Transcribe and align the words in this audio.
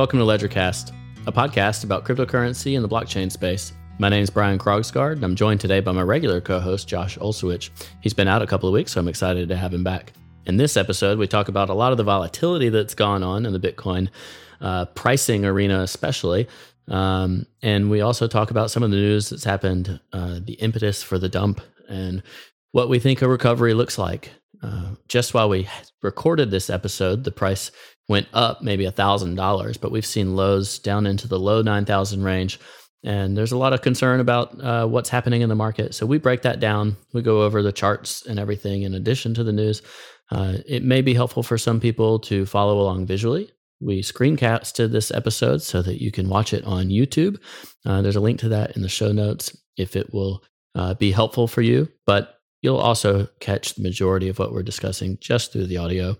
Welcome 0.00 0.18
to 0.20 0.24
Ledgercast, 0.24 0.94
a 1.26 1.30
podcast 1.30 1.84
about 1.84 2.06
cryptocurrency 2.06 2.74
and 2.74 2.82
the 2.82 2.88
blockchain 2.88 3.30
space. 3.30 3.74
My 3.98 4.08
name 4.08 4.22
is 4.22 4.30
Brian 4.30 4.58
Krogsgard, 4.58 5.16
and 5.16 5.24
I'm 5.24 5.36
joined 5.36 5.60
today 5.60 5.80
by 5.80 5.92
my 5.92 6.00
regular 6.00 6.40
co 6.40 6.58
host, 6.58 6.88
Josh 6.88 7.18
Olszewicz. 7.18 7.68
He's 8.00 8.14
been 8.14 8.26
out 8.26 8.40
a 8.40 8.46
couple 8.46 8.66
of 8.66 8.72
weeks, 8.72 8.92
so 8.92 9.00
I'm 9.00 9.08
excited 9.08 9.50
to 9.50 9.58
have 9.58 9.74
him 9.74 9.84
back. 9.84 10.14
In 10.46 10.56
this 10.56 10.78
episode, 10.78 11.18
we 11.18 11.26
talk 11.26 11.48
about 11.48 11.68
a 11.68 11.74
lot 11.74 11.92
of 11.92 11.98
the 11.98 12.02
volatility 12.02 12.70
that's 12.70 12.94
gone 12.94 13.22
on 13.22 13.44
in 13.44 13.52
the 13.52 13.60
Bitcoin 13.60 14.08
uh, 14.62 14.86
pricing 14.86 15.44
arena, 15.44 15.82
especially. 15.82 16.48
Um, 16.88 17.44
and 17.60 17.90
we 17.90 18.00
also 18.00 18.26
talk 18.26 18.50
about 18.50 18.70
some 18.70 18.82
of 18.82 18.90
the 18.90 18.96
news 18.96 19.28
that's 19.28 19.44
happened, 19.44 20.00
uh, 20.14 20.40
the 20.42 20.54
impetus 20.54 21.02
for 21.02 21.18
the 21.18 21.28
dump, 21.28 21.60
and 21.90 22.22
what 22.72 22.88
we 22.88 23.00
think 23.00 23.20
a 23.20 23.28
recovery 23.28 23.74
looks 23.74 23.98
like. 23.98 24.30
Uh, 24.62 24.94
just 25.08 25.34
while 25.34 25.50
we 25.50 25.68
recorded 26.00 26.50
this 26.50 26.70
episode, 26.70 27.24
the 27.24 27.30
price 27.30 27.70
went 28.10 28.26
up 28.32 28.60
maybe 28.60 28.84
a 28.86 28.90
thousand 28.90 29.36
dollars, 29.36 29.76
but 29.76 29.92
we've 29.92 30.04
seen 30.04 30.34
lows 30.34 30.80
down 30.80 31.06
into 31.06 31.28
the 31.28 31.38
low 31.38 31.62
nine 31.62 31.84
thousand 31.84 32.24
range, 32.24 32.58
and 33.04 33.36
there's 33.36 33.52
a 33.52 33.56
lot 33.56 33.72
of 33.72 33.82
concern 33.82 34.18
about 34.18 34.60
uh, 34.60 34.84
what's 34.84 35.08
happening 35.08 35.42
in 35.42 35.48
the 35.48 35.54
market. 35.54 35.94
So 35.94 36.06
we 36.06 36.18
break 36.18 36.42
that 36.42 36.58
down. 36.58 36.96
We 37.14 37.22
go 37.22 37.42
over 37.42 37.62
the 37.62 37.70
charts 37.70 38.26
and 38.26 38.36
everything 38.36 38.82
in 38.82 38.94
addition 38.94 39.32
to 39.34 39.44
the 39.44 39.52
news. 39.52 39.80
Uh, 40.32 40.58
it 40.66 40.82
may 40.82 41.02
be 41.02 41.14
helpful 41.14 41.44
for 41.44 41.56
some 41.56 41.78
people 41.78 42.18
to 42.18 42.46
follow 42.46 42.80
along 42.80 43.06
visually. 43.06 43.52
We 43.80 44.02
screencasted 44.02 44.90
this 44.90 45.12
episode 45.12 45.62
so 45.62 45.80
that 45.80 46.02
you 46.02 46.10
can 46.10 46.28
watch 46.28 46.52
it 46.52 46.64
on 46.64 46.88
YouTube. 46.88 47.40
Uh, 47.86 48.02
there's 48.02 48.16
a 48.16 48.20
link 48.20 48.40
to 48.40 48.48
that 48.48 48.74
in 48.76 48.82
the 48.82 48.88
show 48.88 49.12
notes 49.12 49.56
if 49.76 49.94
it 49.94 50.12
will 50.12 50.42
uh, 50.74 50.94
be 50.94 51.12
helpful 51.12 51.46
for 51.46 51.62
you. 51.62 51.88
But 52.06 52.40
You'll 52.62 52.76
also 52.76 53.28
catch 53.40 53.74
the 53.74 53.82
majority 53.82 54.28
of 54.28 54.38
what 54.38 54.52
we're 54.52 54.62
discussing 54.62 55.16
just 55.20 55.52
through 55.52 55.66
the 55.66 55.78
audio. 55.78 56.16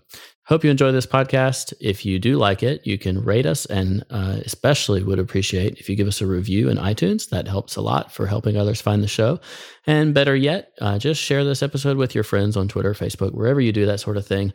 Hope 0.51 0.65
you 0.65 0.69
enjoy 0.69 0.91
this 0.91 1.05
podcast. 1.05 1.73
If 1.79 2.05
you 2.05 2.19
do 2.19 2.35
like 2.35 2.61
it, 2.61 2.85
you 2.85 2.97
can 2.97 3.23
rate 3.23 3.45
us 3.45 3.65
and 3.67 4.03
uh, 4.09 4.39
especially 4.43 5.01
would 5.01 5.17
appreciate 5.17 5.79
if 5.79 5.89
you 5.89 5.95
give 5.95 6.09
us 6.09 6.19
a 6.19 6.27
review 6.27 6.67
in 6.67 6.75
iTunes. 6.75 7.29
That 7.29 7.47
helps 7.47 7.77
a 7.77 7.81
lot 7.81 8.11
for 8.11 8.27
helping 8.27 8.57
others 8.57 8.81
find 8.81 9.01
the 9.01 9.07
show. 9.07 9.39
And 9.87 10.13
better 10.13 10.35
yet, 10.35 10.73
uh, 10.81 10.99
just 10.99 11.21
share 11.21 11.45
this 11.45 11.63
episode 11.63 11.95
with 11.95 12.13
your 12.13 12.25
friends 12.25 12.57
on 12.57 12.67
Twitter, 12.67 12.93
Facebook, 12.93 13.33
wherever 13.33 13.61
you 13.61 13.71
do 13.71 13.85
that 13.85 14.01
sort 14.01 14.17
of 14.17 14.27
thing. 14.27 14.51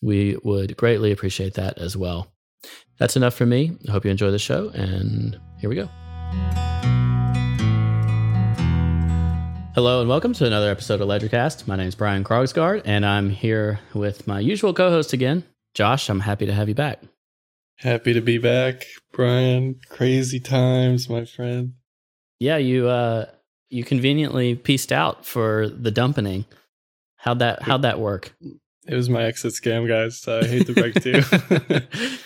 We 0.00 0.36
would 0.44 0.76
greatly 0.76 1.10
appreciate 1.10 1.54
that 1.54 1.78
as 1.78 1.96
well. 1.96 2.32
That's 3.00 3.16
enough 3.16 3.34
for 3.34 3.44
me. 3.44 3.76
I 3.88 3.90
hope 3.90 4.04
you 4.04 4.12
enjoy 4.12 4.30
the 4.30 4.38
show, 4.38 4.68
and 4.68 5.36
here 5.58 5.68
we 5.68 5.74
go. 5.74 7.09
Hello 9.72 10.00
and 10.00 10.08
welcome 10.08 10.32
to 10.32 10.44
another 10.44 10.68
episode 10.68 11.00
of 11.00 11.08
Ledgercast. 11.08 11.68
My 11.68 11.76
name 11.76 11.86
is 11.86 11.94
Brian 11.94 12.24
Krogsgard, 12.24 12.82
and 12.84 13.06
I'm 13.06 13.30
here 13.30 13.78
with 13.94 14.26
my 14.26 14.40
usual 14.40 14.74
co-host 14.74 15.12
again, 15.12 15.44
Josh. 15.74 16.08
I'm 16.08 16.18
happy 16.18 16.44
to 16.46 16.52
have 16.52 16.68
you 16.68 16.74
back. 16.74 17.00
Happy 17.76 18.12
to 18.12 18.20
be 18.20 18.38
back, 18.38 18.86
Brian. 19.12 19.78
Crazy 19.88 20.40
times, 20.40 21.08
my 21.08 21.24
friend. 21.24 21.74
Yeah, 22.40 22.56
you 22.56 22.88
uh 22.88 23.26
you 23.68 23.84
conveniently 23.84 24.56
pieced 24.56 24.90
out 24.90 25.24
for 25.24 25.68
the 25.68 25.92
dumping. 25.92 26.46
How'd 27.16 27.38
that 27.38 27.62
how'd 27.62 27.82
that 27.82 28.00
work? 28.00 28.34
It 28.88 28.96
was 28.96 29.08
my 29.08 29.22
exit 29.22 29.52
scam, 29.52 29.86
guys. 29.86 30.26
I 30.26 30.46
hate 30.48 30.66
to 30.66 30.74
break 30.74 30.94
to 30.94 32.02
you. 32.08 32.16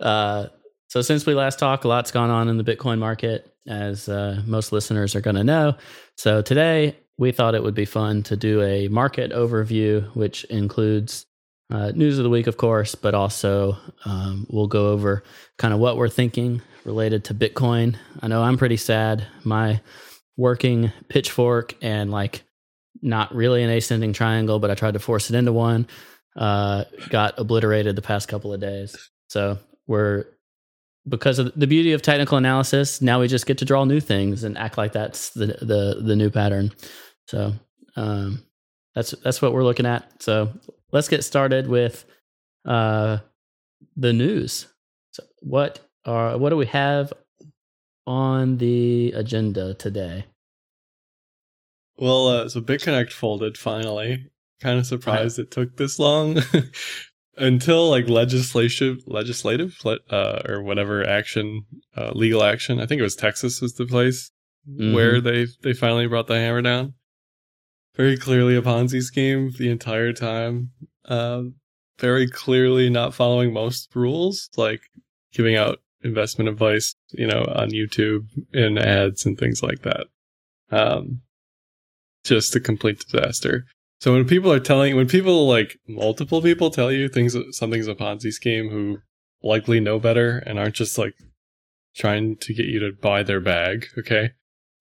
uh 0.06 0.46
so 0.88 1.02
since 1.02 1.26
we 1.26 1.34
last 1.34 1.58
talked, 1.58 1.84
a 1.84 1.88
lot's 1.88 2.12
gone 2.12 2.30
on 2.30 2.48
in 2.48 2.56
the 2.56 2.64
Bitcoin 2.64 3.00
market 3.00 3.52
as 3.66 4.08
uh, 4.08 4.42
most 4.46 4.72
listeners 4.72 5.14
are 5.14 5.20
going 5.20 5.36
to 5.36 5.44
know. 5.44 5.76
So 6.16 6.42
today 6.42 6.96
we 7.18 7.32
thought 7.32 7.54
it 7.54 7.62
would 7.62 7.74
be 7.74 7.84
fun 7.84 8.22
to 8.24 8.36
do 8.36 8.62
a 8.62 8.88
market 8.88 9.32
overview, 9.32 10.14
which 10.14 10.44
includes 10.44 11.26
uh, 11.70 11.92
news 11.94 12.18
of 12.18 12.24
the 12.24 12.30
week, 12.30 12.46
of 12.46 12.56
course, 12.56 12.94
but 12.94 13.14
also 13.14 13.78
um, 14.04 14.46
we'll 14.50 14.66
go 14.66 14.88
over 14.88 15.22
kind 15.58 15.72
of 15.72 15.80
what 15.80 15.96
we're 15.96 16.08
thinking 16.08 16.60
related 16.84 17.24
to 17.24 17.34
Bitcoin. 17.34 17.96
I 18.20 18.28
know 18.28 18.42
I'm 18.42 18.58
pretty 18.58 18.76
sad. 18.76 19.26
My 19.44 19.80
working 20.36 20.92
pitchfork 21.08 21.74
and 21.80 22.10
like 22.10 22.42
not 23.00 23.34
really 23.34 23.62
an 23.62 23.70
ascending 23.70 24.12
triangle, 24.12 24.58
but 24.58 24.70
I 24.70 24.74
tried 24.74 24.94
to 24.94 24.98
force 24.98 25.30
it 25.30 25.36
into 25.36 25.52
one, 25.52 25.86
uh, 26.36 26.84
got 27.08 27.38
obliterated 27.38 27.96
the 27.96 28.02
past 28.02 28.28
couple 28.28 28.52
of 28.52 28.60
days. 28.60 28.96
So 29.28 29.58
we're 29.86 30.26
because 31.08 31.38
of 31.38 31.52
the 31.54 31.66
beauty 31.66 31.92
of 31.92 32.02
technical 32.02 32.38
analysis, 32.38 33.02
now 33.02 33.20
we 33.20 33.28
just 33.28 33.46
get 33.46 33.58
to 33.58 33.64
draw 33.64 33.84
new 33.84 34.00
things 34.00 34.44
and 34.44 34.56
act 34.56 34.78
like 34.78 34.92
that's 34.92 35.30
the 35.30 35.46
the 35.46 36.00
the 36.00 36.16
new 36.16 36.30
pattern. 36.30 36.72
So 37.28 37.52
um, 37.96 38.42
that's 38.94 39.12
that's 39.22 39.42
what 39.42 39.52
we're 39.52 39.64
looking 39.64 39.86
at. 39.86 40.22
So 40.22 40.52
let's 40.92 41.08
get 41.08 41.24
started 41.24 41.66
with 41.68 42.04
uh, 42.64 43.18
the 43.96 44.12
news. 44.12 44.66
So 45.12 45.24
what 45.40 45.80
are 46.04 46.38
what 46.38 46.50
do 46.50 46.56
we 46.56 46.66
have 46.66 47.12
on 48.06 48.58
the 48.58 49.12
agenda 49.12 49.74
today? 49.74 50.24
Well, 51.96 52.28
uh, 52.28 52.48
so 52.48 52.60
BitConnect 52.60 53.12
folded 53.12 53.56
finally. 53.56 54.30
Kind 54.60 54.78
of 54.78 54.86
surprised 54.86 55.38
it 55.38 55.50
took 55.50 55.76
this 55.76 55.98
long. 55.98 56.38
until 57.36 57.90
like 57.90 58.08
legislative 58.08 58.98
legislative 59.06 59.76
uh, 59.84 60.40
or 60.48 60.62
whatever 60.62 61.06
action 61.06 61.64
uh, 61.96 62.12
legal 62.14 62.42
action 62.42 62.80
i 62.80 62.86
think 62.86 63.00
it 63.00 63.04
was 63.04 63.16
texas 63.16 63.60
was 63.60 63.74
the 63.74 63.86
place 63.86 64.30
mm-hmm. 64.68 64.94
where 64.94 65.20
they 65.20 65.46
they 65.62 65.72
finally 65.72 66.06
brought 66.06 66.26
the 66.26 66.38
hammer 66.38 66.62
down. 66.62 66.94
Very 67.96 68.16
clearly 68.16 68.56
a 68.56 68.62
ponzi 68.62 69.02
scheme 69.02 69.52
the 69.56 69.70
entire 69.70 70.12
time. 70.12 70.70
Uh, 71.04 71.42
very 71.98 72.28
clearly 72.28 72.90
not 72.90 73.14
following 73.14 73.52
most 73.52 73.94
rules 73.94 74.48
like 74.56 74.80
giving 75.32 75.54
out 75.54 75.78
investment 76.02 76.48
advice 76.48 76.94
you 77.12 77.26
know 77.26 77.44
on 77.54 77.70
youtube 77.70 78.26
and 78.52 78.78
ads 78.78 79.24
and 79.24 79.38
things 79.38 79.62
like 79.62 79.82
that. 79.82 80.06
Um, 80.70 81.20
just 82.24 82.56
a 82.56 82.60
complete 82.60 83.00
disaster 83.00 83.66
so 84.04 84.12
when 84.12 84.26
people 84.26 84.52
are 84.52 84.60
telling, 84.60 84.96
when 84.96 85.08
people 85.08 85.48
like 85.48 85.78
multiple 85.88 86.42
people 86.42 86.70
tell 86.70 86.92
you 86.92 87.08
things, 87.08 87.34
something's 87.56 87.88
a 87.88 87.94
Ponzi 87.94 88.32
scheme, 88.32 88.68
who 88.68 88.98
likely 89.42 89.80
know 89.80 89.98
better 89.98 90.40
and 90.40 90.58
aren't 90.58 90.74
just 90.74 90.98
like 90.98 91.14
trying 91.96 92.36
to 92.36 92.52
get 92.52 92.66
you 92.66 92.80
to 92.80 92.92
buy 92.92 93.22
their 93.22 93.40
bag. 93.40 93.86
Okay, 93.96 94.32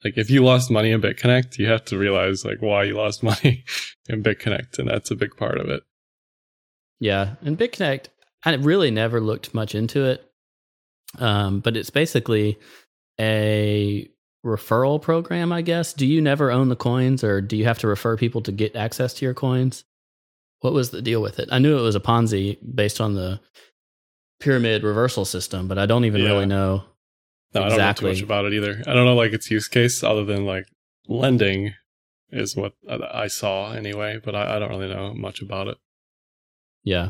like 0.03 0.17
if 0.17 0.29
you 0.29 0.43
lost 0.43 0.69
money 0.69 0.91
in 0.91 0.99
BitConnect, 0.99 1.57
you 1.57 1.67
have 1.67 1.85
to 1.85 1.97
realize 1.97 2.43
like 2.43 2.61
why 2.61 2.83
you 2.83 2.97
lost 2.97 3.23
money 3.31 3.63
in 4.09 4.23
BitConnect, 4.23 4.77
and 4.77 4.89
that's 4.89 5.09
a 5.09 5.15
big 5.15 5.37
part 5.37 5.57
of 5.57 5.69
it. 5.69 5.83
Yeah, 6.99 7.35
and 7.45 7.57
BitConnect, 7.57 8.07
I 8.43 8.53
really 8.55 8.91
never 8.91 9.21
looked 9.21 9.53
much 9.53 9.73
into 9.73 10.03
it, 10.03 10.29
um, 11.17 11.61
but 11.61 11.77
it's 11.77 11.91
basically 11.91 12.59
a 13.17 14.05
referral 14.45 15.01
program, 15.01 15.51
I 15.51 15.61
guess. 15.61 15.93
Do 15.93 16.05
you 16.05 16.21
never 16.21 16.51
own 16.51 16.69
the 16.69 16.75
coins 16.75 17.23
or 17.23 17.41
do 17.41 17.55
you 17.55 17.65
have 17.65 17.79
to 17.79 17.87
refer 17.87 18.17
people 18.17 18.41
to 18.41 18.51
get 18.51 18.75
access 18.75 19.13
to 19.15 19.25
your 19.25 19.33
coins? 19.33 19.85
What 20.59 20.73
was 20.73 20.91
the 20.91 21.01
deal 21.01 21.21
with 21.21 21.39
it? 21.39 21.49
I 21.51 21.59
knew 21.59 21.77
it 21.77 21.81
was 21.81 21.95
a 21.95 21.99
Ponzi 21.99 22.57
based 22.75 23.01
on 23.01 23.15
the 23.15 23.39
pyramid 24.39 24.83
reversal 24.83 25.25
system, 25.25 25.67
but 25.67 25.77
I 25.77 25.85
don't 25.85 26.05
even 26.05 26.21
yeah. 26.21 26.27
really 26.27 26.45
know. 26.45 26.83
No, 27.53 27.65
exactly. 27.65 27.75
I 27.75 27.77
don't 27.77 27.87
know 27.87 27.93
too 27.93 28.15
much 28.15 28.21
about 28.23 28.45
it 28.45 28.53
either. 28.53 28.83
I 28.87 28.93
don't 28.93 29.05
know 29.05 29.15
like 29.15 29.33
its 29.33 29.49
use 29.51 29.67
case 29.67 30.03
other 30.03 30.25
than 30.25 30.45
like 30.45 30.65
lending 31.07 31.73
is 32.31 32.55
what 32.55 32.73
I 32.89 33.27
saw 33.27 33.73
anyway, 33.73 34.19
but 34.23 34.35
I, 34.35 34.55
I 34.55 34.59
don't 34.59 34.69
really 34.69 34.89
know 34.89 35.13
much 35.13 35.41
about 35.41 35.67
it. 35.67 35.77
Yeah. 36.83 37.09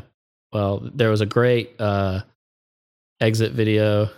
Well, 0.52 0.88
there 0.94 1.10
was 1.10 1.20
a 1.20 1.26
great 1.26 1.80
uh, 1.80 2.20
exit 3.20 3.52
video 3.52 4.10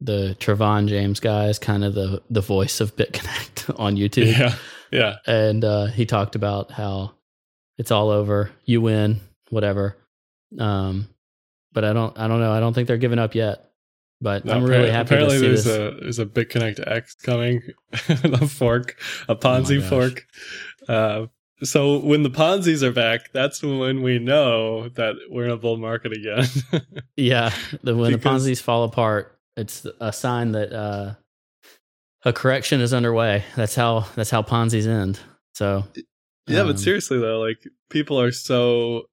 the 0.00 0.36
Trevon 0.40 0.88
James 0.88 1.20
guy 1.20 1.48
is 1.48 1.58
kind 1.58 1.84
of 1.84 1.94
the 1.94 2.22
the 2.30 2.40
voice 2.40 2.80
of 2.80 2.96
BitConnect 2.96 3.78
on 3.78 3.96
YouTube. 3.96 4.36
Yeah, 4.36 4.54
yeah. 4.90 5.16
And 5.26 5.64
uh, 5.64 5.86
he 5.86 6.06
talked 6.06 6.34
about 6.34 6.70
how 6.70 7.12
it's 7.78 7.90
all 7.90 8.10
over, 8.10 8.50
you 8.64 8.80
win, 8.80 9.20
whatever. 9.50 9.96
Um, 10.58 11.08
but 11.72 11.84
I 11.84 11.92
don't, 11.92 12.18
I 12.18 12.28
don't 12.28 12.40
know. 12.40 12.52
I 12.52 12.60
don't 12.60 12.74
think 12.74 12.88
they're 12.88 12.98
giving 12.98 13.18
up 13.18 13.34
yet. 13.34 13.70
But 14.22 14.44
no, 14.44 14.52
I'm 14.52 14.64
really 14.64 14.90
happy. 14.90 15.14
Apparently, 15.14 15.38
to 15.38 15.40
see 15.40 15.46
there's 15.46 15.64
this. 15.64 15.76
a 15.76 16.00
there's 16.00 16.18
a 16.18 16.26
BitConnect 16.26 16.86
X 16.86 17.14
coming, 17.14 17.62
a 17.92 18.46
fork, 18.46 18.96
a 19.28 19.36
Ponzi 19.36 19.78
oh 19.78 19.88
fork. 19.88 20.26
Uh, 20.86 21.26
so 21.62 21.98
when 21.98 22.22
the 22.22 22.30
Ponzi's 22.30 22.82
are 22.82 22.92
back, 22.92 23.32
that's 23.32 23.62
when 23.62 24.02
we 24.02 24.18
know 24.18 24.90
that 24.90 25.14
we're 25.30 25.46
in 25.46 25.50
a 25.50 25.56
bull 25.56 25.78
market 25.78 26.12
again. 26.12 26.46
yeah, 27.16 27.52
the, 27.82 27.96
when 27.96 28.12
because, 28.12 28.44
the 28.44 28.50
Ponzi's 28.50 28.60
fall 28.60 28.84
apart, 28.84 29.38
it's 29.60 29.86
a 30.00 30.12
sign 30.12 30.52
that 30.52 30.72
uh, 30.72 31.14
a 32.24 32.32
correction 32.32 32.80
is 32.80 32.92
underway. 32.92 33.44
That's 33.56 33.74
how 33.74 34.06
that's 34.14 34.30
how 34.30 34.42
Ponzi's 34.42 34.86
end. 34.86 35.20
So 35.54 35.84
yeah, 36.46 36.60
um, 36.60 36.68
but 36.68 36.78
seriously 36.78 37.18
though, 37.18 37.40
like 37.40 37.58
people 37.90 38.20
are 38.20 38.32
so 38.32 39.04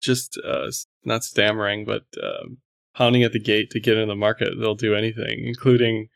just 0.00 0.38
uh, 0.44 0.70
not 1.04 1.24
stammering, 1.24 1.84
but 1.84 2.02
um, 2.22 2.58
pounding 2.94 3.22
at 3.22 3.32
the 3.32 3.40
gate 3.40 3.70
to 3.70 3.80
get 3.80 3.96
in 3.96 4.08
the 4.08 4.16
market. 4.16 4.50
They'll 4.58 4.74
do 4.74 4.94
anything, 4.94 5.44
including 5.44 6.08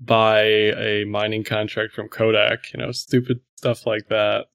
buy 0.00 0.42
a 0.42 1.04
mining 1.04 1.44
contract 1.44 1.94
from 1.94 2.08
Kodak. 2.08 2.72
You 2.72 2.80
know, 2.80 2.92
stupid 2.92 3.40
stuff 3.56 3.86
like 3.86 4.08
that. 4.08 4.46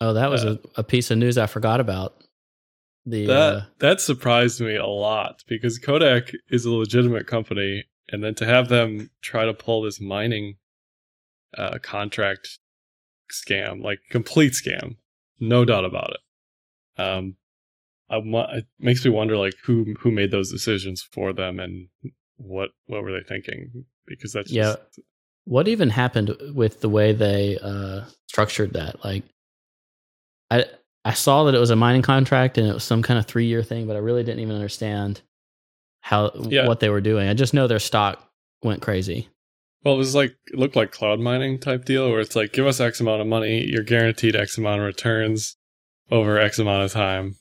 Oh, 0.00 0.14
that 0.14 0.30
was 0.30 0.44
uh, 0.44 0.56
a, 0.76 0.80
a 0.80 0.84
piece 0.84 1.10
of 1.10 1.18
news 1.18 1.38
I 1.38 1.46
forgot 1.46 1.80
about. 1.80 2.14
The 3.06 3.26
that 3.26 3.52
uh, 3.54 3.62
that 3.78 4.00
surprised 4.00 4.60
me 4.60 4.76
a 4.76 4.86
lot 4.86 5.42
because 5.46 5.78
Kodak 5.78 6.32
is 6.48 6.64
a 6.64 6.70
legitimate 6.70 7.26
company, 7.26 7.84
and 8.08 8.22
then 8.22 8.34
to 8.36 8.46
have 8.46 8.68
them 8.68 9.10
try 9.22 9.44
to 9.46 9.54
pull 9.54 9.82
this 9.82 10.00
mining 10.00 10.56
uh, 11.56 11.78
contract 11.82 12.58
scam, 13.32 13.82
like 13.82 14.00
complete 14.10 14.52
scam, 14.52 14.96
no 15.38 15.64
doubt 15.64 15.84
about 15.84 16.10
it. 16.10 17.00
Um, 17.00 17.36
I, 18.10 18.18
it 18.56 18.66
makes 18.78 19.04
me 19.04 19.10
wonder, 19.10 19.36
like 19.36 19.54
who 19.64 19.94
who 20.00 20.10
made 20.10 20.30
those 20.30 20.50
decisions 20.50 21.02
for 21.02 21.32
them, 21.32 21.58
and 21.60 21.88
what 22.36 22.70
what 22.86 23.02
were 23.02 23.12
they 23.12 23.26
thinking? 23.26 23.84
Because 24.06 24.32
that's 24.32 24.50
yeah. 24.50 24.74
Just, 24.74 25.00
what 25.44 25.68
even 25.68 25.90
happened 25.90 26.36
with 26.54 26.80
the 26.80 26.88
way 26.88 27.12
they 27.12 27.58
uh, 27.62 28.02
structured 28.28 28.74
that? 28.74 29.02
Like, 29.04 29.24
I 30.50 30.66
I 31.04 31.14
saw 31.14 31.44
that 31.44 31.54
it 31.54 31.58
was 31.58 31.70
a 31.70 31.76
mining 31.76 32.02
contract 32.02 32.58
and 32.58 32.66
it 32.68 32.74
was 32.74 32.84
some 32.84 33.02
kind 33.02 33.18
of 33.18 33.26
three 33.26 33.46
year 33.46 33.62
thing, 33.62 33.86
but 33.86 33.96
I 33.96 34.00
really 34.00 34.22
didn't 34.22 34.40
even 34.40 34.54
understand 34.54 35.22
how 36.00 36.30
Yeah. 36.48 36.66
what 36.66 36.80
they 36.80 36.88
were 36.90 37.00
doing. 37.00 37.28
I 37.28 37.34
just 37.34 37.54
know 37.54 37.66
their 37.66 37.78
stock 37.78 38.26
went 38.62 38.82
crazy. 38.82 39.28
Well, 39.82 39.94
it 39.94 39.98
was 39.98 40.14
like 40.14 40.36
it 40.52 40.58
looked 40.58 40.76
like 40.76 40.92
cloud 40.92 41.20
mining 41.20 41.58
type 41.58 41.84
deal 41.86 42.10
where 42.10 42.20
it's 42.20 42.36
like 42.36 42.52
give 42.52 42.66
us 42.66 42.80
X 42.80 43.00
amount 43.00 43.22
of 43.22 43.26
money, 43.26 43.64
you're 43.66 43.82
guaranteed 43.82 44.36
X 44.36 44.58
amount 44.58 44.80
of 44.80 44.86
returns 44.86 45.56
over 46.10 46.38
X 46.38 46.58
amount 46.58 46.84
of 46.84 46.92
time. 46.92 47.36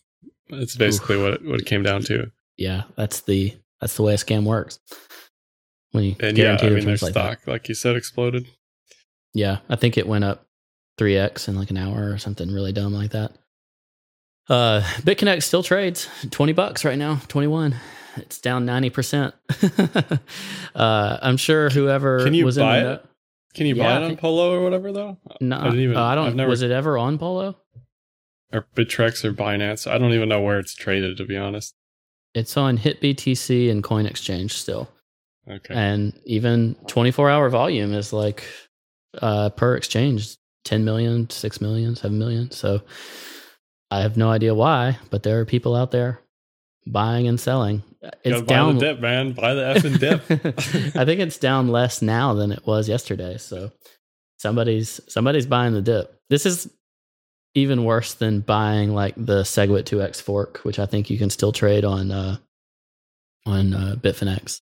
It's 0.50 0.76
basically 0.78 1.22
what 1.22 1.34
it, 1.34 1.46
what 1.46 1.60
it 1.60 1.66
came 1.66 1.84
down 1.84 2.02
to. 2.04 2.32
Yeah, 2.58 2.84
that's 2.96 3.22
the 3.22 3.56
that's 3.82 3.96
the 3.98 4.04
way 4.04 4.14
a 4.14 4.18
scam 4.18 4.46
works. 4.46 4.80
When 5.92 6.04
you 6.06 6.16
And 6.22 6.38
yeah, 6.38 6.58
I 6.62 6.70
mean 6.70 6.86
their 6.86 6.92
like 6.94 7.00
that. 7.00 7.10
stock, 7.12 7.40
like 7.48 7.68
you 7.68 7.76
said, 7.76 7.96
exploded. 7.98 8.48
Yeah, 9.34 9.58
I 9.70 9.76
think 9.76 9.98
it 9.98 10.08
went 10.08 10.24
up 10.24 10.46
three 10.98 11.18
x 11.18 11.48
in 11.50 11.56
like 11.56 11.72
an 11.72 11.78
hour 11.78 12.12
or 12.12 12.18
something 12.18 12.52
really 12.52 12.72
dumb 12.74 12.94
like 12.94 13.12
that. 13.12 13.34
Uh, 14.50 14.82
BitConnect 15.02 15.44
still 15.44 15.62
trades 15.64 16.08
twenty 16.32 16.54
bucks 16.54 16.84
right 16.84 16.98
now, 16.98 17.22
twenty 17.28 17.48
one. 17.48 17.76
It's 18.18 18.40
down 18.42 18.66
ninety 18.66 18.90
percent. 18.90 19.36
uh, 20.76 21.18
I'm 21.22 21.38
sure 21.38 21.70
whoever 21.70 22.24
Can 22.24 22.34
you 22.34 22.46
was 22.46 22.58
buy 22.58 22.80
in 22.80 22.84
the 22.84 22.94
it? 22.94 23.06
Can 23.54 23.66
you 23.68 23.76
Yeah, 23.76 23.84
buy 24.00 24.06
it 24.06 24.10
on 24.12 24.18
Polo 24.18 24.54
or 24.54 24.64
whatever 24.64 24.92
though? 24.92 25.18
no, 25.42 25.58
I 25.58 25.74
even- 25.76 25.96
uh, 25.96 26.04
I 26.04 26.16
don't. 26.16 26.28
I've 26.28 26.36
never- 26.36 26.50
was 26.50 26.62
it 26.62 26.72
ever 26.72 26.98
on 26.98 27.18
Polo? 27.18 27.58
Or 28.52 28.66
Bittrex 28.76 29.24
or 29.24 29.32
Binance? 29.34 29.90
I 29.90 30.00
don't 30.00 30.14
even 30.14 30.28
know 30.30 30.42
where 30.42 30.58
it's 30.60 30.74
traded 30.74 31.18
to 31.18 31.26
be 31.26 31.38
honest. 31.38 31.76
It's 32.34 32.58
on 32.58 32.78
HitBTC 32.80 33.70
and 33.70 33.84
Coin 33.84 34.06
Exchange 34.08 34.54
still, 34.54 34.90
Okay. 35.50 35.74
and 35.74 36.14
even 36.26 36.76
24 36.88 37.30
hour 37.30 37.50
volume 37.50 37.94
is 37.94 38.12
like 38.14 38.44
uh, 39.22 39.50
per 39.50 39.76
exchange 39.76 40.38
10 40.66 40.84
million, 40.86 41.30
6 41.30 41.62
million, 41.62 41.96
7 41.96 42.18
million. 42.18 42.50
So 42.52 42.82
I 43.92 44.02
have 44.02 44.18
no 44.18 44.30
idea 44.30 44.54
why, 44.54 44.98
but 45.10 45.24
there 45.24 45.40
are 45.40 45.46
people 45.46 45.76
out 45.76 45.92
there 45.92 46.20
buying 46.86 47.28
and 47.28 47.40
selling. 47.40 47.84
It's 48.24 48.42
down. 48.44 48.76
the 48.76 48.82
dip, 48.82 49.00
man. 49.00 49.34
Buy 49.34 49.54
the 49.54 49.62
effing 49.62 50.00
dip. 50.00 50.96
I 50.96 51.06
think 51.06 51.20
it's 51.20 51.38
down 51.38 51.68
less 51.68 52.02
now 52.02 52.34
than 52.34 52.52
it 52.52 52.66
was 52.66 52.88
yesterday. 52.88 53.38
So 53.38 53.72
somebody's 54.38 55.02
somebody's 55.08 55.46
buying 55.46 55.74
the 55.74 55.82
dip. 55.82 56.18
This 56.30 56.46
is 56.46 56.72
even 57.56 57.84
worse 57.84 58.14
than 58.14 58.42
buying 58.42 58.94
like 58.94 59.16
the 59.16 59.42
Segwit 59.42 59.84
2x 59.84 60.22
fork, 60.22 60.60
which 60.60 60.80
I 60.80 60.86
think 60.86 61.10
you 61.10 61.18
can 61.18 61.30
still 61.30 61.52
trade 61.52 61.84
on 61.84 62.12
uh 62.12 62.38
on 63.46 63.74
uh, 63.74 63.96
Bitfinex. 64.00 64.62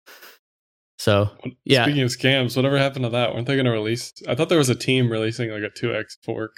So 0.98 1.30
Yeah. 1.64 1.84
Speaking 1.84 2.04
of 2.04 2.10
scams, 2.10 2.56
whatever 2.56 2.78
happened 2.78 3.06
to 3.06 3.10
that? 3.10 3.34
Weren't 3.34 3.48
they 3.48 3.56
going 3.56 3.66
to 3.66 3.72
release? 3.72 4.14
I 4.28 4.36
thought 4.36 4.50
there 4.50 4.58
was 4.58 4.70
a 4.70 4.76
team 4.76 5.10
releasing 5.10 5.50
like 5.52 5.64
a 5.64 5.70
two 5.70 5.96
X 5.96 6.18
fork. 6.24 6.52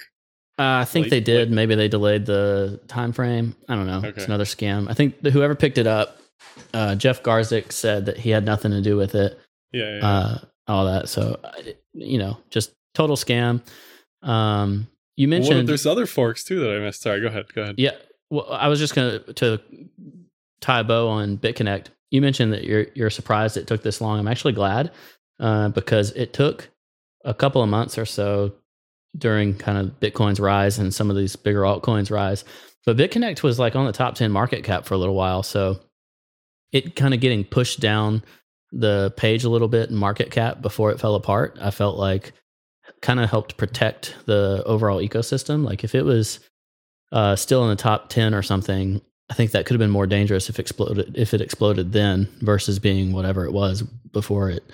Uh, 0.58 0.62
I 0.82 0.84
think 0.84 1.04
Late- 1.04 1.10
they 1.10 1.20
did. 1.20 1.48
late- 1.50 1.54
Maybe 1.54 1.74
they 1.74 1.88
delayed 1.88 2.26
the 2.26 2.80
time 2.88 3.12
frame. 3.12 3.54
I 3.68 3.74
don't 3.74 3.86
know. 3.86 4.02
It's 4.04 4.24
another 4.26 4.44
scam. 4.44 4.88
I 4.90 4.94
think 4.94 5.20
whoever 5.24 5.54
picked 5.54 5.78
it 5.78 5.86
up, 5.86 6.18
uh, 6.72 6.94
Jeff 6.94 7.22
Garzik 7.22 7.72
said 7.72 8.06
that 8.06 8.16
he 8.18 8.30
had 8.30 8.44
nothing 8.44 8.70
to 8.70 8.80
do 8.80 8.96
with 8.96 9.14
it. 9.14 9.38
Yeah, 9.72 9.96
yeah. 9.98 10.06
uh, 10.08 10.38
all 10.68 10.84
that. 10.86 11.08
So, 11.08 11.40
you 11.94 12.18
know, 12.18 12.38
just 12.50 12.72
total 12.94 13.16
scam. 13.16 13.60
Um, 14.22 14.86
you 15.16 15.26
Well, 15.28 15.38
mentioned, 15.40 15.68
there's 15.68 15.86
other 15.86 16.06
forks 16.06 16.44
too 16.44 16.60
that 16.60 16.70
I 16.70 16.78
missed. 16.78 17.02
Sorry, 17.02 17.20
go 17.20 17.26
ahead. 17.26 17.52
Go 17.54 17.62
ahead. 17.62 17.74
yeah. 17.78 17.92
Well, 18.30 18.46
I 18.50 18.68
was 18.68 18.78
just 18.78 18.94
gonna 18.94 19.18
to 19.20 19.60
tie 20.60 20.80
a 20.80 20.84
bow 20.84 21.08
on 21.08 21.36
BitConnect. 21.38 21.86
You 22.10 22.20
mentioned 22.20 22.52
that 22.52 22.64
you're 22.64 22.86
you're 22.94 23.10
surprised 23.10 23.56
it 23.56 23.66
took 23.66 23.82
this 23.82 24.00
long. 24.00 24.18
I'm 24.18 24.28
actually 24.28 24.54
glad 24.54 24.92
uh, 25.40 25.68
because 25.68 26.10
it 26.12 26.32
took 26.32 26.68
a 27.24 27.34
couple 27.34 27.62
of 27.62 27.68
months 27.68 27.98
or 27.98 28.06
so 28.06 28.52
during 29.16 29.54
kind 29.54 29.78
of 29.78 29.98
Bitcoin's 30.00 30.40
rise 30.40 30.78
and 30.78 30.92
some 30.92 31.10
of 31.10 31.16
these 31.16 31.36
bigger 31.36 31.62
altcoins 31.62 32.10
rise. 32.10 32.44
But 32.86 32.96
BitConnect 32.96 33.42
was 33.42 33.58
like 33.58 33.76
on 33.76 33.86
the 33.86 33.92
top 33.92 34.14
10 34.14 34.30
market 34.30 34.64
cap 34.64 34.84
for 34.84 34.94
a 34.94 34.98
little 34.98 35.14
while. 35.14 35.42
So 35.42 35.80
it 36.72 36.96
kind 36.96 37.14
of 37.14 37.20
getting 37.20 37.44
pushed 37.44 37.80
down 37.80 38.22
the 38.72 39.14
page 39.16 39.44
a 39.44 39.48
little 39.48 39.68
bit 39.68 39.90
in 39.90 39.96
market 39.96 40.30
cap 40.30 40.60
before 40.60 40.90
it 40.90 41.00
fell 41.00 41.14
apart, 41.14 41.56
I 41.60 41.70
felt 41.70 41.96
like 41.96 42.32
kind 43.00 43.20
of 43.20 43.30
helped 43.30 43.56
protect 43.56 44.16
the 44.26 44.62
overall 44.66 44.98
ecosystem. 44.98 45.64
Like 45.64 45.84
if 45.84 45.94
it 45.94 46.02
was 46.02 46.40
uh, 47.12 47.36
still 47.36 47.62
in 47.62 47.70
the 47.70 47.76
top 47.76 48.08
10 48.08 48.34
or 48.34 48.42
something, 48.42 49.00
I 49.30 49.34
think 49.34 49.52
that 49.52 49.64
could 49.64 49.74
have 49.74 49.78
been 49.78 49.90
more 49.90 50.06
dangerous 50.06 50.50
if 50.50 50.58
exploded 50.58 51.16
if 51.16 51.32
it 51.32 51.40
exploded 51.40 51.92
then 51.92 52.28
versus 52.40 52.78
being 52.78 53.12
whatever 53.12 53.44
it 53.46 53.52
was 53.52 53.82
before 54.12 54.50
it 54.50 54.64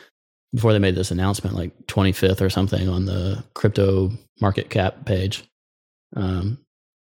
before 0.52 0.72
they 0.72 0.78
made 0.78 0.94
this 0.96 1.10
announcement, 1.10 1.56
like 1.56 1.72
25th 1.86 2.40
or 2.40 2.50
something 2.50 2.88
on 2.88 3.06
the 3.06 3.44
crypto 3.54 4.10
market 4.40 4.68
cap 4.70 5.04
page. 5.04 5.44
Um, 6.16 6.58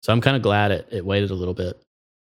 so 0.04 0.14
I'm 0.14 0.22
kind 0.22 0.36
of 0.38 0.42
glad 0.42 0.72
it, 0.72 0.88
it 0.92 1.06
waited 1.06 1.32
a 1.32 1.36
little 1.36 1.54
bit. 1.54 1.78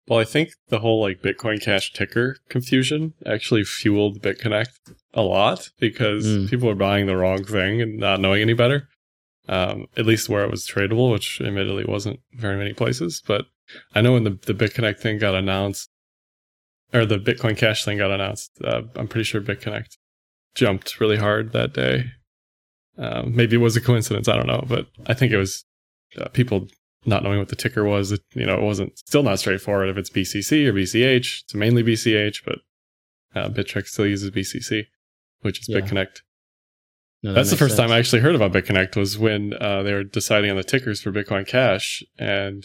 Well, 0.08 0.20
I 0.20 0.24
think 0.24 0.52
the 0.70 0.80
whole 0.80 1.02
like 1.02 1.22
Bitcoin 1.22 1.62
Cash 1.62 1.92
ticker 1.94 2.38
confusion 2.50 3.14
actually 3.26 3.66
fueled 3.66 4.22
BitConnect 4.22 4.94
a 5.14 5.22
lot 5.22 5.70
because 5.80 6.26
Mm. 6.26 6.50
people 6.50 6.68
were 6.70 6.76
buying 6.76 7.08
the 7.08 7.18
wrong 7.18 7.44
thing 7.44 7.82
and 7.82 7.98
not 7.98 8.22
knowing 8.22 8.42
any 8.42 8.54
better. 8.54 8.88
Um, 9.50 9.88
at 9.98 10.06
least 10.06 10.28
where 10.30 10.44
it 10.44 10.52
was 10.52 10.66
tradable, 10.68 11.12
which 11.12 11.40
admittedly 11.42 11.86
wasn't 11.86 12.20
very 12.34 12.58
many 12.58 12.74
places. 12.74 13.22
But 13.26 13.46
I 13.96 14.02
know 14.02 14.14
when 14.14 14.24
the, 14.24 14.38
the 14.46 14.54
BitConnect 14.54 15.00
thing 15.00 15.20
got 15.20 15.36
announced, 15.36 15.90
or 16.94 17.06
the 17.06 17.18
Bitcoin 17.18 17.56
Cash 17.58 17.84
thing 17.86 17.98
got 17.98 18.12
announced, 18.12 18.52
uh, 18.64 18.84
I'm 18.96 19.08
pretty 19.08 19.24
sure 19.26 19.40
BitConnect 19.42 19.96
jumped 20.58 21.00
really 21.00 21.18
hard 21.18 21.54
that 21.54 21.74
day. 21.74 22.06
Um, 22.98 23.36
maybe 23.36 23.56
it 23.56 23.60
was 23.60 23.78
a 23.78 23.82
coincidence. 23.82 24.28
I 24.28 24.36
don't 24.36 24.48
know, 24.48 24.66
but 24.68 24.88
I 25.06 25.14
think 25.14 25.32
it 25.32 25.38
was 25.38 25.64
uh, 26.20 26.28
people 26.30 26.68
not 27.06 27.24
knowing 27.24 27.38
what 27.38 27.50
the 27.50 27.56
ticker 27.56 27.84
was. 27.84 28.12
It, 28.12 28.22
you 28.34 28.46
know, 28.46 28.56
it 28.56 28.64
wasn't 28.64 28.98
still 28.98 29.24
not 29.24 29.40
straightforward 29.40 29.88
if 29.88 29.98
it's 29.98 30.10
BCC 30.10 30.66
or 30.66 30.74
BCH. 30.74 31.44
It's 31.44 31.54
mainly 31.54 31.84
BCH, 31.84 32.44
but 32.44 32.60
uh, 33.36 33.50
Bittrex 33.50 33.88
still 33.90 34.08
uses 34.08 34.32
BCC, 34.32 34.86
which 35.42 35.62
is 35.62 35.70
Yeah. 35.70 35.80
BitConnect. 35.80 36.22
No, 37.24 37.34
that 37.34 37.36
That's 37.36 37.52
the 37.52 37.58
first 37.58 37.78
time 37.78 37.92
I 37.92 38.00
actually 38.00 38.22
heard 38.22 38.36
about 38.36 38.52
BitConnect 38.52 38.96
was 38.96 39.18
when 39.18 39.54
uh, 39.54 39.84
they 39.84 39.94
were 39.94 40.04
deciding 40.04 40.50
on 40.50 40.58
the 40.58 40.64
tickers 40.64 41.02
for 41.02 41.12
Bitcoin 41.12 41.48
Cash, 41.48 42.04
and 42.18 42.64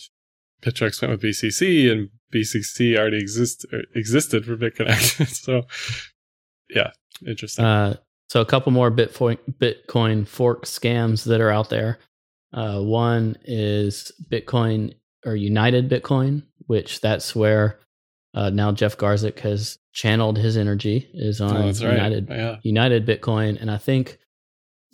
Bittrex 0.63 1.03
went 1.03 1.13
with 1.13 1.23
BCC, 1.23 1.91
and 1.93 2.09
BCC 2.35 2.97
already 2.99 3.19
exist 3.19 3.67
er, 3.73 3.83
existed 3.95 4.47
for 4.47 4.57
BitConnect. 4.57 5.27
so, 5.45 5.63
yeah, 6.71 6.91
interesting. 7.27 7.65
Uh, 7.65 7.97
so 8.29 8.41
a 8.41 8.47
couple 8.47 8.73
more 8.73 8.91
Bitcoin 8.91 9.39
Bitcoin 9.61 10.27
fork 10.27 10.65
scams 10.65 11.25
that 11.25 11.41
are 11.41 11.51
out 11.51 11.71
there. 11.71 11.99
Uh, 12.53 12.81
one 12.81 13.37
is 13.45 14.13
Bitcoin 14.31 14.95
or 15.25 15.37
United 15.37 15.89
Bitcoin, 15.89 16.43
which 16.67 17.01
that's 17.01 17.35
where 17.35 17.79
uh, 18.35 18.51
now 18.51 18.73
Jeff 18.73 18.97
Garzik 18.97 19.41
has 19.41 19.79
channeled 19.93 20.39
his 20.39 20.57
energy 20.57 21.11
is 21.13 21.41
on 21.41 21.57
oh, 21.57 21.67
that's 21.67 21.83
right. 21.83 21.93
United 21.93 22.29
Yeah. 22.29 22.57
United 22.63 23.07
Bitcoin, 23.07 23.61
and 23.61 23.71
I 23.71 23.79
think 23.79 24.19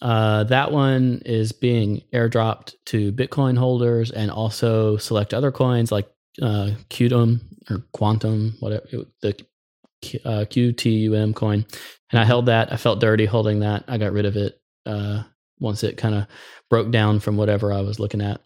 uh, 0.03 0.45
that 0.45 0.73
one 0.73 1.23
is 1.25 1.53
being 1.53 2.03
airdropped 2.13 2.75
to 2.87 3.13
Bitcoin 3.13 3.59
holders 3.59 4.11
and 4.11 4.31
also 4.31 4.97
select 4.97 5.35
other 5.35 5.51
coins 5.51 5.91
like 5.91 6.09
uh, 6.41 6.71
Qtum 6.91 7.41
or 7.71 7.85
Quantum, 7.93 8.57
whatever 8.61 8.87
the 9.23 9.37
uh, 10.25 10.45
QTUM 10.49 11.35
coin. 11.35 11.65
And 12.11 12.21
I 12.21 12.25
held 12.25 12.47
that. 12.47 12.73
I 12.73 12.77
felt 12.77 13.01
dirty 13.01 13.27
holding 13.27 13.61
that. 13.61 13.85
I 13.89 13.99
got 13.99 14.13
rid 14.13 14.27
of 14.27 14.37
it 14.37 14.61
uh, 14.87 15.23
once 15.61 15.85
it 15.85 15.97
kind 15.97 16.15
of 16.15 16.27
broke 16.71 16.91
down 16.91 17.21
from 17.21 17.37
whatever 17.37 17.73
I 17.73 17.83
was 17.83 17.99
looking 17.99 18.23
at. 18.23 18.41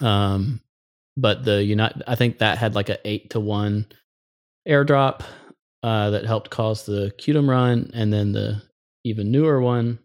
Um, 0.00 0.60
but 1.16 1.44
the 1.44 1.62
United, 1.62 2.02
I 2.06 2.14
think 2.14 2.38
that 2.38 2.58
had 2.58 2.74
like 2.74 2.88
a 2.88 2.98
eight 3.06 3.30
to 3.30 3.40
one 3.40 3.86
airdrop 4.68 5.22
uh, 5.82 6.10
that 6.10 6.26
helped 6.26 6.50
cause 6.50 6.84
the 6.84 7.12
Qtum 7.18 7.48
run, 7.48 7.90
and 7.94 8.12
then 8.12 8.32
the 8.32 8.62
even 9.04 9.30
newer 9.30 9.60
one. 9.60 9.98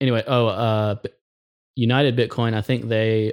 Anyway, 0.00 0.22
oh, 0.26 0.48
uh, 0.48 0.96
United 1.76 2.16
Bitcoin. 2.16 2.54
I 2.54 2.60
think 2.60 2.88
they 2.88 3.32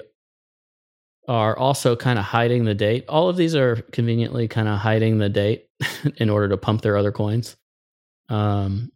are 1.32 1.58
also 1.58 1.96
kind 1.96 2.20
of 2.20 2.26
hiding 2.26 2.66
the 2.66 2.76
date. 2.76 3.06
All 3.08 3.30
of 3.30 3.38
these 3.38 3.56
are 3.56 3.78
conveniently 3.94 4.50
kind 4.50 4.68
of 4.68 4.80
hiding 4.80 5.18
the 5.18 5.30
date 5.30 5.68
in 6.18 6.30
order 6.30 6.50
to 6.50 6.58
pump 6.58 6.82
their 6.82 6.98
other 6.98 7.14
coins. 7.14 7.56
Um, 8.28 8.92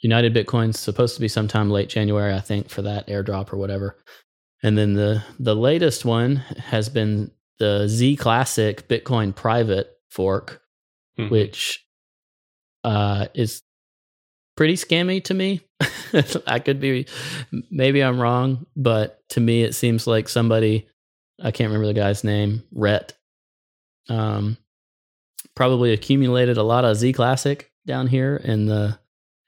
United 0.00 0.32
Bitcoin's 0.34 0.78
supposed 0.78 1.14
to 1.16 1.20
be 1.20 1.28
sometime 1.28 1.68
late 1.70 1.90
January, 1.90 2.32
I 2.34 2.40
think, 2.40 2.70
for 2.70 2.80
that 2.82 3.06
airdrop 3.08 3.52
or 3.52 3.58
whatever. 3.58 3.98
And 4.62 4.78
then 4.78 4.94
the 4.94 5.22
the 5.38 5.54
latest 5.54 6.06
one 6.06 6.36
has 6.72 6.88
been 6.88 7.30
the 7.58 7.86
Z 7.86 8.16
Classic 8.16 8.88
Bitcoin 8.88 9.34
private 9.34 9.90
fork, 10.10 10.62
Mhm. 11.18 11.30
which 11.30 11.84
uh, 12.82 13.26
is 13.34 13.62
pretty 14.56 14.74
scammy 14.74 15.22
to 15.24 15.34
me. 15.34 15.60
I 16.46 16.60
could 16.60 16.80
be, 16.80 17.06
maybe 17.70 18.02
I'm 18.02 18.18
wrong, 18.20 18.66
but 18.74 19.20
to 19.30 19.40
me 19.40 19.62
it 19.64 19.74
seems 19.74 20.06
like 20.06 20.28
somebody, 20.28 20.88
I 21.42 21.50
can't 21.50 21.68
remember 21.68 21.86
the 21.86 21.94
guy's 21.94 22.24
name, 22.24 22.62
Rhett, 22.72 23.12
um, 24.08 24.56
probably 25.56 25.92
accumulated 25.92 26.56
a 26.56 26.62
lot 26.62 26.84
of 26.84 26.96
Z 26.96 27.12
Classic 27.12 27.70
down 27.86 28.06
here 28.06 28.36
in 28.36 28.66
the 28.66 28.98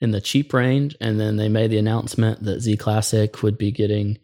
in 0.00 0.10
the 0.10 0.20
cheap 0.20 0.52
range, 0.52 0.96
and 1.00 1.18
then 1.18 1.36
they 1.36 1.48
made 1.48 1.70
the 1.70 1.78
announcement 1.78 2.42
that 2.42 2.60
Z 2.60 2.76
Classic 2.76 3.42
would 3.42 3.56
be 3.56 3.72
getting 3.72 4.18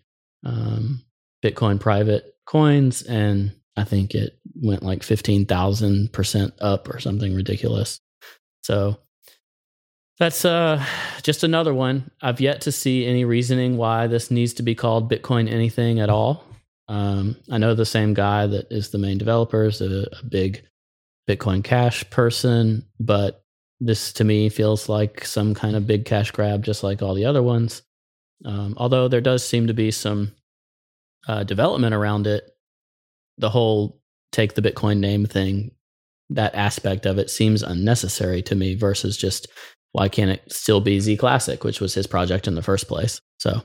um, 0.44 1.02
Bitcoin 1.42 1.80
private 1.80 2.34
coins, 2.46 3.02
and 3.02 3.52
I 3.76 3.84
think 3.84 4.14
it 4.14 4.38
went 4.54 4.82
like 4.82 5.02
fifteen 5.02 5.46
thousand 5.46 6.12
percent 6.12 6.54
up 6.60 6.88
or 6.88 6.98
something 6.98 7.34
ridiculous. 7.34 8.00
So 8.64 8.98
that's 10.18 10.44
uh, 10.44 10.84
just 11.22 11.42
another 11.42 11.74
one. 11.74 12.10
I've 12.20 12.40
yet 12.40 12.60
to 12.62 12.72
see 12.72 13.06
any 13.06 13.24
reasoning 13.24 13.76
why 13.76 14.06
this 14.06 14.30
needs 14.30 14.52
to 14.54 14.62
be 14.62 14.74
called 14.74 15.10
Bitcoin 15.10 15.50
anything 15.50 16.00
at 16.00 16.10
all. 16.10 16.44
Um, 16.88 17.36
I 17.50 17.58
know 17.58 17.74
the 17.74 17.86
same 17.86 18.14
guy 18.14 18.46
that 18.46 18.66
is 18.70 18.90
the 18.90 18.98
main 18.98 19.18
developer 19.18 19.64
is 19.64 19.80
a, 19.80 20.06
a 20.20 20.24
big 20.24 20.66
Bitcoin 21.28 21.62
Cash 21.62 22.08
person, 22.10 22.86
but 22.98 23.42
this 23.80 24.12
to 24.14 24.24
me 24.24 24.48
feels 24.48 24.88
like 24.88 25.24
some 25.24 25.54
kind 25.54 25.76
of 25.76 25.86
big 25.86 26.04
cash 26.04 26.30
grab, 26.30 26.64
just 26.64 26.82
like 26.82 27.02
all 27.02 27.14
the 27.14 27.24
other 27.24 27.42
ones. 27.42 27.82
Um, 28.44 28.74
although 28.76 29.08
there 29.08 29.20
does 29.20 29.46
seem 29.46 29.66
to 29.66 29.74
be 29.74 29.90
some 29.90 30.32
uh, 31.26 31.44
development 31.44 31.94
around 31.94 32.26
it, 32.26 32.44
the 33.38 33.50
whole 33.50 34.00
take 34.30 34.54
the 34.54 34.62
Bitcoin 34.62 34.98
name 34.98 35.26
thing, 35.26 35.72
that 36.30 36.54
aspect 36.54 37.06
of 37.06 37.18
it 37.18 37.30
seems 37.30 37.62
unnecessary 37.62 38.42
to 38.42 38.54
me 38.54 38.74
versus 38.74 39.16
just 39.16 39.48
why 39.92 40.08
can't 40.08 40.30
it 40.30 40.42
still 40.50 40.80
be 40.80 41.00
Z 41.00 41.16
Classic, 41.18 41.62
which 41.64 41.80
was 41.80 41.94
his 41.94 42.06
project 42.06 42.46
in 42.48 42.54
the 42.54 42.62
first 42.62 42.88
place? 42.88 43.20
So 43.38 43.62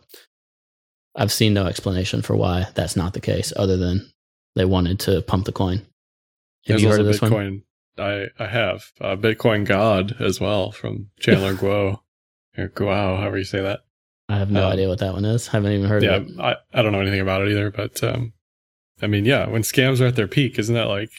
I've 1.18 1.32
seen 1.32 1.54
no 1.54 1.66
explanation 1.66 2.22
for 2.22 2.36
why 2.36 2.68
that's 2.76 2.96
not 2.96 3.14
the 3.14 3.20
case, 3.20 3.52
other 3.56 3.76
than 3.76 4.10
they 4.56 4.66
wanted 4.66 5.00
to 5.02 5.22
pump 5.24 5.46
the 5.46 5.52
coin. 5.52 5.78
Have 5.80 5.86
There's 6.68 6.84
you 6.84 6.90
heard 6.90 7.00
of 7.02 7.06
this 7.08 7.22
one? 7.22 7.64
I 7.98 8.28
I 8.40 8.46
have 8.48 8.92
uh, 9.02 9.16
Bitcoin 9.16 9.66
God 9.66 10.16
as 10.22 10.40
well 10.40 10.72
from 10.72 11.10
Chandler 11.20 11.54
Guo 11.56 12.00
or 12.58 12.68
Guo, 12.70 13.18
however 13.18 13.38
you 13.38 13.44
say 13.44 13.62
that. 13.62 13.82
I 14.30 14.38
have 14.38 14.52
no 14.52 14.66
Um, 14.68 14.74
idea 14.74 14.88
what 14.90 15.00
that 15.00 15.14
one 15.14 15.26
is. 15.26 15.48
I 15.50 15.52
Haven't 15.54 15.72
even 15.72 15.88
heard 15.90 16.04
yeah, 16.04 16.18
of 16.18 16.28
it. 16.30 16.40
I, 16.40 16.56
I 16.74 16.82
don't 16.82 16.92
know 16.92 17.02
anything 17.02 17.22
about 17.22 17.42
it 17.42 17.50
either, 17.50 17.72
but 17.72 18.04
um, 18.04 18.34
I 19.02 19.08
mean, 19.08 19.26
yeah, 19.26 19.48
when 19.48 19.62
scams 19.64 20.02
are 20.02 20.06
at 20.08 20.16
their 20.16 20.28
peak, 20.28 20.60
isn't 20.60 20.76
that 20.76 20.88
like 20.88 21.12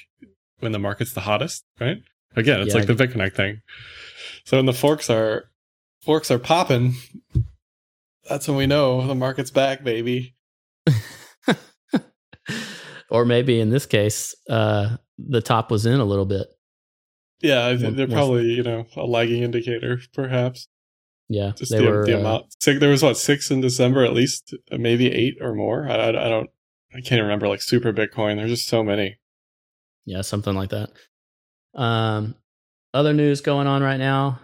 when 0.61 0.73
the 0.73 0.78
market's 0.78 1.12
the 1.14 1.21
hottest, 1.23 1.64
right? 1.81 1.99
Again, 2.37 2.61
it's 2.61 2.75
Yeah, 2.75 2.81
like 2.81 2.87
the 2.87 2.95
BitConnect 2.95 3.35
thing. 3.35 3.62
So 4.45 4.59
when 4.59 4.67
the 4.67 4.73
forks 4.75 5.09
are 5.11 5.50
forks 6.02 6.31
are 6.31 6.38
popping, 6.38 6.95
that's 8.29 8.49
when 8.49 8.57
we 8.57 8.67
know 8.67 9.07
the 9.07 9.15
market's 9.15 9.51
back, 9.51 9.85
baby. 9.85 10.35
or 13.11 13.25
maybe 13.25 13.61
in 13.61 13.71
this 13.71 13.87
case, 13.87 14.35
uh, 14.49 14.97
the 15.19 15.41
top 15.41 15.71
was 15.71 15.87
in 15.87 16.01
a 16.01 16.05
little 16.05 16.27
bit. 16.27 16.47
Yeah, 17.41 17.67
I 17.67 17.77
think 17.77 17.97
they're 17.97 18.09
probably 18.09 18.53
you 18.53 18.63
know 18.63 18.87
a 18.97 19.05
lagging 19.05 19.43
indicator, 19.43 20.01
perhaps. 20.13 20.69
Yeah, 21.29 21.53
Just 21.57 21.71
they 21.71 21.79
the, 21.79 21.91
were. 21.91 22.07
the 22.07 22.17
uh, 22.17 22.21
amount. 22.21 22.47
Six, 22.61 22.81
there 22.81 22.89
was 22.89 23.03
what 23.03 23.19
six 23.19 23.51
in 23.51 23.61
December 23.61 24.05
at 24.05 24.15
least, 24.15 24.55
maybe 24.71 25.13
eight 25.13 25.37
or 25.41 25.55
more. 25.55 25.87
I, 25.89 25.95
I, 25.95 26.09
I 26.09 26.29
don't. 26.29 26.51
I 26.95 27.03
can't 27.03 27.21
remember 27.21 27.49
like 27.49 27.61
super 27.61 27.93
Bitcoin. 27.93 28.37
There's 28.37 28.51
just 28.51 28.69
so 28.69 28.83
many. 28.83 29.19
yeah, 30.07 30.23
something 30.23 30.55
like 30.55 30.71
that. 30.71 30.91
Um, 31.75 32.35
other 32.95 33.13
news 33.13 33.43
going 33.43 33.67
on 33.67 33.83
right 33.83 33.99
now. 33.99 34.41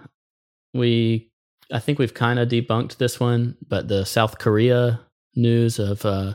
We, 0.74 1.30
I 1.72 1.78
think 1.78 1.98
we've 1.98 2.14
kind 2.14 2.38
of 2.38 2.48
debunked 2.48 2.96
this 2.96 3.18
one, 3.18 3.56
but 3.66 3.88
the 3.88 4.04
South 4.04 4.38
Korea 4.38 5.00
news 5.34 5.78
of 5.78 6.04
uh, 6.04 6.34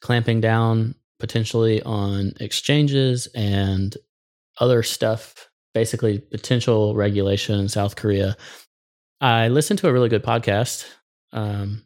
clamping 0.00 0.40
down 0.40 0.94
potentially 1.20 1.82
on 1.82 2.32
exchanges 2.40 3.28
and 3.34 3.96
other 4.58 4.82
stuff, 4.82 5.48
basically 5.74 6.18
potential 6.18 6.94
regulation 6.94 7.58
in 7.60 7.68
South 7.68 7.96
Korea. 7.96 8.36
I 9.20 9.48
listened 9.48 9.78
to 9.80 9.88
a 9.88 9.92
really 9.92 10.08
good 10.08 10.24
podcast. 10.24 10.84
Um, 11.32 11.82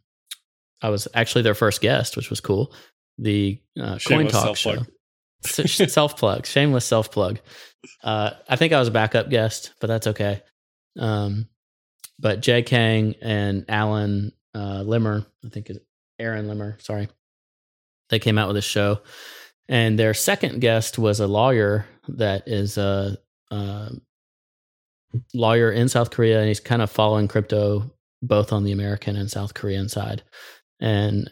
I 0.82 0.88
was 0.88 1.06
actually 1.14 1.42
their 1.42 1.54
first 1.54 1.80
guest, 1.80 2.16
which 2.16 2.30
was 2.30 2.40
cool. 2.40 2.72
The 3.18 3.60
uh, 3.80 3.98
Coin 4.06 4.28
Talk 4.28 4.56
show. 4.56 4.84
self-plug. 5.44 5.88
self 5.90 6.16
plug, 6.16 6.46
shameless 6.46 6.84
self 6.84 7.10
plug. 7.10 7.40
Uh, 8.02 8.30
I 8.48 8.56
think 8.56 8.72
I 8.72 8.78
was 8.78 8.88
a 8.88 8.92
backup 8.92 9.28
guest, 9.28 9.72
but 9.80 9.86
that's 9.88 10.06
okay. 10.08 10.42
Um, 10.98 11.46
but 12.18 12.40
Jay 12.40 12.62
Kang 12.62 13.14
and 13.22 13.64
Alan 13.68 14.32
uh, 14.54 14.82
Limmer, 14.82 15.26
I 15.44 15.48
think 15.48 15.70
it's 15.70 15.80
Aaron 16.18 16.48
Limmer, 16.48 16.78
sorry, 16.80 17.08
they 18.08 18.18
came 18.18 18.38
out 18.38 18.48
with 18.48 18.56
a 18.56 18.62
show, 18.62 19.00
and 19.68 19.98
their 19.98 20.14
second 20.14 20.60
guest 20.60 20.98
was 20.98 21.20
a 21.20 21.26
lawyer 21.26 21.86
that 22.08 22.46
is 22.46 22.78
a, 22.78 23.18
a 23.50 23.90
lawyer 25.34 25.70
in 25.70 25.88
South 25.88 26.10
Korea, 26.10 26.38
and 26.38 26.48
he's 26.48 26.60
kind 26.60 26.82
of 26.82 26.90
following 26.90 27.28
crypto 27.28 27.90
both 28.22 28.52
on 28.52 28.64
the 28.64 28.72
American 28.72 29.16
and 29.16 29.30
South 29.30 29.54
Korean 29.54 29.88
side. 29.88 30.22
And 30.80 31.30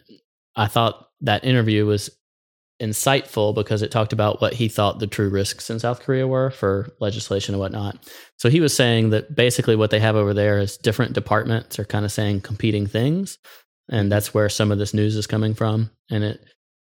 I 0.55 0.67
thought 0.67 1.09
that 1.21 1.43
interview 1.43 1.85
was 1.85 2.09
insightful 2.81 3.55
because 3.55 3.81
it 3.81 3.91
talked 3.91 4.11
about 4.11 4.41
what 4.41 4.53
he 4.53 4.67
thought 4.67 4.99
the 4.99 5.07
true 5.07 5.29
risks 5.29 5.69
in 5.69 5.79
South 5.79 6.01
Korea 6.01 6.27
were 6.27 6.49
for 6.49 6.89
legislation 6.99 7.53
and 7.53 7.59
whatnot. 7.59 7.97
So 8.37 8.49
he 8.49 8.59
was 8.59 8.75
saying 8.75 9.11
that 9.11 9.33
basically 9.33 9.75
what 9.75 9.91
they 9.91 9.99
have 9.99 10.15
over 10.15 10.33
there 10.33 10.59
is 10.59 10.77
different 10.77 11.13
departments 11.13 11.79
are 11.79 11.85
kind 11.85 12.03
of 12.03 12.11
saying 12.11 12.41
competing 12.41 12.85
things. 12.85 13.37
And 13.89 14.11
that's 14.11 14.33
where 14.33 14.49
some 14.49 14.71
of 14.71 14.77
this 14.77 14.93
news 14.93 15.15
is 15.15 15.27
coming 15.27 15.53
from. 15.53 15.89
And 16.09 16.23
it 16.23 16.43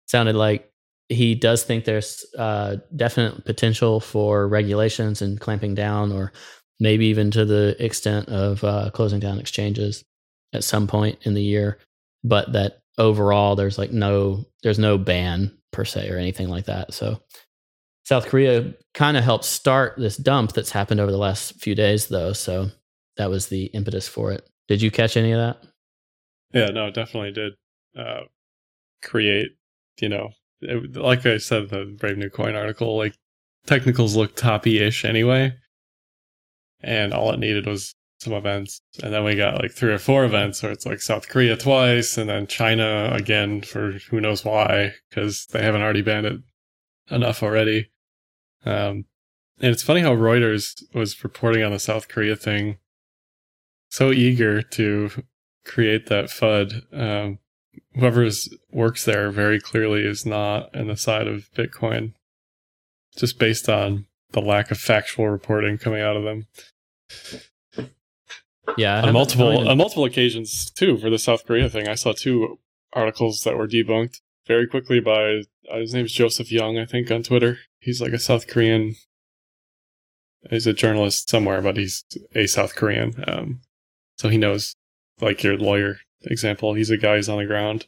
sounded 0.07 0.37
like 0.37 0.71
he 1.09 1.35
does 1.35 1.65
think 1.65 1.85
there's 1.85 2.25
uh, 2.39 2.77
definite 2.95 3.45
potential 3.45 3.99
for 3.99 4.47
regulations 4.47 5.21
and 5.21 5.41
clamping 5.41 5.75
down, 5.75 6.13
or 6.13 6.33
maybe 6.79 7.07
even 7.07 7.31
to 7.33 7.45
the 7.45 7.77
extent 7.85 8.29
of 8.29 8.63
uh, 8.63 8.91
closing 8.93 9.21
down 9.21 9.39
exchanges 9.41 10.05
at 10.53 10.65
some 10.65 10.87
point 10.87 11.19
in 11.23 11.35
the 11.35 11.43
year. 11.43 11.79
But 12.23 12.53
that 12.53 12.83
overall, 12.99 13.57
there's 13.57 13.79
like 13.79 13.91
no, 13.91 14.45
there's 14.63 14.79
no 14.79 14.97
ban 14.97 15.59
per 15.73 15.85
se 15.85 16.09
or 16.11 16.19
anything 16.19 16.49
like 16.49 16.67
that. 16.67 16.95
So 16.95 17.21
South 18.05 18.27
Korea 18.27 18.75
kind 18.95 19.17
of 19.17 19.25
helped 19.25 19.45
start 19.45 19.95
this 19.97 20.17
dump 20.17 20.53
that's 20.53 20.71
happened 20.71 21.01
over 21.01 21.11
the 21.11 21.19
last 21.19 21.55
few 21.61 21.75
days, 21.75 22.09
though. 22.09 22.33
So 22.33 22.71
that 23.17 23.31
was 23.31 23.49
the 23.49 23.67
impetus 23.67 24.09
for 24.09 24.33
it. 24.33 24.49
Did 24.69 24.83
you 24.83 24.91
catch 24.91 25.17
any 25.17 25.33
of 25.33 25.39
that? 25.39 25.63
Yeah, 26.53 26.67
no, 26.67 26.87
it 26.87 26.95
definitely 26.95 27.33
did 27.33 27.53
uh, 27.97 28.23
create, 29.03 29.51
you 30.01 30.09
know, 30.09 30.31
it, 30.61 30.97
like 30.97 31.27
I 31.27 31.39
said, 31.39 31.71
the 31.71 31.97
Brave 31.99 32.19
New 32.19 32.31
Coin 32.31 32.55
article, 32.55 32.97
like 32.97 33.15
technicals 33.67 34.17
look 34.17 34.37
toppy 34.37 34.79
ish 34.79 35.05
anyway. 35.05 35.55
And 36.83 37.15
all 37.15 37.33
it 37.33 37.39
needed 37.39 37.67
was 37.67 37.95
some 38.23 38.33
events. 38.33 38.81
And 39.03 39.13
then 39.13 39.25
we 39.25 39.37
got 39.37 39.61
like 39.61 39.73
three 39.73 39.93
or 39.93 39.99
four 39.99 40.25
events 40.25 40.63
where 40.63 40.73
it's 40.73 40.87
like 40.87 41.01
South 41.01 41.29
Korea 41.29 41.57
twice 41.57 42.17
and 42.17 42.29
then 42.29 42.47
China 42.47 43.11
again 43.13 43.63
for 43.63 43.93
who 44.11 44.21
knows 44.21 44.45
why, 44.45 44.95
because 45.11 45.47
they 45.47 45.63
haven't 45.63 45.83
already 45.83 46.03
banned 46.03 46.27
it 46.27 46.41
enough 47.11 47.43
already. 47.43 47.91
Um, 48.65 49.07
and 49.61 49.71
it's 49.71 49.83
funny 49.83 50.01
how 50.01 50.15
Reuters 50.15 50.83
was 50.95 51.23
reporting 51.23 51.63
on 51.63 51.73
the 51.73 51.79
South 51.79 52.09
Korea 52.09 52.37
thing 52.37 52.79
so 53.91 54.11
eager 54.11 54.63
to 54.63 55.11
create 55.65 56.07
that 56.07 56.27
FUD. 56.27 56.83
Um, 56.99 57.39
whoever's 57.95 58.49
works 58.71 59.05
there 59.05 59.31
very 59.31 59.61
clearly 59.61 60.05
is 60.05 60.25
not 60.25 60.75
in 60.75 60.89
the 60.89 60.97
side 60.97 61.27
of 61.27 61.51
Bitcoin, 61.55 62.15
just 63.17 63.39
based 63.39 63.69
on 63.69 64.07
the 64.33 64.41
lack 64.41 64.71
of 64.71 64.79
factual 64.79 65.29
reporting 65.29 65.77
coming 65.77 66.01
out 66.01 66.17
of 66.17 66.25
them 66.25 66.47
Yeah, 68.77 69.03
on 69.03 69.13
multiple 69.13 69.47
I 69.49 69.51
don't 69.53 69.61
even- 69.61 69.71
on 69.73 69.79
multiple 69.79 70.05
occasions 70.05 70.71
too. 70.71 70.99
For 70.99 71.11
the 71.11 71.19
South 71.19 71.45
Korea 71.47 71.69
thing, 71.69 71.89
I 71.89 71.95
saw 71.95 72.13
two 72.13 72.59
articles 72.93 73.43
that 73.45 73.57
were 73.57 73.67
debunked 73.69 74.21
very 74.47 74.67
quickly 74.67 75.01
by 75.01 75.43
uh, 75.71 75.79
his 75.79 75.95
name's 75.95 76.13
Joseph 76.13 76.51
Young, 76.53 76.79
I 76.79 76.85
think, 76.85 77.11
on 77.11 77.23
Twitter. 77.23 77.59
He's 77.81 78.01
like 78.01 78.13
a 78.13 78.19
South 78.19 78.47
Korean. 78.47 78.95
He's 80.51 80.67
a 80.67 80.73
journalist 80.73 81.29
somewhere, 81.29 81.63
but 81.63 81.77
he's 81.77 82.05
a 82.35 82.47
South 82.47 82.75
Korean. 82.75 83.23
Um, 83.27 83.61
so 84.17 84.29
he 84.29 84.39
knows, 84.39 84.75
like 85.21 85.43
your 85.43 85.57
lawyer 85.57 85.99
example, 86.25 86.75
he's 86.75 86.91
a 86.91 86.97
guy 86.97 87.17
who's 87.17 87.29
on 87.29 87.39
the 87.39 87.47
ground 87.47 87.87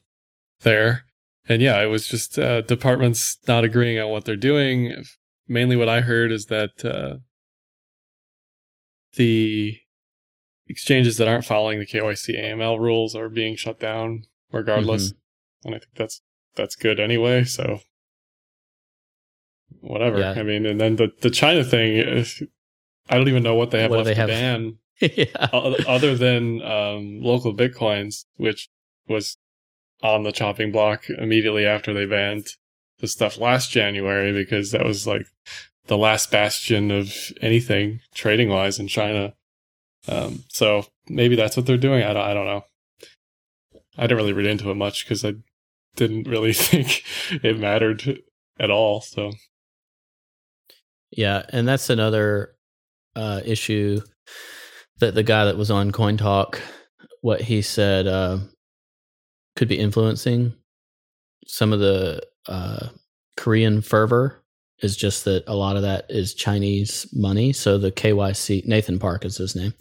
there. 0.63 1.05
And 1.49 1.61
yeah, 1.61 1.81
it 1.83 1.87
was 1.87 2.09
just 2.09 2.39
uh, 2.39 2.63
departments 2.63 3.39
not 3.47 3.65
agreeing 3.65 3.99
on 3.99 4.11
what 4.11 4.25
they're 4.25 4.37
doing. 4.37 5.05
Mainly, 5.47 5.77
what 5.77 5.89
I 5.89 6.01
heard 6.01 6.33
is 6.33 6.47
that 6.47 6.85
uh, 6.85 7.19
the 9.17 9.79
exchanges 10.69 11.17
that 11.19 11.29
aren't 11.29 11.45
following 11.45 11.79
the 11.79 11.87
KYC 11.87 12.39
AML 12.39 12.79
rules 12.79 13.15
are 13.15 13.29
being 13.29 13.57
shut 13.57 13.79
down 13.81 14.25
regardless. 14.53 15.13
And 15.65 15.75
I 15.75 15.79
think 15.79 15.93
that's 15.97 16.23
that's 16.57 16.77
good 16.77 17.01
anyway. 17.01 17.45
So 17.45 17.81
whatever. 19.81 20.19
Yeah. 20.19 20.35
I 20.37 20.43
mean, 20.43 20.67
and 20.67 20.81
then 20.81 20.97
the 20.97 21.13
the 21.21 21.31
China 21.31 21.65
thing, 21.65 21.97
is- 21.97 22.43
I 23.11 23.17
don't 23.19 23.29
even 23.29 23.43
know 23.43 23.55
what 23.55 23.71
they 23.71 23.83
have 23.83 23.91
What 23.91 23.99
left 23.99 24.07
they 24.07 24.15
to 24.15 24.21
have? 24.21 24.29
ban 24.29 24.79
yeah. 25.01 25.49
other 25.53 26.17
than 26.17 26.63
um, 26.63 27.21
local 27.21 27.55
bitcoins, 27.55 28.25
which 28.37 28.71
was 29.09 29.37
on 30.03 30.23
the 30.23 30.33
chopping 30.33 30.73
block 30.73 31.09
immediately 31.11 31.67
after 31.67 31.93
they 31.93 32.07
banned 32.07 32.47
the 33.01 33.09
stuff 33.09 33.37
last 33.39 33.71
January 33.71 34.33
because 34.33 34.71
that 34.71 34.85
was 34.85 35.07
like 35.07 35.27
the 35.87 35.99
last 35.99 36.31
bastion 36.31 36.91
of 36.91 37.13
anything 37.43 38.01
trading 38.15 38.49
wise 38.49 38.79
in 38.79 38.89
China. 38.89 39.35
Um, 40.09 40.45
so 40.49 40.87
maybe 41.09 41.37
that's 41.37 41.57
what 41.57 41.67
they're 41.67 41.77
doing. 41.77 42.03
I 42.03 42.13
don't, 42.13 42.25
I 42.25 42.35
don't 42.35 42.47
know. 42.47 42.65
I 43.97 44.03
didn't 44.03 44.19
really 44.19 44.33
read 44.33 44.47
into 44.47 44.71
it 44.71 44.75
much 44.75 45.05
because 45.05 45.25
I 45.25 45.35
didn't 45.97 46.29
really 46.29 46.53
think 46.53 47.05
it 47.43 47.59
mattered 47.59 48.21
at 48.59 48.71
all. 48.71 49.01
So 49.01 49.33
Yeah, 51.11 51.43
and 51.51 51.67
that's 51.67 51.91
another 51.91 52.55
uh, 53.17 53.41
issue 53.45 54.01
that 54.99 55.15
the 55.15 55.23
guy 55.23 55.45
that 55.45 55.57
was 55.57 55.71
on 55.71 55.93
Coin 55.93 56.17
Talk, 56.17 56.61
what 57.21 57.41
he 57.41 57.63
said 57.63 58.07
uh, 58.07 58.39
could 59.57 59.69
be 59.69 59.79
influencing 59.79 60.55
some 61.47 61.73
of 61.73 61.81
the 61.81 62.23
uh, 62.49 62.89
Korean 63.37 63.81
fervor 63.83 64.43
is 64.81 64.97
just 64.97 65.25
that 65.25 65.45
a 65.47 65.55
lot 65.55 65.77
of 65.77 65.83
that 65.83 66.07
is 66.09 66.35
Chinese 66.35 67.07
money. 67.13 67.53
So 67.53 67.79
the 67.79 67.93
KYC, 67.93 68.67
Nathan 68.67 68.99
Park 68.99 69.25
is 69.25 69.37
his 69.37 69.55
name. 69.55 69.73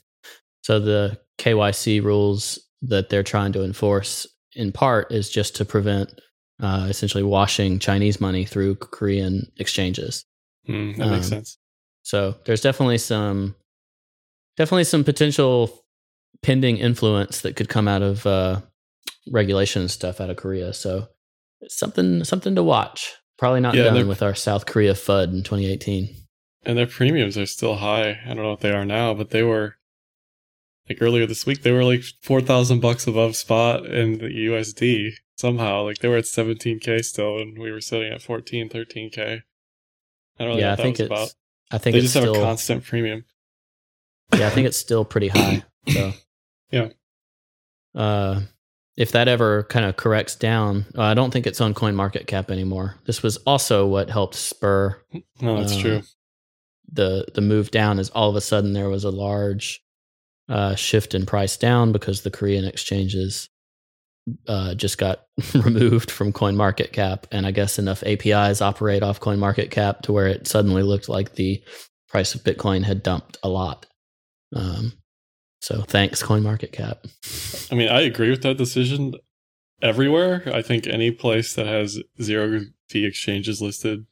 So 0.64 0.80
the 0.80 1.20
KYC 1.38 2.04
rules 2.04 2.60
that 2.82 3.10
they're 3.10 3.24
trying 3.24 3.54
to 3.54 3.64
enforce 3.64 4.28
in 4.56 4.72
part 4.72 5.12
is 5.12 5.30
just 5.30 5.56
to 5.58 5.66
prevent 5.66 6.20
uh, 6.62 6.88
essentially 6.90 7.24
washing 7.24 7.80
Chinese 7.80 8.20
money 8.22 8.46
through 8.46 8.76
Korean 8.76 9.52
exchanges. 9.58 10.26
mm, 10.68 10.96
that 10.98 11.10
makes 11.10 11.26
Um, 11.28 11.30
sense. 11.30 11.58
So 12.04 12.36
there's 12.46 12.62
definitely 12.62 12.98
some 12.98 13.56
definitely 14.58 14.84
some 14.84 15.04
potential 15.04 15.84
pending 16.42 16.78
influence 16.78 17.42
that 17.42 17.56
could 17.56 17.70
come 17.70 17.88
out 17.88 18.02
of 18.02 18.26
uh, 18.28 18.62
regulation 19.32 19.88
stuff 19.88 20.20
out 20.22 20.30
of 20.30 20.36
Korea. 20.38 20.74
So 20.74 21.08
something 21.68 22.24
something 22.24 22.56
to 22.56 22.64
watch. 22.64 23.14
Probably 23.38 23.62
not 23.62 23.76
Yeah, 23.76 23.86
done 23.86 24.08
with 24.08 24.22
our 24.22 24.36
South 24.36 24.66
Korea 24.66 24.94
FUD 24.94 25.34
in 25.34 25.44
2018. 25.44 26.10
And 26.66 26.78
their 26.78 26.88
premiums 26.88 27.38
are 27.38 27.46
still 27.46 27.76
high. 27.76 28.20
I 28.26 28.28
don't 28.34 28.44
know 28.44 28.52
what 28.52 28.62
they 28.62 28.72
are 28.72 28.86
now, 28.86 29.14
but 29.14 29.32
they 29.32 29.44
were 29.44 29.76
like 30.90 30.98
earlier 31.02 31.26
this 31.26 31.46
week. 31.46 31.62
They 31.64 31.72
were 31.72 31.84
like 31.84 32.04
four 32.22 32.42
thousand 32.42 32.80
bucks 32.82 33.08
above 33.08 33.36
spot 33.36 33.86
in 33.86 34.18
the 34.20 34.26
USD 34.48 35.12
somehow. 35.38 35.84
Like 35.84 36.00
they 36.00 36.08
were 36.08 36.18
at 36.18 36.28
seventeen 36.28 36.80
k 36.80 37.02
still, 37.02 37.38
and 37.40 37.58
we 37.58 37.72
were 37.72 37.82
sitting 37.82 38.12
at 38.12 38.22
14, 38.22 38.70
13 38.70 39.10
k. 39.10 39.22
I 40.40 40.44
don't 40.44 40.48
really 40.50 40.62
know 40.62 40.68
yeah, 40.68 40.68
I 40.68 40.72
what 40.72 40.78
that 40.78 40.84
think 40.84 40.98
was 40.98 41.00
it's 41.06 41.12
about. 41.12 41.34
I 41.72 41.78
think 41.78 41.94
They 41.94 42.00
it's 42.00 42.14
just 42.14 42.26
have 42.26 42.34
a 42.36 42.40
constant 42.40 42.84
premium. 42.84 43.26
yeah, 44.36 44.48
I 44.48 44.50
think 44.50 44.68
it's 44.68 44.78
still 44.78 45.06
pretty 45.06 45.28
high. 45.30 45.64
So 45.88 46.14
Yeah. 46.72 46.90
Uh, 47.96 48.42
if 48.98 49.12
that 49.12 49.28
ever 49.28 49.64
kind 49.66 49.86
of 49.86 49.96
corrects 49.96 50.36
down, 50.36 50.86
uh, 50.98 51.02
I 51.04 51.14
don't 51.14 51.32
think 51.32 51.46
it's 51.48 51.62
on 51.62 51.74
Coin 51.74 51.96
Market 51.96 52.26
Cap 52.28 52.50
anymore. 52.52 52.96
This 53.06 53.22
was 53.24 53.38
also 53.38 53.86
what 53.88 54.10
helped 54.10 54.36
spur 54.36 55.00
No, 55.42 55.60
that's 55.60 55.74
Uh, 55.78 55.82
true. 55.82 56.02
the 56.92 57.26
the 57.34 57.42
move 57.42 57.70
down 57.72 58.00
is 58.00 58.10
all 58.12 58.30
of 58.30 58.36
a 58.36 58.42
sudden 58.42 58.74
there 58.74 58.90
was 58.90 59.04
a 59.04 59.12
large 59.12 59.83
uh, 60.50 60.76
shift 60.76 61.16
in 61.16 61.26
price 61.26 61.58
down 61.58 61.92
because 61.92 62.22
the 62.22 62.32
Korean 62.32 62.66
exchanges 62.66 63.50
uh, 64.48 64.74
just 64.76 64.98
got 64.98 65.26
removed 65.54 66.12
from 66.12 66.32
Coin 66.34 66.56
Market 66.56 66.94
Cap, 66.94 67.28
and 67.32 67.46
I 67.46 67.52
guess 67.52 67.80
enough 67.80 68.04
APIs 68.04 68.62
operate 68.62 69.04
off 69.04 69.20
Coin 69.20 69.40
Market 69.40 69.72
Cap 69.72 70.02
to 70.04 70.14
where 70.14 70.28
it 70.28 70.48
suddenly 70.48 70.84
looked 70.84 71.10
like 71.10 71.36
the 71.36 71.64
price 72.08 72.36
of 72.36 72.44
Bitcoin 72.44 72.84
had 72.84 73.04
dumped 73.04 73.38
a 73.44 73.50
lot. 73.50 73.86
Um, 74.56 74.94
so 75.62 75.82
thanks 75.82 76.22
Coin 76.22 76.44
Market 76.44 76.72
Cap. 76.72 77.06
I 77.72 77.76
mean, 77.76 77.90
I 77.90 78.02
agree 78.02 78.30
with 78.30 78.44
that 78.44 78.58
decision 78.58 79.16
everywhere. 79.82 80.44
I 80.54 80.62
think 80.62 80.88
any 80.88 81.12
place 81.12 81.56
that 81.56 81.68
has 81.68 82.00
zero 82.22 82.62
fee 82.90 83.06
exchanges 83.06 83.62
listed 83.62 84.06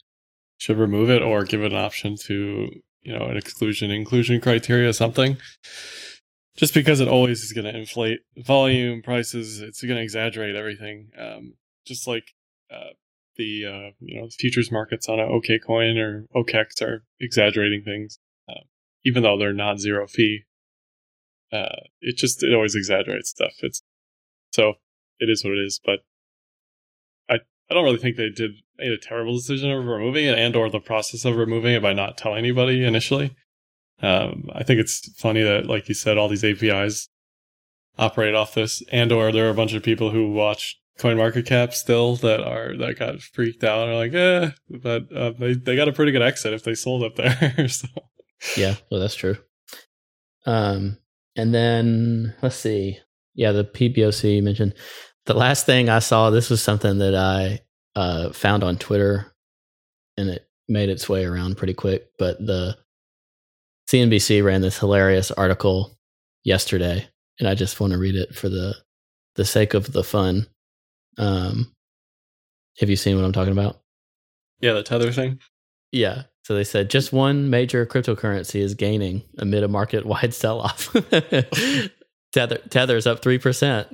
should 0.58 0.78
remove 0.78 1.10
it 1.10 1.22
or 1.22 1.44
give 1.44 1.62
it 1.62 1.74
an 1.74 1.78
option 1.78 2.16
to, 2.26 2.70
you 3.02 3.18
know, 3.18 3.26
an 3.26 3.38
exclusion 3.38 3.92
inclusion 3.92 4.42
criteria 4.42 4.94
something. 4.94 5.38
Just 6.58 6.74
because 6.74 7.00
it 7.00 7.08
always 7.08 7.44
is 7.44 7.54
going 7.54 7.66
to 7.66 7.78
inflate 7.78 8.20
volume, 8.38 9.02
prices, 9.02 9.62
it's 9.62 9.82
going 9.82 9.96
to 9.96 10.04
exaggerate 10.04 10.56
everything. 10.56 11.10
Um, 11.18 11.54
just 11.88 12.08
like 12.08 12.34
uh, 12.70 12.92
the 13.38 13.66
uh, 13.66 13.92
you 14.00 14.20
know 14.20 14.28
futures 14.38 14.72
markets 14.72 15.08
on 15.08 15.20
OK 15.20 15.60
coin 15.60 15.98
or 15.98 16.28
OKEX 16.36 16.82
are 16.82 17.06
exaggerating 17.20 17.84
things, 17.84 18.20
uh, 18.50 18.66
even 19.06 19.24
though 19.24 19.38
they're 19.38 19.54
not 19.54 19.80
zero 19.80 20.08
fee 20.08 20.44
uh, 21.52 21.82
it 22.00 22.18
just 22.18 22.44
it 22.44 22.54
always 22.54 22.76
exaggerates 22.76 23.30
stuff. 23.30 23.54
It's 23.62 23.82
so 24.52 24.76
it 25.20 25.30
is 25.30 25.44
what 25.44 25.54
it 25.54 25.66
is. 25.66 25.80
But 25.84 26.00
I 27.30 27.40
I 27.70 27.74
don't 27.74 27.84
really 27.84 27.98
think 27.98 28.16
they 28.16 28.30
did 28.30 28.52
made 28.78 28.92
a 28.92 28.98
terrible 28.98 29.36
decision 29.36 29.72
of 29.72 29.86
removing 29.86 30.26
it 30.26 30.38
and 30.38 30.56
or 30.56 30.70
the 30.70 30.80
process 30.80 31.26
of 31.26 31.36
removing 31.36 31.74
it 31.74 31.82
by 31.82 31.94
not 31.94 32.18
telling 32.18 32.40
anybody 32.40 32.84
initially. 32.86 33.36
Um, 34.02 34.50
I 34.54 34.64
think 34.64 34.80
it's 34.80 35.12
funny 35.20 35.44
that 35.44 35.68
like 35.68 35.88
you 35.88 35.94
said, 35.96 36.18
all 36.18 36.28
these 36.28 36.44
APIs 36.44 37.08
operate 37.98 38.36
off 38.36 38.54
this, 38.54 38.82
and 38.92 39.12
or 39.12 39.32
there 39.32 39.48
are 39.48 39.52
a 39.52 39.56
bunch 39.56 39.74
of 39.74 39.84
people 39.84 40.12
who 40.12 40.32
watch 40.32 40.80
Coin 40.98 41.18
Market 41.18 41.46
Cap 41.46 41.74
still 41.74 42.16
that 42.18 42.42
are 42.42 42.76
that 42.78 43.00
got 43.00 43.22
freaked 43.22 43.64
out 43.64 43.88
and 43.88 43.92
are 43.92 43.96
like, 43.96 44.14
eh, 44.14 44.52
but 44.70 45.12
uh, 45.16 45.32
they 45.32 45.54
they 45.54 45.76
got 45.76 45.88
a 45.88 45.94
pretty 45.94 46.12
good 46.12 46.22
exit 46.22 46.54
if 46.54 46.64
they 46.64 46.76
sold 46.76 47.04
up 47.04 47.16
there. 47.16 47.68
so 47.68 47.88
Yeah, 48.58 48.76
well, 48.90 49.00
that's 49.00 49.16
true. 49.16 49.38
Um, 50.46 50.98
and 51.36 51.54
then 51.54 52.36
let's 52.42 52.56
see. 52.56 53.00
Yeah, 53.36 53.52
the 53.52 53.64
PBOC 53.64 54.38
you 54.38 54.44
mentioned. 54.44 54.74
The 55.26 55.34
last 55.34 55.66
thing 55.66 55.88
I 55.88 56.00
saw, 56.00 56.30
this 56.30 56.50
was 56.50 56.62
something 56.62 56.98
that 56.98 57.16
I 57.16 57.60
uh, 57.96 58.32
found 58.34 58.64
on 58.64 58.78
Twitter, 58.78 59.34
and 60.18 60.30
it 60.30 60.48
made 60.68 60.90
its 60.90 61.08
way 61.08 61.26
around 61.26 61.58
pretty 61.58 61.74
quick. 61.74 62.08
But 62.18 62.40
the 62.40 62.78
CNBC 63.90 64.44
ran 64.44 64.62
this 64.62 64.78
hilarious 64.80 65.32
article 65.32 65.92
yesterday, 66.44 67.08
and 67.40 67.48
I 67.48 67.56
just 67.56 67.80
want 67.80 67.94
to 67.94 68.00
read 68.00 68.16
it 68.16 68.36
for 68.36 68.50
the 68.50 68.76
the 69.36 69.46
sake 69.46 69.74
of 69.74 69.92
the 69.92 70.04
fun. 70.04 70.48
Um, 71.18 71.74
have 72.80 72.90
you 72.90 72.96
seen 72.96 73.16
what 73.16 73.26
I'm 73.26 73.34
talking 73.34 73.52
about? 73.54 73.80
yeah, 74.62 74.74
the 74.74 74.84
tether 74.84 75.12
thing. 75.12 75.40
Yeah. 75.92 76.24
So 76.44 76.56
they 76.56 76.64
said 76.64 76.90
just 76.90 77.12
one 77.14 77.50
major 77.50 77.86
cryptocurrency 77.86 78.62
is 78.62 78.74
gaining 78.76 79.24
amid 79.38 79.64
a 79.64 79.68
market 79.68 80.06
wide 80.06 80.34
sell 80.34 80.60
off. 80.62 80.94
Tether 82.34 82.58
Tether's 82.70 83.08
up 83.08 83.22
3% 83.22 83.94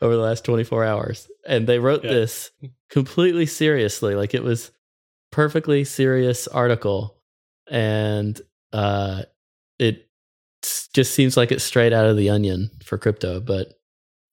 over 0.00 0.14
the 0.16 0.22
last 0.22 0.44
24 0.44 0.84
hours. 0.84 1.28
And 1.46 1.66
they 1.66 1.78
wrote 1.78 2.04
Yeah. 2.04 2.10
this 2.12 2.50
completely 2.90 3.46
seriously. 3.46 4.14
Like 4.14 4.34
it 4.34 4.42
was 4.42 4.70
perfectly 5.32 5.84
serious 5.84 6.46
article. 6.48 7.16
And 7.70 8.40
uh 8.72 9.22
it 9.78 10.08
just 10.94 11.14
seems 11.14 11.36
like 11.36 11.50
it's 11.52 11.64
straight 11.64 11.92
out 11.92 12.06
of 12.06 12.16
the 12.16 12.30
onion 12.30 12.70
for 12.84 12.96
crypto, 12.98 13.40
but 13.40 13.68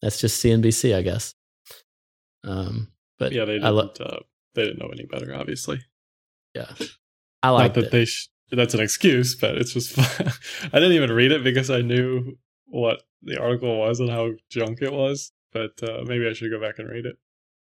that's 0.02 0.19
just 0.19 0.43
CNBC, 0.43 0.95
I 0.95 1.02
guess. 1.02 1.34
Um 2.43 2.88
but 3.17 3.32
yeah, 3.34 3.45
they 3.45 3.54
didn't. 3.54 3.75
lo- 3.75 3.91
uh, 3.99 4.19
they 4.56 4.63
didn't 4.63 4.80
know 4.80 4.89
any 4.89 5.06
better, 5.06 5.36
obviously. 5.36 5.82
yeah. 6.56 6.71
I 7.43 7.49
like 7.49 7.73
that 7.73 7.86
it. 7.86 7.91
they. 7.91 8.06
Sh- 8.06 8.30
that's 8.52 8.73
an 8.73 8.80
excuse, 8.80 9.36
but 9.36 9.56
it's 9.58 9.73
just. 9.73 9.91
Fun. 9.93 10.32
I 10.73 10.80
didn't 10.80 10.93
even 10.93 11.12
read 11.12 11.32
it 11.32 11.43
because 11.43 11.69
I 11.69 11.82
knew 11.82 12.38
what 12.65 13.02
the 13.23 13.38
article 13.39 13.78
was 13.78 13.99
and 13.99 14.10
how 14.10 14.32
junk 14.49 14.82
it 14.82 14.91
was. 14.93 15.32
But 15.52 15.71
uh, 15.84 16.04
maybe 16.06 16.28
I 16.28 16.34
should 16.34 16.49
go 16.52 16.60
back 16.62 16.80
and 16.80 16.89
read 16.89 17.06
it. 17.06 17.17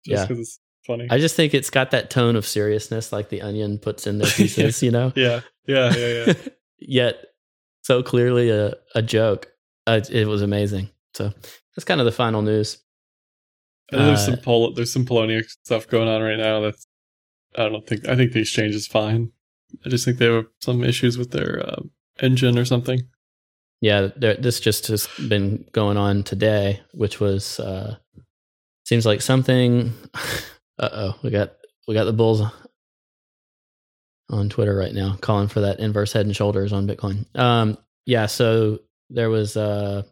Just 0.05 0.21
Yeah. 0.21 0.25
because 0.27 0.39
it's 0.39 0.59
funny. 0.85 1.07
I 1.09 1.17
just 1.19 1.35
think 1.35 1.53
it's 1.53 1.69
got 1.71 1.91
that 1.91 2.09
tone 2.09 2.35
of 2.35 2.45
seriousness 2.45 3.11
like 3.11 3.29
the 3.29 3.41
onion 3.41 3.79
puts 3.79 4.05
in 4.07 4.17
their 4.19 4.27
Yeah. 4.29 4.35
pieces, 4.35 4.81
you 4.83 4.91
know? 4.91 5.11
yeah, 5.15 5.41
yeah, 5.67 5.93
yeah, 5.97 6.25
yeah. 6.25 6.33
Yet 6.79 7.25
so 7.83 8.01
clearly 8.03 8.49
a, 8.49 8.73
a 8.95 9.01
joke. 9.01 9.47
Uh, 9.87 10.01
it 10.11 10.27
was 10.27 10.41
amazing. 10.41 10.89
So 11.13 11.31
that's 11.75 11.85
kind 11.85 11.99
of 12.01 12.05
the 12.05 12.11
final 12.11 12.41
news. 12.41 12.77
And 13.91 14.01
there's 14.01 14.19
Uh, 14.21 14.25
some 14.31 14.37
Pol- 14.37 14.73
there's 14.73 14.93
some 14.93 15.05
Poloniex 15.05 15.57
stuff 15.63 15.87
going 15.87 16.07
on 16.07 16.21
right 16.21 16.37
now. 16.37 16.61
That's 16.61 16.87
I 17.57 17.67
don't 17.69 17.85
think 17.85 18.07
I 18.07 18.15
think 18.15 18.31
the 18.31 18.39
exchange 18.41 18.75
is 18.75 18.87
fine. 18.87 19.31
I 19.85 19.89
just 19.89 20.05
think 20.05 20.17
they 20.17 20.25
have 20.31 20.45
some 20.61 20.83
issues 20.83 21.17
with 21.17 21.31
their 21.31 21.59
uh, 21.67 21.81
engine 22.21 22.57
or 22.57 22.65
something. 22.65 23.01
Yeah, 23.81 24.09
this 24.15 24.59
just 24.59 24.87
has 24.87 25.07
been 25.27 25.65
going 25.71 25.97
on 25.97 26.23
today, 26.23 26.81
which 26.93 27.19
was 27.19 27.59
uh 27.59 27.97
seems 28.85 29.05
like 29.05 29.21
something 29.21 29.91
uh 30.79 30.89
oh, 30.93 31.19
we 31.23 31.29
got 31.31 31.53
we 31.87 31.93
got 31.95 32.05
the 32.05 32.13
bulls 32.13 32.41
on 34.31 34.49
Twitter 34.49 34.75
right 34.75 34.93
now 34.93 35.17
calling 35.21 35.47
for 35.47 35.61
that 35.61 35.79
inverse 35.79 36.13
head 36.13 36.25
and 36.25 36.35
shoulders 36.35 36.73
on 36.73 36.87
Bitcoin. 36.87 37.25
Um 37.37 37.77
yeah, 38.05 38.25
so 38.25 38.79
there 39.09 39.29
was 39.29 39.57
uh 39.57 40.03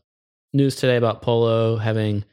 news 0.53 0.75
today 0.75 0.97
about 0.97 1.21
Polo 1.21 1.77
having 1.77 2.23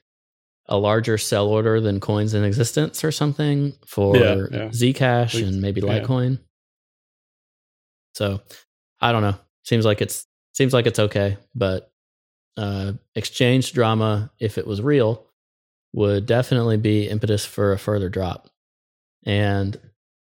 a 0.68 0.76
larger 0.76 1.16
sell 1.16 1.46
order 1.46 1.80
than 1.80 2.00
coins 2.00 2.34
in 2.34 2.44
existence 2.44 3.04
or 3.04 3.12
something 3.12 3.72
for 3.86 4.16
Yeah, 4.16 4.34
yeah. 4.50 4.68
Zcash 4.68 5.40
and 5.46 5.60
maybe 5.60 5.80
yeah. 5.80 6.00
Litecoin. 6.00 6.38
So 8.14 8.40
I 9.00 9.12
don't 9.12 9.22
know. 9.22 9.36
Seems 9.64 9.84
like 9.84 10.00
it's 10.00 10.26
seems 10.52 10.72
like 10.72 10.86
it's 10.86 10.98
okay, 10.98 11.36
but 11.54 11.92
uh, 12.56 12.92
exchange 13.14 13.72
drama, 13.74 14.30
if 14.38 14.56
it 14.56 14.66
was 14.66 14.80
real, 14.80 15.26
would 15.92 16.24
definitely 16.26 16.78
be 16.78 17.08
impetus 17.08 17.44
for 17.44 17.72
a 17.72 17.78
further 17.78 18.08
drop. 18.08 18.48
And 19.24 19.78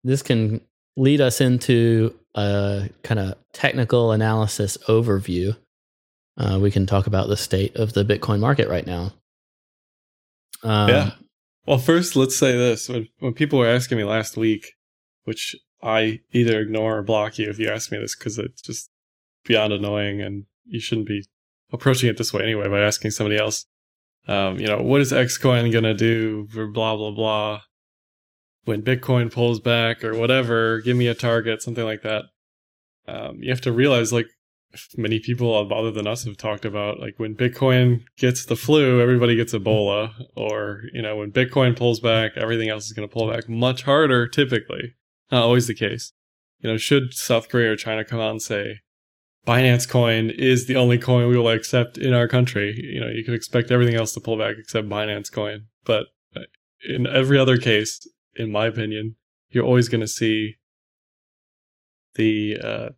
this 0.03 0.23
can 0.23 0.61
lead 0.97 1.21
us 1.21 1.39
into 1.39 2.13
a 2.35 2.89
kind 3.03 3.19
of 3.19 3.35
technical 3.53 4.11
analysis 4.11 4.77
overview. 4.87 5.55
Uh, 6.37 6.59
we 6.61 6.69
can 6.69 6.85
talk 6.85 7.07
about 7.07 7.29
the 7.29 7.37
state 7.37 7.75
of 7.77 7.93
the 7.93 8.03
Bitcoin 8.03 8.39
market 8.39 8.67
right 8.67 8.85
now. 8.85 9.13
Um, 10.63 10.89
yeah. 10.89 11.11
Well, 11.65 11.77
first, 11.77 12.15
let's 12.15 12.35
say 12.35 12.57
this. 12.57 12.89
When, 12.89 13.07
when 13.19 13.33
people 13.33 13.59
were 13.59 13.67
asking 13.67 13.97
me 13.97 14.03
last 14.03 14.37
week, 14.37 14.73
which 15.23 15.55
I 15.81 16.21
either 16.31 16.59
ignore 16.59 16.97
or 16.97 17.03
block 17.03 17.37
you 17.37 17.49
if 17.49 17.59
you 17.59 17.69
ask 17.69 17.91
me 17.91 17.99
this 17.99 18.15
because 18.15 18.37
it's 18.37 18.61
just 18.61 18.89
beyond 19.45 19.73
annoying 19.73 20.21
and 20.21 20.45
you 20.65 20.79
shouldn't 20.79 21.07
be 21.07 21.25
approaching 21.71 22.09
it 22.09 22.17
this 22.17 22.33
way 22.33 22.43
anyway 22.43 22.67
by 22.67 22.79
asking 22.79 23.11
somebody 23.11 23.37
else. 23.37 23.65
Um, 24.27 24.59
you 24.59 24.67
know, 24.67 24.81
what 24.81 25.01
is 25.01 25.11
Xcoin 25.11 25.71
going 25.71 25.83
to 25.83 25.93
do 25.93 26.47
for 26.47 26.67
blah, 26.67 26.95
blah, 26.95 27.11
blah? 27.11 27.61
When 28.67 28.81
Bitcoin 28.81 29.31
pulls 29.31 29.61
back 29.61 30.03
or 30.03 30.13
whatever, 30.13 30.81
give 30.81 30.97
me 30.97 31.07
a 31.07 31.15
target, 31.15 31.61
something 31.61 31.85
like 31.85 32.01
that. 32.01 32.25
Um, 33.07 33.37
you 33.41 33.49
have 33.49 33.61
to 33.61 33.71
realize, 33.71 34.11
like, 34.11 34.27
many 34.97 35.19
people 35.19 35.55
other 35.55 35.91
than 35.91 36.05
us 36.05 36.25
have 36.25 36.35
talked 36.35 36.65
about, 36.65 36.99
like, 36.99 37.13
when 37.17 37.33
Bitcoin 37.33 38.03
gets 38.17 38.45
the 38.45 38.57
flu, 38.57 38.99
everybody 38.99 39.37
gets 39.37 39.53
Ebola. 39.53 40.11
Or, 40.35 40.81
you 40.91 41.01
know, 41.01 41.15
when 41.15 41.31
Bitcoin 41.31 41.77
pulls 41.77 42.01
back, 42.01 42.33
everything 42.35 42.67
else 42.67 42.85
is 42.85 42.91
going 42.91 43.07
to 43.07 43.13
pull 43.13 43.31
back 43.31 43.47
much 43.47 43.83
harder, 43.83 44.27
typically. 44.27 44.95
Not 45.31 45.43
always 45.43 45.67
the 45.67 45.73
case. 45.73 46.11
You 46.59 46.69
know, 46.69 46.77
should 46.77 47.13
South 47.13 47.47
Korea 47.47 47.71
or 47.71 47.77
China 47.77 48.03
come 48.03 48.19
out 48.19 48.31
and 48.31 48.41
say, 48.41 48.79
Binance 49.47 49.87
coin 49.87 50.29
is 50.29 50.67
the 50.67 50.75
only 50.75 50.97
coin 50.97 51.29
we 51.29 51.37
will 51.37 51.47
accept 51.47 51.97
in 51.97 52.13
our 52.13 52.27
country. 52.27 52.75
You 52.77 52.99
know, 52.99 53.07
you 53.07 53.23
could 53.23 53.33
expect 53.33 53.71
everything 53.71 53.95
else 53.95 54.11
to 54.15 54.19
pull 54.19 54.37
back 54.37 54.55
except 54.59 54.89
Binance 54.89 55.31
coin. 55.31 55.67
But 55.85 56.07
uh, 56.35 56.41
in 56.85 57.07
every 57.07 57.39
other 57.39 57.57
case, 57.57 58.05
in 58.37 58.51
my 58.51 58.67
opinion, 58.67 59.15
you're 59.49 59.65
always 59.65 59.89
going 59.89 60.01
to 60.01 60.07
see 60.07 60.55
the 62.15 62.57
uh, 62.61 62.89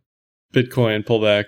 Bitcoin 0.52 1.04
pullback 1.04 1.46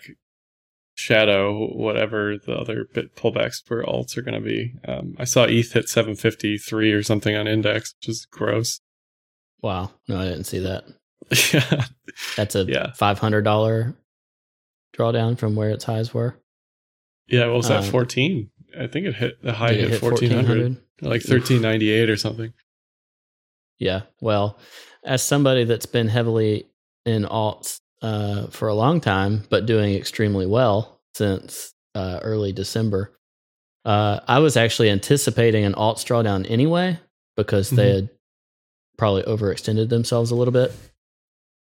shadow 0.95 1.67
whatever 1.75 2.37
the 2.45 2.53
other 2.53 2.87
bit 2.93 3.17
pullbacks 3.17 3.65
for 3.65 3.83
alts 3.85 4.17
are 4.17 4.23
going 4.23 4.41
to 4.41 4.47
be. 4.47 4.75
Um, 4.87 5.15
I 5.19 5.25
saw 5.25 5.45
ETH 5.45 5.73
hit 5.73 5.89
753 5.89 6.93
or 6.93 7.03
something 7.03 7.35
on 7.35 7.49
index, 7.49 7.95
which 8.01 8.09
is 8.09 8.27
gross. 8.31 8.81
Wow. 9.63 9.93
No, 10.09 10.21
I 10.21 10.25
didn't 10.25 10.45
see 10.45 10.59
that. 10.61 10.85
yeah. 11.53 11.87
That's 12.37 12.55
a 12.55 12.65
yeah. 12.65 12.93
$500 12.99 13.97
drawdown 14.97 15.39
from 15.39 15.57
where 15.57 15.71
its 15.71 15.85
highs 15.85 16.13
were. 16.13 16.37
Yeah, 17.27 17.47
well, 17.47 17.61
it's 17.61 17.71
at 17.71 17.85
um, 17.85 17.91
14. 17.91 18.51
I 18.79 18.87
think 18.87 19.07
it 19.07 19.15
hit 19.15 19.43
the 19.43 19.53
high 19.53 19.73
hit, 19.73 19.91
hit 19.91 20.03
1400, 20.03 20.77
like 21.01 21.23
1398 21.23 22.11
or 22.11 22.17
something. 22.17 22.53
Yeah. 23.83 24.03
Well, 24.21 24.59
as 25.05 25.25
somebody 25.25 25.65
that's 25.65 25.87
been 25.87 26.07
heavily 26.07 26.69
in 27.05 27.25
alts 27.25 27.81
uh, 28.01 28.47
for 28.47 28.69
a 28.69 28.75
long 28.75 29.01
time, 29.01 29.43
but 29.51 29.67
doing 29.67 29.95
extremely 29.95 30.47
well 30.47 31.01
since 31.17 31.75
uh, 31.97 32.21
early 32.23 32.53
December, 32.53 33.13
uh, 33.85 34.21
I 34.29 34.39
was 34.39 34.57
actually 34.57 34.89
anticipating 34.89 35.65
an 35.65 35.75
alts 35.75 36.07
drawdown 36.07 36.49
anyway 36.49 37.01
because 37.37 37.71
they 37.71 37.89
mm-hmm. 37.89 37.95
had 37.97 38.11
probably 38.97 39.25
overextended 39.25 39.89
themselves 39.89 40.31
a 40.31 40.37
little 40.37 40.53
bit. 40.53 40.73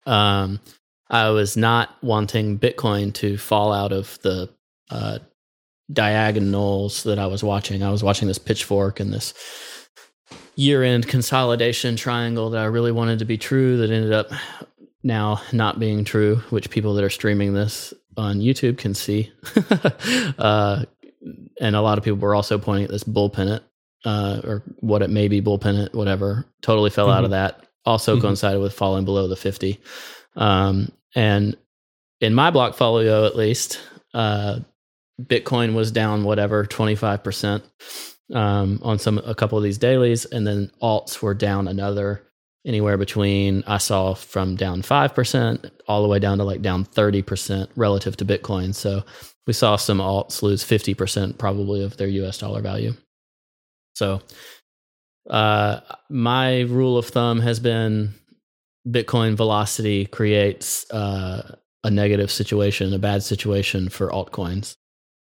Um, 0.05 0.61
I 1.09 1.31
was 1.31 1.57
not 1.57 1.97
wanting 2.03 2.59
Bitcoin 2.59 3.15
to 3.15 3.39
fall 3.39 3.73
out 3.73 3.93
of 3.93 4.19
the 4.21 4.51
uh, 4.91 5.21
diagonals 5.91 7.05
that 7.05 7.19
I 7.19 7.29
was 7.29 7.43
watching. 7.43 7.83
I 7.83 7.91
was 7.91 8.03
watching 8.03 8.29
this 8.29 8.39
pitchfork 8.39 9.01
and 9.01 9.11
this 9.11 9.33
year 10.57 10.83
end 10.83 11.09
consolidation 11.09 11.97
triangle 11.97 12.51
that 12.51 12.63
I 12.63 12.67
really 12.67 12.93
wanted 12.93 13.19
to 13.21 13.25
be 13.25 13.39
true 13.39 13.79
that 13.79 13.91
ended 13.91 14.13
up 14.13 14.31
now 15.03 15.41
not 15.53 15.79
being 15.79 16.05
true, 16.05 16.37
which 16.51 16.71
people 16.71 16.95
that 16.95 17.05
are 17.05 17.11
streaming 17.11 17.55
this 17.55 17.93
on 18.17 18.41
YouTube 18.41 18.79
can 18.79 18.95
see. 18.95 19.33
uh, 20.39 20.85
and 21.61 21.77
a 21.77 21.81
lot 21.81 21.99
of 21.99 22.05
people 22.05 22.19
were 22.19 22.35
also 22.35 22.59
pointing 22.59 22.85
at 22.85 22.91
this 22.91 23.05
bull 23.05 23.31
pennant, 23.31 23.63
uh, 24.05 24.41
or 24.45 24.63
what 24.81 25.03
it 25.03 25.11
may 25.11 25.29
be 25.29 25.41
bull 25.41 25.59
pennant, 25.59 25.95
whatever. 25.95 26.47
Totally 26.63 26.91
fell 26.91 27.09
mm-hmm. 27.09 27.19
out 27.19 27.25
of 27.25 27.31
that. 27.31 27.67
Also 27.85 28.15
mm-hmm. 28.15 28.23
coincided 28.23 28.61
with 28.61 28.73
falling 28.73 29.05
below 29.05 29.29
the 29.29 29.37
50. 29.37 29.81
Um, 30.37 30.91
and 31.15 31.57
in 32.21 32.35
my 32.35 32.51
block, 32.51 32.77
blockfolio, 32.77 33.27
at 33.27 33.37
least, 33.37 33.81
uh, 34.15 34.61
Bitcoin 35.21 35.75
was 35.75 35.93
down 35.93 36.25
whatever 36.25 36.67
twenty 36.67 36.97
five 36.97 37.23
percent 37.23 37.63
um, 38.33 38.81
on 38.83 38.99
some 38.99 39.19
a 39.19 39.35
couple 39.35 39.59
of 39.59 39.65
these 39.65 39.79
dailies, 39.79 40.25
and 40.25 40.47
then 40.47 40.71
alts 40.83 41.21
were 41.21 41.35
down 41.35 41.69
another 41.69 42.23
anywhere 42.67 42.97
between 42.97 43.63
I 43.67 43.79
saw 43.79 44.15
from 44.15 44.57
down 44.57 44.83
five 44.83 45.15
percent 45.15 45.71
all 45.87 46.03
the 46.03 46.09
way 46.09 46.19
down 46.19 46.39
to 46.39 46.45
like 46.45 46.63
down 46.63 46.85
thirty 46.85 47.23
percent 47.23 47.71
relative 47.77 48.17
to 48.19 48.25
Bitcoin. 48.25 48.75
So 48.75 49.05
we 49.47 49.53
saw 49.53 49.77
some 49.77 49.99
alts 49.99 50.43
lose 50.43 50.63
fifty 50.63 50.95
percent 50.95 51.39
probably 51.39 51.83
of 51.83 51.97
their 51.97 52.09
U.S. 52.09 52.39
dollar 52.39 52.63
value. 52.63 52.95
So 53.95 54.23
uh, 55.29 55.81
my 56.09 56.61
rule 56.63 56.99
of 56.99 57.07
thumb 57.07 57.41
has 57.41 57.61
been 57.61 58.15
Bitcoin 58.89 59.35
velocity 59.35 60.07
creates 60.07 60.91
uh, 60.91 61.57
a 61.85 61.91
negative 61.91 62.31
situation, 62.31 62.93
a 62.93 62.99
bad 62.99 63.23
situation 63.23 63.89
for 63.89 64.11
altcoins. 64.11 64.77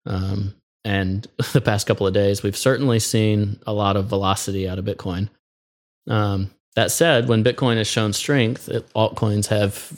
Um, 0.06 0.54
and 0.84 1.26
the 1.52 1.60
past 1.60 1.86
couple 1.86 2.06
of 2.06 2.14
days, 2.14 2.42
we've 2.42 2.56
certainly 2.56 2.98
seen 2.98 3.60
a 3.66 3.72
lot 3.72 3.96
of 3.96 4.06
velocity 4.06 4.68
out 4.68 4.78
of 4.78 4.84
Bitcoin. 4.84 5.28
Um, 6.08 6.50
that 6.76 6.90
said, 6.90 7.28
when 7.28 7.44
Bitcoin 7.44 7.76
has 7.76 7.86
shown 7.86 8.12
strength, 8.12 8.68
it, 8.68 8.92
altcoins 8.94 9.46
have 9.46 9.92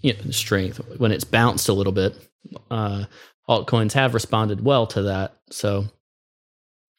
you 0.00 0.14
know, 0.14 0.30
strength. 0.30 0.80
When 0.98 1.12
it's 1.12 1.24
bounced 1.24 1.68
a 1.68 1.72
little 1.72 1.92
bit, 1.92 2.16
uh, 2.70 3.04
altcoins 3.48 3.92
have 3.92 4.14
responded 4.14 4.64
well 4.64 4.86
to 4.88 5.02
that. 5.02 5.36
So 5.50 5.86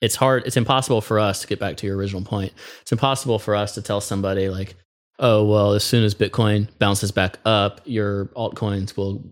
it's 0.01 0.15
hard, 0.15 0.45
it's 0.45 0.57
impossible 0.57 1.01
for 1.01 1.19
us 1.19 1.41
to 1.41 1.47
get 1.47 1.59
back 1.59 1.77
to 1.77 1.87
your 1.87 1.95
original 1.95 2.23
point. 2.23 2.53
It's 2.81 2.91
impossible 2.91 3.39
for 3.39 3.55
us 3.55 3.75
to 3.75 3.81
tell 3.81 4.01
somebody, 4.01 4.49
like, 4.49 4.75
oh 5.21 5.45
well 5.45 5.73
as 5.73 5.83
soon 5.83 6.03
as 6.03 6.15
bitcoin 6.15 6.67
bounces 6.79 7.11
back 7.11 7.37
up 7.45 7.79
your 7.85 8.25
altcoins 8.27 8.97
will 8.97 9.23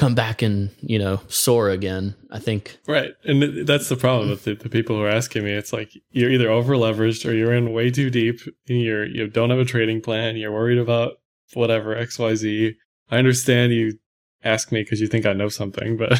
come 0.00 0.14
back 0.14 0.40
and 0.40 0.70
you 0.80 0.98
know 0.98 1.20
soar 1.28 1.68
again 1.68 2.14
i 2.30 2.38
think. 2.38 2.78
Right. 2.86 3.12
And 3.24 3.66
that's 3.66 3.90
the 3.90 3.96
problem 3.96 4.30
with 4.30 4.44
the, 4.44 4.54
the 4.54 4.70
people 4.70 4.96
who 4.96 5.02
are 5.02 5.10
asking 5.10 5.44
me. 5.44 5.52
It's 5.52 5.74
like 5.74 5.92
you're 6.10 6.30
either 6.30 6.50
over 6.50 6.74
leveraged 6.74 7.28
or 7.28 7.34
you're 7.34 7.52
in 7.52 7.72
way 7.72 7.90
too 7.90 8.08
deep. 8.08 8.40
And 8.68 8.80
you're 8.80 9.04
you 9.04 9.28
don't 9.28 9.50
have 9.50 9.58
a 9.58 9.64
trading 9.64 10.00
plan. 10.00 10.36
You're 10.36 10.52
worried 10.52 10.78
about 10.78 11.18
whatever 11.54 11.96
xyz 11.96 12.76
i 13.10 13.18
understand 13.18 13.72
you 13.72 13.98
ask 14.44 14.70
me 14.70 14.82
because 14.82 15.00
you 15.00 15.08
think 15.08 15.26
i 15.26 15.32
know 15.32 15.48
something 15.48 15.96
but 15.96 16.12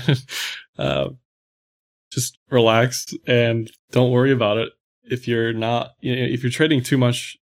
uh, 0.79 1.09
just 2.11 2.37
relax 2.51 3.07
and 3.29 3.71
don't 3.93 4.11
worry 4.11 4.33
about 4.33 4.59
it. 4.59 4.71
If 5.05 5.29
you're 5.29 5.53
not 5.53 5.93
you 6.01 6.17
know, 6.17 6.23
if 6.23 6.43
you're 6.43 6.51
trading 6.51 6.83
too 6.83 6.99
much 6.99 7.39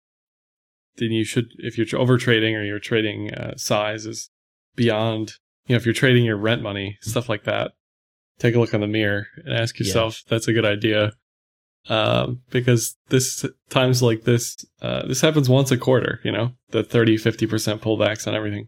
then 0.97 1.11
you 1.11 1.23
should, 1.23 1.47
if 1.57 1.77
you're 1.77 1.99
over 1.99 2.17
trading 2.17 2.55
or 2.55 2.63
your 2.63 2.79
trading 2.79 3.33
uh, 3.33 3.55
size 3.57 4.05
is 4.05 4.29
beyond, 4.75 5.33
you 5.67 5.73
know, 5.73 5.77
if 5.77 5.85
you're 5.85 5.93
trading 5.93 6.25
your 6.25 6.37
rent 6.37 6.61
money, 6.61 6.97
stuff 7.01 7.29
like 7.29 7.43
that, 7.43 7.71
take 8.39 8.55
a 8.55 8.59
look 8.59 8.73
in 8.73 8.81
the 8.81 8.87
mirror 8.87 9.27
and 9.43 9.53
ask 9.53 9.79
yourself, 9.79 10.23
yeah. 10.25 10.29
that's 10.29 10.47
a 10.47 10.53
good 10.53 10.65
idea. 10.65 11.13
Um, 11.87 12.41
because 12.49 12.97
this 13.09 13.45
times 13.69 14.01
like 14.01 14.23
this, 14.23 14.57
uh, 14.81 15.05
this 15.05 15.21
happens 15.21 15.47
once 15.47 15.69
a 15.71 15.77
quarter, 15.77 16.19
you 16.23 16.31
know, 16.31 16.53
the 16.71 16.83
30, 16.83 17.17
50% 17.17 17.79
pullbacks 17.79 18.27
on 18.27 18.33
everything. 18.33 18.67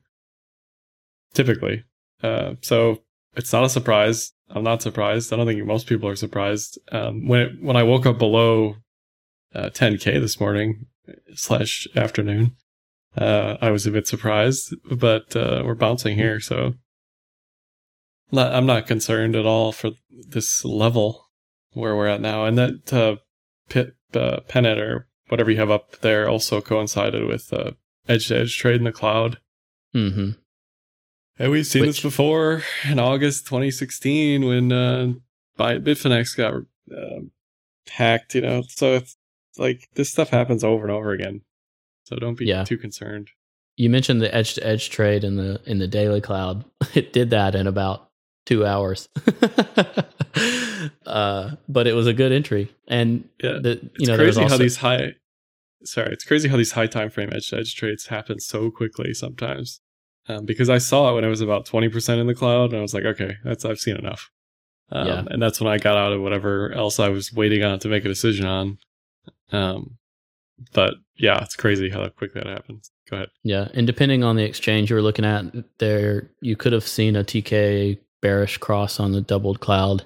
Typically. 1.33 1.83
Uh, 2.21 2.53
so 2.61 2.99
it's 3.35 3.51
not 3.51 3.63
a 3.63 3.69
surprise. 3.69 4.33
I'm 4.49 4.63
not 4.63 4.81
surprised. 4.81 5.33
I 5.33 5.35
don't 5.35 5.47
think 5.47 5.65
most 5.65 5.87
people 5.87 6.07
are 6.07 6.15
surprised. 6.15 6.79
Um, 6.91 7.27
when, 7.27 7.41
it, 7.41 7.51
when 7.61 7.75
I 7.75 7.83
woke 7.83 8.05
up 8.05 8.19
below 8.19 8.75
uh, 9.53 9.69
10k 9.69 10.21
this 10.21 10.39
morning, 10.39 10.85
slash 11.33 11.87
afternoon. 11.95 12.55
Uh, 13.15 13.57
I 13.61 13.71
was 13.71 13.85
a 13.85 13.91
bit 13.91 14.07
surprised, 14.07 14.75
but 14.89 15.35
uh, 15.35 15.63
we're 15.65 15.75
bouncing 15.75 16.15
here, 16.15 16.39
so 16.39 16.73
I'm 18.33 18.65
not 18.65 18.87
concerned 18.87 19.35
at 19.35 19.45
all 19.45 19.71
for 19.71 19.91
this 20.09 20.65
level 20.65 21.29
where 21.73 21.95
we're 21.95 22.07
at 22.07 22.21
now. 22.21 22.45
And 22.45 22.57
that 22.57 22.93
uh, 22.93 23.17
pit 23.69 23.95
uh, 24.13 24.41
pennant 24.47 24.79
or 24.79 25.07
whatever 25.29 25.51
you 25.51 25.57
have 25.57 25.71
up 25.71 25.97
there 25.99 26.27
also 26.27 26.61
coincided 26.61 27.25
with 27.25 27.51
uh, 27.53 27.71
edge 28.07 28.27
to 28.27 28.39
edge 28.39 28.57
trade 28.57 28.77
in 28.77 28.83
the 28.83 28.91
cloud. 28.91 29.37
Mm-hmm. 29.95 30.31
And 31.39 31.51
we've 31.51 31.67
seen 31.67 31.83
Which, 31.83 31.97
this 31.97 32.01
before 32.01 32.63
in 32.89 32.99
August 32.99 33.45
2016 33.45 34.45
when 34.45 34.71
uh, 34.71 35.13
Bitfinex 35.57 36.35
got 36.35 36.53
uh, 36.95 37.21
hacked. 37.89 38.35
You 38.35 38.41
know, 38.41 38.63
so 38.67 38.95
it's 38.95 39.17
like 39.57 39.87
this 39.93 40.09
stuff 40.09 40.29
happens 40.29 40.63
over 40.63 40.83
and 40.83 40.91
over 40.91 41.11
again. 41.11 41.41
So 42.05 42.15
don't 42.15 42.37
be 42.37 42.45
yeah. 42.45 42.63
too 42.63 42.77
concerned. 42.77 43.29
you 43.75 43.89
mentioned 43.89 44.21
the 44.21 44.33
edge 44.33 44.55
to 44.55 44.65
edge 44.65 44.89
trade 44.89 45.23
in 45.23 45.35
the 45.35 45.61
in 45.65 45.79
the 45.79 45.87
daily 45.87 46.21
cloud. 46.21 46.65
It 46.95 47.13
did 47.13 47.29
that 47.29 47.53
in 47.53 47.67
about 47.67 48.06
two 48.47 48.65
hours. 48.65 49.09
uh, 51.05 51.51
but 51.67 51.87
it 51.87 51.93
was 51.93 52.07
a 52.07 52.13
good 52.13 52.31
entry, 52.31 52.71
and 52.87 53.27
Yeah, 53.43 53.59
the, 53.61 53.71
It's 53.71 53.83
you 53.99 54.07
know 54.07 54.17
there 54.17 54.25
was 54.25 54.35
crazy 54.37 54.49
how 54.49 54.57
these 54.57 54.77
high. 54.77 55.13
Sorry, 55.83 56.11
it's 56.11 56.23
crazy 56.25 56.47
how 56.49 56.57
these 56.57 56.71
high 56.71 56.87
time 56.87 57.09
frame 57.09 57.29
edge 57.31 57.53
edge 57.53 57.75
trades 57.75 58.07
happen 58.07 58.39
so 58.39 58.71
quickly 58.71 59.13
sometimes. 59.13 59.79
Um, 60.27 60.45
because 60.45 60.69
I 60.69 60.77
saw 60.79 61.11
it 61.11 61.15
when 61.15 61.23
it 61.23 61.29
was 61.29 61.41
about 61.41 61.65
twenty 61.65 61.89
percent 61.89 62.19
in 62.19 62.27
the 62.27 62.33
cloud, 62.35 62.71
and 62.71 62.79
I 62.79 62.81
was 62.81 62.93
like, 62.93 63.05
okay, 63.05 63.35
that's 63.43 63.63
I've 63.65 63.79
seen 63.79 63.97
enough. 63.97 64.29
Um, 64.89 65.07
Yeah. 65.07 65.23
and 65.29 65.41
that's 65.41 65.59
when 65.59 65.71
I 65.71 65.77
got 65.77 65.97
out 65.97 66.13
of 66.13 66.21
whatever 66.21 66.71
else 66.71 66.99
I 66.99 67.09
was 67.09 67.33
waiting 67.33 67.63
on 67.63 67.79
to 67.79 67.89
make 67.89 68.05
a 68.05 68.07
decision 68.07 68.45
on. 68.45 68.77
Um, 69.51 69.97
but 70.73 70.95
yeah, 71.17 71.43
it's 71.43 71.55
crazy 71.55 71.89
how 71.89 72.07
quick 72.09 72.33
that 72.33 72.47
happens. 72.47 72.91
Go 73.09 73.17
ahead. 73.17 73.29
Yeah, 73.43 73.67
and 73.73 73.85
depending 73.85 74.23
on 74.23 74.35
the 74.37 74.43
exchange 74.43 74.89
you 74.89 74.95
were 74.95 75.01
looking 75.01 75.25
at, 75.25 75.45
there 75.77 76.31
you 76.41 76.55
could 76.55 76.73
have 76.73 76.87
seen 76.87 77.15
a 77.15 77.23
TK 77.23 77.99
bearish 78.21 78.57
cross 78.57 78.99
on 78.99 79.11
the 79.11 79.21
doubled 79.21 79.59
cloud 79.59 80.03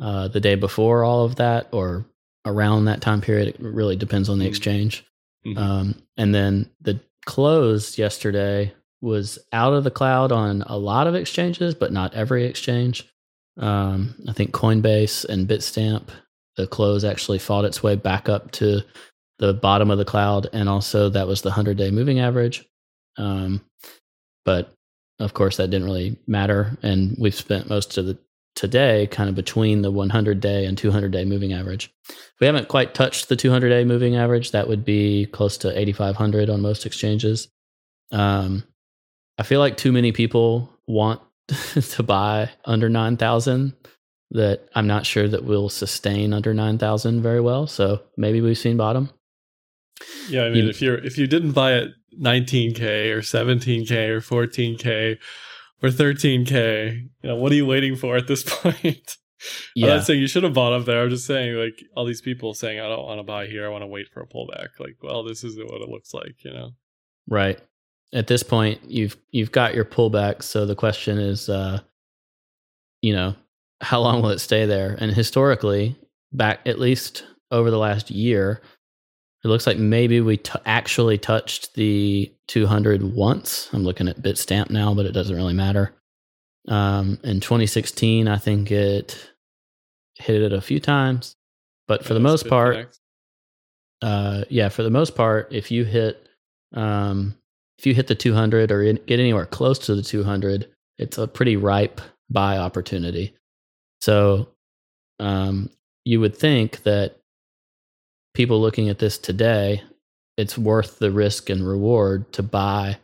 uh, 0.00 0.28
the 0.28 0.40
day 0.40 0.54
before 0.56 1.04
all 1.04 1.24
of 1.24 1.36
that, 1.36 1.68
or 1.72 2.04
around 2.46 2.84
that 2.86 3.00
time 3.00 3.20
period. 3.20 3.48
It 3.48 3.56
really 3.60 3.96
depends 3.96 4.28
on 4.28 4.38
the 4.38 4.44
Mhm. 4.44 4.48
exchange. 4.48 5.04
Mhm. 5.46 5.56
Um, 5.58 5.94
and 6.16 6.34
then 6.34 6.68
the 6.80 7.00
close 7.26 7.96
yesterday 7.96 8.72
was 9.00 9.38
out 9.52 9.72
of 9.72 9.84
the 9.84 9.90
cloud 9.90 10.32
on 10.32 10.62
a 10.62 10.76
lot 10.78 11.06
of 11.06 11.14
exchanges, 11.14 11.74
but 11.74 11.92
not 11.92 12.12
every 12.14 12.44
exchange. 12.44 13.06
Um, 13.58 14.14
I 14.28 14.32
think 14.32 14.52
Coinbase 14.52 15.24
and 15.26 15.46
Bitstamp, 15.48 16.08
the 16.56 16.66
close 16.66 17.04
actually 17.04 17.38
fought 17.38 17.64
its 17.64 17.82
way 17.82 17.94
back 17.96 18.28
up 18.28 18.50
to 18.52 18.82
the 19.38 19.52
bottom 19.54 19.90
of 19.90 19.98
the 19.98 20.04
cloud, 20.04 20.48
and 20.52 20.68
also 20.68 21.08
that 21.10 21.26
was 21.28 21.42
the 21.42 21.50
100 21.50 21.76
day 21.76 21.90
moving 21.90 22.18
average. 22.20 22.64
Um, 23.16 23.60
but 24.44 24.72
of 25.20 25.34
course, 25.34 25.56
that 25.58 25.68
didn't 25.70 25.86
really 25.86 26.18
matter. 26.26 26.76
And 26.82 27.16
we've 27.18 27.34
spent 27.34 27.68
most 27.68 27.96
of 27.98 28.06
the 28.06 28.18
today 28.56 29.08
kind 29.08 29.28
of 29.28 29.34
between 29.34 29.82
the 29.82 29.90
100 29.90 30.40
day 30.40 30.64
and 30.64 30.78
200 30.78 31.10
day 31.10 31.24
moving 31.24 31.52
average. 31.52 31.92
We 32.40 32.46
haven't 32.46 32.68
quite 32.68 32.94
touched 32.94 33.28
the 33.28 33.36
200 33.36 33.68
day 33.68 33.84
moving 33.84 34.16
average. 34.16 34.52
That 34.52 34.68
would 34.68 34.84
be 34.84 35.26
close 35.26 35.56
to 35.58 35.76
8,500 35.76 36.48
on 36.50 36.60
most 36.60 36.86
exchanges. 36.86 37.48
Um, 38.12 38.62
I 39.38 39.42
feel 39.42 39.58
like 39.60 39.76
too 39.76 39.90
many 39.92 40.12
people 40.12 40.70
want 40.86 41.20
to 41.74 42.02
buy 42.02 42.50
under 42.64 42.88
9,000 42.88 43.74
that 44.30 44.68
I'm 44.74 44.86
not 44.86 45.06
sure 45.06 45.28
that 45.28 45.44
we'll 45.44 45.68
sustain 45.68 46.32
under 46.32 46.54
9,000 46.54 47.22
very 47.22 47.40
well. 47.40 47.66
So 47.66 48.02
maybe 48.16 48.40
we've 48.40 48.58
seen 48.58 48.76
bottom. 48.76 49.10
Yeah, 50.28 50.44
I 50.44 50.50
mean, 50.50 50.64
You- 50.64 50.70
if 50.70 50.82
you're 50.82 50.98
if 51.04 51.18
you 51.18 51.26
didn't 51.26 51.52
buy 51.52 51.74
it 51.74 51.90
19k 52.20 53.10
or 53.12 53.18
17k 53.20 54.08
or 54.08 54.20
14k 54.20 55.18
or 55.82 55.88
13k, 55.88 56.94
you 57.22 57.28
know, 57.28 57.36
what 57.36 57.52
are 57.52 57.56
you 57.56 57.66
waiting 57.66 57.96
for 57.96 58.16
at 58.16 58.26
this 58.26 58.42
point? 58.62 58.74
I'm 58.76 59.70
Yeah. 59.74 59.96
not 59.96 60.06
saying 60.06 60.20
you 60.20 60.26
should 60.26 60.42
have 60.44 60.54
bought 60.54 60.72
up 60.72 60.86
there. 60.86 61.02
I'm 61.02 61.10
just 61.10 61.26
saying, 61.26 61.54
like 61.54 61.82
all 61.96 62.04
these 62.06 62.22
people 62.22 62.54
saying, 62.54 62.80
I 62.80 62.88
don't 62.88 63.04
want 63.04 63.18
to 63.18 63.24
buy 63.24 63.46
here. 63.46 63.66
I 63.66 63.68
want 63.68 63.82
to 63.82 63.86
wait 63.86 64.08
for 64.12 64.20
a 64.22 64.26
pullback. 64.26 64.68
Like, 64.78 64.96
well, 65.02 65.22
this 65.24 65.44
isn't 65.44 65.70
what 65.70 65.82
it 65.82 65.88
looks 65.88 66.14
like, 66.14 66.42
you 66.44 66.52
know. 66.52 66.70
Right. 67.28 67.58
At 68.12 68.26
this 68.28 68.42
point, 68.42 68.80
you've 68.86 69.16
you've 69.32 69.52
got 69.52 69.74
your 69.74 69.84
pullback. 69.84 70.42
So 70.42 70.64
the 70.66 70.76
question 70.76 71.18
is, 71.18 71.48
uh, 71.48 71.80
you 73.02 73.12
know, 73.12 73.34
how 73.80 74.00
long 74.00 74.22
will 74.22 74.30
it 74.30 74.38
stay 74.38 74.66
there? 74.66 74.96
And 75.00 75.12
historically, 75.12 75.96
back 76.32 76.60
at 76.64 76.78
least 76.78 77.24
over 77.50 77.70
the 77.70 77.78
last 77.78 78.10
year, 78.10 78.62
it 79.44 79.48
looks 79.48 79.66
like 79.66 79.76
maybe 79.76 80.22
we 80.22 80.38
t- 80.38 80.58
actually 80.64 81.18
touched 81.18 81.74
the 81.74 82.32
200 82.48 83.02
once. 83.14 83.68
I'm 83.72 83.84
looking 83.84 84.08
at 84.08 84.22
Bitstamp 84.22 84.70
now, 84.70 84.94
but 84.94 85.04
it 85.04 85.12
doesn't 85.12 85.36
really 85.36 85.52
matter. 85.52 85.94
Um, 86.66 87.18
in 87.22 87.40
2016, 87.40 88.26
I 88.26 88.38
think 88.38 88.70
it 88.70 89.30
hit 90.14 90.40
it 90.40 90.54
a 90.54 90.62
few 90.62 90.80
times, 90.80 91.36
but 91.86 92.04
for 92.04 92.14
the 92.14 92.20
most 92.20 92.48
part, 92.48 92.98
uh, 94.00 94.44
yeah, 94.48 94.70
for 94.70 94.82
the 94.82 94.90
most 94.90 95.14
part, 95.14 95.52
if 95.52 95.70
you 95.70 95.84
hit, 95.84 96.26
um, 96.72 97.34
if 97.78 97.86
you 97.86 97.94
hit 97.94 98.06
the 98.06 98.14
200 98.14 98.72
or 98.72 98.82
in, 98.82 98.98
get 99.06 99.20
anywhere 99.20 99.44
close 99.44 99.78
to 99.80 99.94
the 99.94 100.02
200, 100.02 100.68
it's 100.96 101.18
a 101.18 101.28
pretty 101.28 101.56
ripe 101.56 102.00
buy 102.30 102.56
opportunity. 102.56 103.34
So, 104.00 104.48
um, 105.20 105.68
you 106.04 106.20
would 106.20 106.36
think 106.36 106.82
that 106.84 107.18
people 108.34 108.60
looking 108.60 108.88
at 108.88 108.98
this 108.98 109.16
today, 109.18 109.82
it's 110.36 110.58
worth 110.58 110.98
the 110.98 111.10
risk 111.10 111.48
and 111.48 111.66
reward 111.66 112.30
to 112.32 112.42
buy 112.42 112.98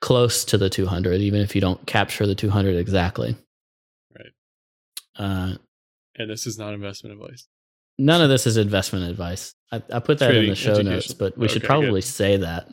close 0.00 0.44
to 0.44 0.58
the 0.58 0.68
200, 0.68 1.20
even 1.20 1.40
if 1.40 1.54
you 1.54 1.60
don't 1.60 1.84
capture 1.86 2.26
the 2.26 2.34
200 2.34 2.76
exactly. 2.76 3.36
Right. 4.16 4.32
Uh, 5.18 5.54
and 6.16 6.30
this 6.30 6.46
is 6.46 6.58
not 6.58 6.74
investment 6.74 7.20
advice. 7.20 7.46
None 7.98 8.20
of 8.20 8.28
this 8.28 8.46
is 8.46 8.56
investment 8.58 9.08
advice. 9.08 9.54
I, 9.72 9.82
I 9.92 10.00
put 10.00 10.18
that 10.18 10.34
in 10.34 10.48
the 10.48 10.54
show 10.54 10.80
notes, 10.82 11.14
but 11.14 11.36
we 11.38 11.48
should 11.48 11.64
probably 11.64 12.00
good. 12.00 12.04
say 12.04 12.36
that 12.36 12.68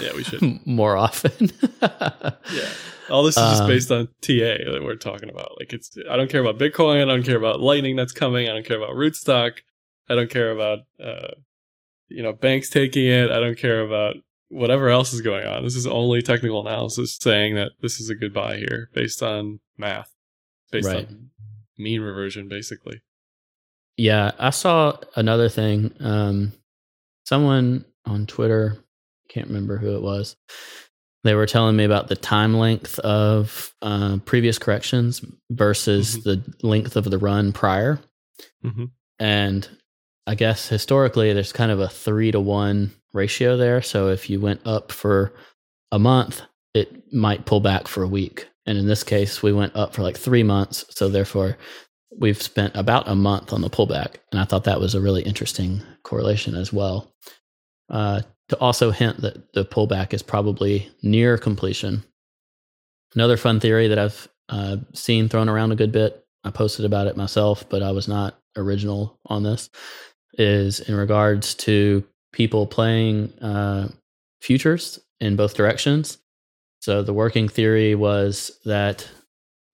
Yeah, 0.00 0.12
we 0.14 0.22
should. 0.22 0.42
more 0.66 0.96
often. 0.96 1.50
yeah. 1.82 2.68
All 3.10 3.24
this 3.24 3.36
is 3.36 3.42
just 3.42 3.62
Um, 3.62 3.68
based 3.68 3.90
on 3.90 4.06
TA 4.22 4.70
that 4.70 4.80
we're 4.82 4.94
talking 4.94 5.28
about. 5.28 5.58
Like 5.58 5.72
it's 5.72 5.90
I 6.08 6.16
don't 6.16 6.30
care 6.30 6.40
about 6.40 6.58
Bitcoin, 6.58 7.02
I 7.02 7.06
don't 7.06 7.24
care 7.24 7.36
about 7.36 7.60
Lightning 7.60 7.96
that's 7.96 8.12
coming, 8.12 8.48
I 8.48 8.52
don't 8.52 8.64
care 8.64 8.76
about 8.76 8.90
Rootstock, 8.90 9.58
I 10.10 10.14
don't 10.16 10.28
care 10.30 10.50
about 10.50 10.80
uh 11.02 11.28
you 12.12 12.22
know, 12.24 12.32
banks 12.32 12.68
taking 12.68 13.06
it, 13.06 13.30
I 13.30 13.38
don't 13.38 13.56
care 13.56 13.82
about 13.82 14.16
whatever 14.48 14.88
else 14.88 15.12
is 15.12 15.20
going 15.20 15.46
on. 15.46 15.62
This 15.62 15.76
is 15.76 15.86
only 15.86 16.22
technical 16.22 16.60
analysis 16.66 17.16
saying 17.20 17.54
that 17.54 17.70
this 17.82 18.00
is 18.00 18.10
a 18.10 18.16
good 18.16 18.34
buy 18.34 18.56
here 18.56 18.90
based 18.92 19.22
on 19.22 19.60
math. 19.78 20.12
Based 20.72 20.88
Right. 20.88 21.06
on 21.06 21.30
mean 21.78 22.00
reversion 22.00 22.48
basically. 22.48 23.00
Yeah, 23.96 24.32
I 24.40 24.50
saw 24.50 24.98
another 25.14 25.48
thing. 25.48 25.94
Um, 26.00 26.52
someone 27.24 27.84
on 28.04 28.26
Twitter, 28.26 28.78
can't 29.28 29.46
remember 29.46 29.76
who 29.78 29.94
it 29.94 30.02
was. 30.02 30.36
They 31.22 31.34
were 31.34 31.46
telling 31.46 31.76
me 31.76 31.84
about 31.84 32.08
the 32.08 32.16
time 32.16 32.54
length 32.56 32.98
of 33.00 33.72
uh, 33.82 34.18
previous 34.24 34.58
corrections 34.58 35.24
versus 35.50 36.16
Mhm. 36.18 36.22
the 36.24 36.66
length 36.66 36.96
of 36.96 37.04
the 37.04 37.18
run 37.18 37.52
prior. 37.52 38.00
Mhm. 38.64 38.90
And 39.20 39.68
I 40.26 40.34
guess 40.34 40.68
historically, 40.68 41.32
there's 41.32 41.52
kind 41.52 41.70
of 41.70 41.80
a 41.80 41.88
three 41.88 42.30
to 42.32 42.40
one 42.40 42.92
ratio 43.12 43.56
there. 43.56 43.82
So 43.82 44.08
if 44.08 44.30
you 44.30 44.40
went 44.40 44.60
up 44.66 44.92
for 44.92 45.32
a 45.90 45.98
month, 45.98 46.42
it 46.74 47.12
might 47.12 47.46
pull 47.46 47.60
back 47.60 47.88
for 47.88 48.02
a 48.02 48.08
week. 48.08 48.48
And 48.66 48.78
in 48.78 48.86
this 48.86 49.02
case, 49.02 49.42
we 49.42 49.52
went 49.52 49.74
up 49.74 49.94
for 49.94 50.02
like 50.02 50.16
three 50.16 50.42
months. 50.42 50.84
So 50.90 51.08
therefore, 51.08 51.58
we've 52.16 52.40
spent 52.40 52.76
about 52.76 53.08
a 53.08 53.14
month 53.14 53.52
on 53.52 53.62
the 53.62 53.70
pullback. 53.70 54.16
And 54.30 54.40
I 54.40 54.44
thought 54.44 54.64
that 54.64 54.80
was 54.80 54.94
a 54.94 55.00
really 55.00 55.22
interesting 55.22 55.82
correlation 56.02 56.54
as 56.54 56.72
well. 56.72 57.12
Uh, 57.88 58.22
to 58.48 58.58
also 58.58 58.90
hint 58.90 59.20
that 59.22 59.52
the 59.52 59.64
pullback 59.64 60.12
is 60.12 60.22
probably 60.22 60.90
near 61.02 61.38
completion. 61.38 62.04
Another 63.14 63.36
fun 63.36 63.58
theory 63.58 63.88
that 63.88 63.98
I've 63.98 64.28
uh, 64.48 64.76
seen 64.92 65.28
thrown 65.28 65.48
around 65.48 65.72
a 65.72 65.76
good 65.76 65.92
bit, 65.92 66.24
I 66.44 66.50
posted 66.50 66.84
about 66.84 67.06
it 67.06 67.16
myself, 67.16 67.68
but 67.68 67.82
I 67.82 67.92
was 67.92 68.08
not 68.08 68.38
original 68.56 69.18
on 69.26 69.42
this, 69.42 69.70
is 70.34 70.80
in 70.80 70.94
regards 70.94 71.54
to 71.54 72.04
people 72.32 72.66
playing 72.66 73.32
uh, 73.40 73.88
futures 74.40 75.00
in 75.20 75.36
both 75.36 75.54
directions. 75.54 76.18
So 76.80 77.02
the 77.02 77.12
working 77.12 77.48
theory 77.48 77.94
was 77.94 78.58
that 78.64 79.08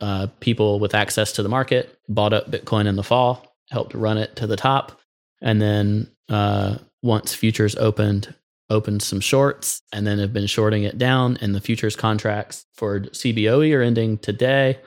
uh, 0.00 0.26
people 0.40 0.80
with 0.80 0.94
access 0.94 1.32
to 1.32 1.42
the 1.42 1.48
market 1.48 1.98
bought 2.08 2.32
up 2.32 2.50
Bitcoin 2.50 2.86
in 2.86 2.96
the 2.96 3.02
fall, 3.02 3.56
helped 3.70 3.94
run 3.94 4.18
it 4.18 4.36
to 4.36 4.46
the 4.46 4.56
top, 4.56 5.00
and 5.40 5.60
then 5.60 6.10
uh, 6.28 6.78
once 7.02 7.34
futures 7.34 7.76
opened, 7.76 8.34
opened 8.68 9.02
some 9.02 9.20
shorts, 9.20 9.82
and 9.92 10.06
then 10.06 10.18
have 10.18 10.32
been 10.32 10.46
shorting 10.46 10.82
it 10.82 10.98
down. 10.98 11.38
And 11.40 11.54
the 11.54 11.60
futures 11.60 11.94
contracts 11.94 12.66
for 12.74 13.00
CBOE 13.00 13.76
are 13.76 13.82
ending 13.82 14.18
today. 14.18 14.78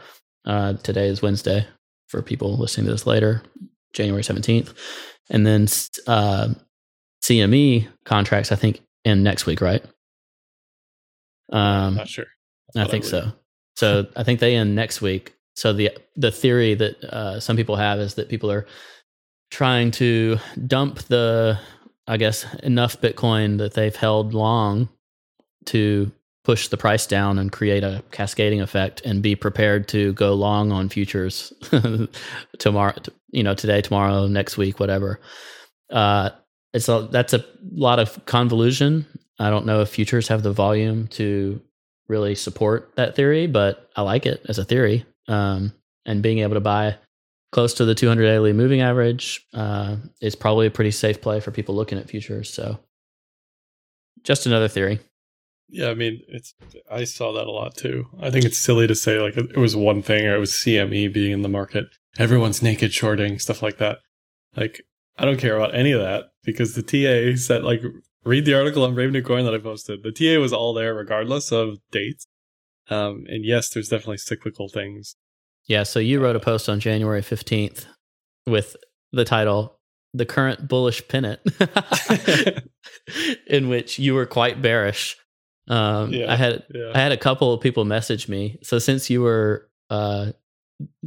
Uh, 0.46 0.74
today 0.74 1.08
is 1.08 1.22
Wednesday 1.22 1.66
for 2.08 2.22
people 2.22 2.58
listening 2.58 2.88
to 2.88 2.92
this 2.92 3.08
later, 3.08 3.42
January 3.94 4.24
seventeenth, 4.24 4.74
and 5.30 5.46
then 5.46 5.68
uh, 6.08 6.50
CME 7.24 7.88
contracts 8.06 8.52
I 8.52 8.56
think 8.56 8.82
end 9.06 9.24
next 9.24 9.46
week, 9.46 9.62
right? 9.62 9.84
Um, 11.52 11.96
not 11.96 12.08
sure. 12.08 12.28
I 12.76 12.84
I 12.84 12.86
think 12.86 13.06
so. 13.06 13.32
So 13.76 14.08
I 14.16 14.24
think 14.24 14.40
they 14.40 14.56
end 14.56 14.76
next 14.76 15.02
week. 15.02 15.36
So 15.56 15.74
the 15.74 15.92
the 16.16 16.32
theory 16.32 16.76
that 16.76 17.04
uh, 17.04 17.40
some 17.40 17.56
people 17.56 17.76
have 17.76 18.00
is 18.00 18.16
that 18.16 18.30
people 18.30 18.52
are 18.52 18.66
trying 19.52 19.92
to 19.92 20.38
dump 20.68 21.00
the, 21.04 21.60
I 22.08 22.18
guess, 22.18 22.46
enough 22.64 23.02
Bitcoin 23.02 23.58
that 23.58 23.74
they've 23.74 23.96
held 23.96 24.34
long 24.34 24.90
to 25.66 26.12
push 26.44 26.68
the 26.68 26.78
price 26.78 27.06
down 27.06 27.38
and 27.38 27.52
create 27.52 27.84
a 27.84 28.04
cascading 28.12 28.62
effect 28.62 29.02
and 29.06 29.22
be 29.22 29.36
prepared 29.36 29.88
to 29.90 30.14
go 30.14 30.34
long 30.34 30.72
on 30.72 30.90
futures 30.90 31.52
tomorrow, 32.60 32.94
you 33.32 33.44
know, 33.44 33.54
today, 33.54 33.82
tomorrow, 33.82 34.28
next 34.28 34.58
week, 34.58 34.80
whatever. 34.80 35.20
Uh, 35.90 36.30
it's 36.74 36.88
a, 36.88 37.08
that's 37.12 37.34
a 37.34 37.44
lot 37.72 38.00
of 38.00 38.26
convolution. 38.26 39.06
I 39.40 39.50
don't 39.50 39.66
know 39.66 39.82
if 39.82 39.90
futures 39.90 40.28
have 40.28 40.44
the 40.44 40.52
volume 40.52 41.08
to 41.10 41.62
really 42.08 42.36
support 42.36 42.92
that 42.96 43.16
theory, 43.16 43.48
but 43.48 43.90
I 43.96 44.02
like 44.02 44.26
it 44.26 44.46
as 44.50 44.58
a 44.58 44.66
theory. 44.66 45.06
Um, 45.28 45.74
and 46.06 46.24
being 46.24 46.40
able 46.40 46.56
to 46.56 46.60
buy 46.60 46.98
close 47.52 47.74
to 47.76 47.86
the 47.86 47.96
200 47.96 48.24
daily 48.24 48.54
moving 48.54 48.82
average 48.82 49.46
uh, 49.54 49.96
is 50.22 50.36
probably 50.36 50.68
a 50.68 50.72
pretty 50.72 50.92
safe 50.92 51.22
play 51.22 51.40
for 51.40 51.52
people 51.52 51.76
looking 51.76 51.98
at 51.98 52.10
futures. 52.10 52.52
So, 52.52 52.80
just 54.24 54.46
another 54.46 54.68
theory. 54.68 55.00
Yeah, 55.70 55.90
I 55.90 55.94
mean, 55.94 56.22
it's 56.28 56.56
I 56.92 57.04
saw 57.04 57.32
that 57.34 57.46
a 57.46 57.52
lot 57.52 57.78
too. 57.78 58.08
I 58.20 58.32
think 58.32 58.44
it's 58.44 58.58
silly 58.58 58.88
to 58.88 58.96
say 58.96 59.20
like 59.20 59.38
it 59.38 59.58
was 59.58 59.76
one 59.76 60.02
thing 60.02 60.26
or 60.26 60.36
it 60.36 60.40
was 60.40 60.52
CME 60.52 61.14
being 61.14 61.32
in 61.32 61.44
the 61.44 61.50
market. 61.50 61.86
Everyone's 62.20 62.62
naked 62.62 62.94
shorting 62.94 63.40
stuff 63.40 63.64
like 63.64 63.78
that. 63.78 64.00
Like 64.56 64.82
I 65.18 65.26
don't 65.26 65.40
care 65.40 65.56
about 65.56 65.74
any 65.74 65.92
of 65.92 66.02
that 66.02 66.26
because 66.44 66.76
the 66.76 66.84
TA 66.84 67.38
said 67.38 67.64
like 67.64 67.82
read 68.24 68.46
the 68.46 68.54
article 68.54 68.84
on 68.84 68.94
Brave 68.94 69.12
New 69.12 69.24
Coin 69.24 69.46
that 69.46 69.56
I 69.56 69.58
posted. 69.58 70.04
The 70.04 70.12
TA 70.12 70.40
was 70.40 70.54
all 70.54 70.74
there 70.74 70.94
regardless 70.94 71.52
of 71.52 71.78
dates. 71.92 72.26
Um, 72.90 73.26
and 73.28 73.46
yes, 73.46 73.70
there's 73.70 73.90
definitely 73.90 74.18
cyclical 74.18 74.68
things. 74.68 75.16
Yeah, 75.66 75.84
so 75.84 76.00
you 76.00 76.20
wrote 76.20 76.36
a 76.36 76.40
post 76.40 76.68
on 76.68 76.80
January 76.80 77.22
15th 77.22 77.86
with 78.46 78.76
the 79.12 79.26
title 79.26 79.80
"The 80.14 80.26
Current 80.26 80.68
Bullish 80.68 81.08
Pennant," 81.08 81.40
in 83.48 83.70
which 83.70 84.00
you 84.00 84.14
were 84.14 84.26
quite 84.26 84.62
bearish 84.62 85.16
um, 85.70 86.12
yeah, 86.12 86.32
I 86.32 86.36
had 86.36 86.64
yeah. 86.74 86.92
I 86.94 86.98
had 86.98 87.12
a 87.12 87.18
couple 87.18 87.54
of 87.54 87.62
people 87.62 87.86
message 87.86 88.28
me. 88.28 88.58
So 88.64 88.80
since 88.80 89.10
you 89.10 89.22
were 89.22 89.70
uh, 89.90 90.32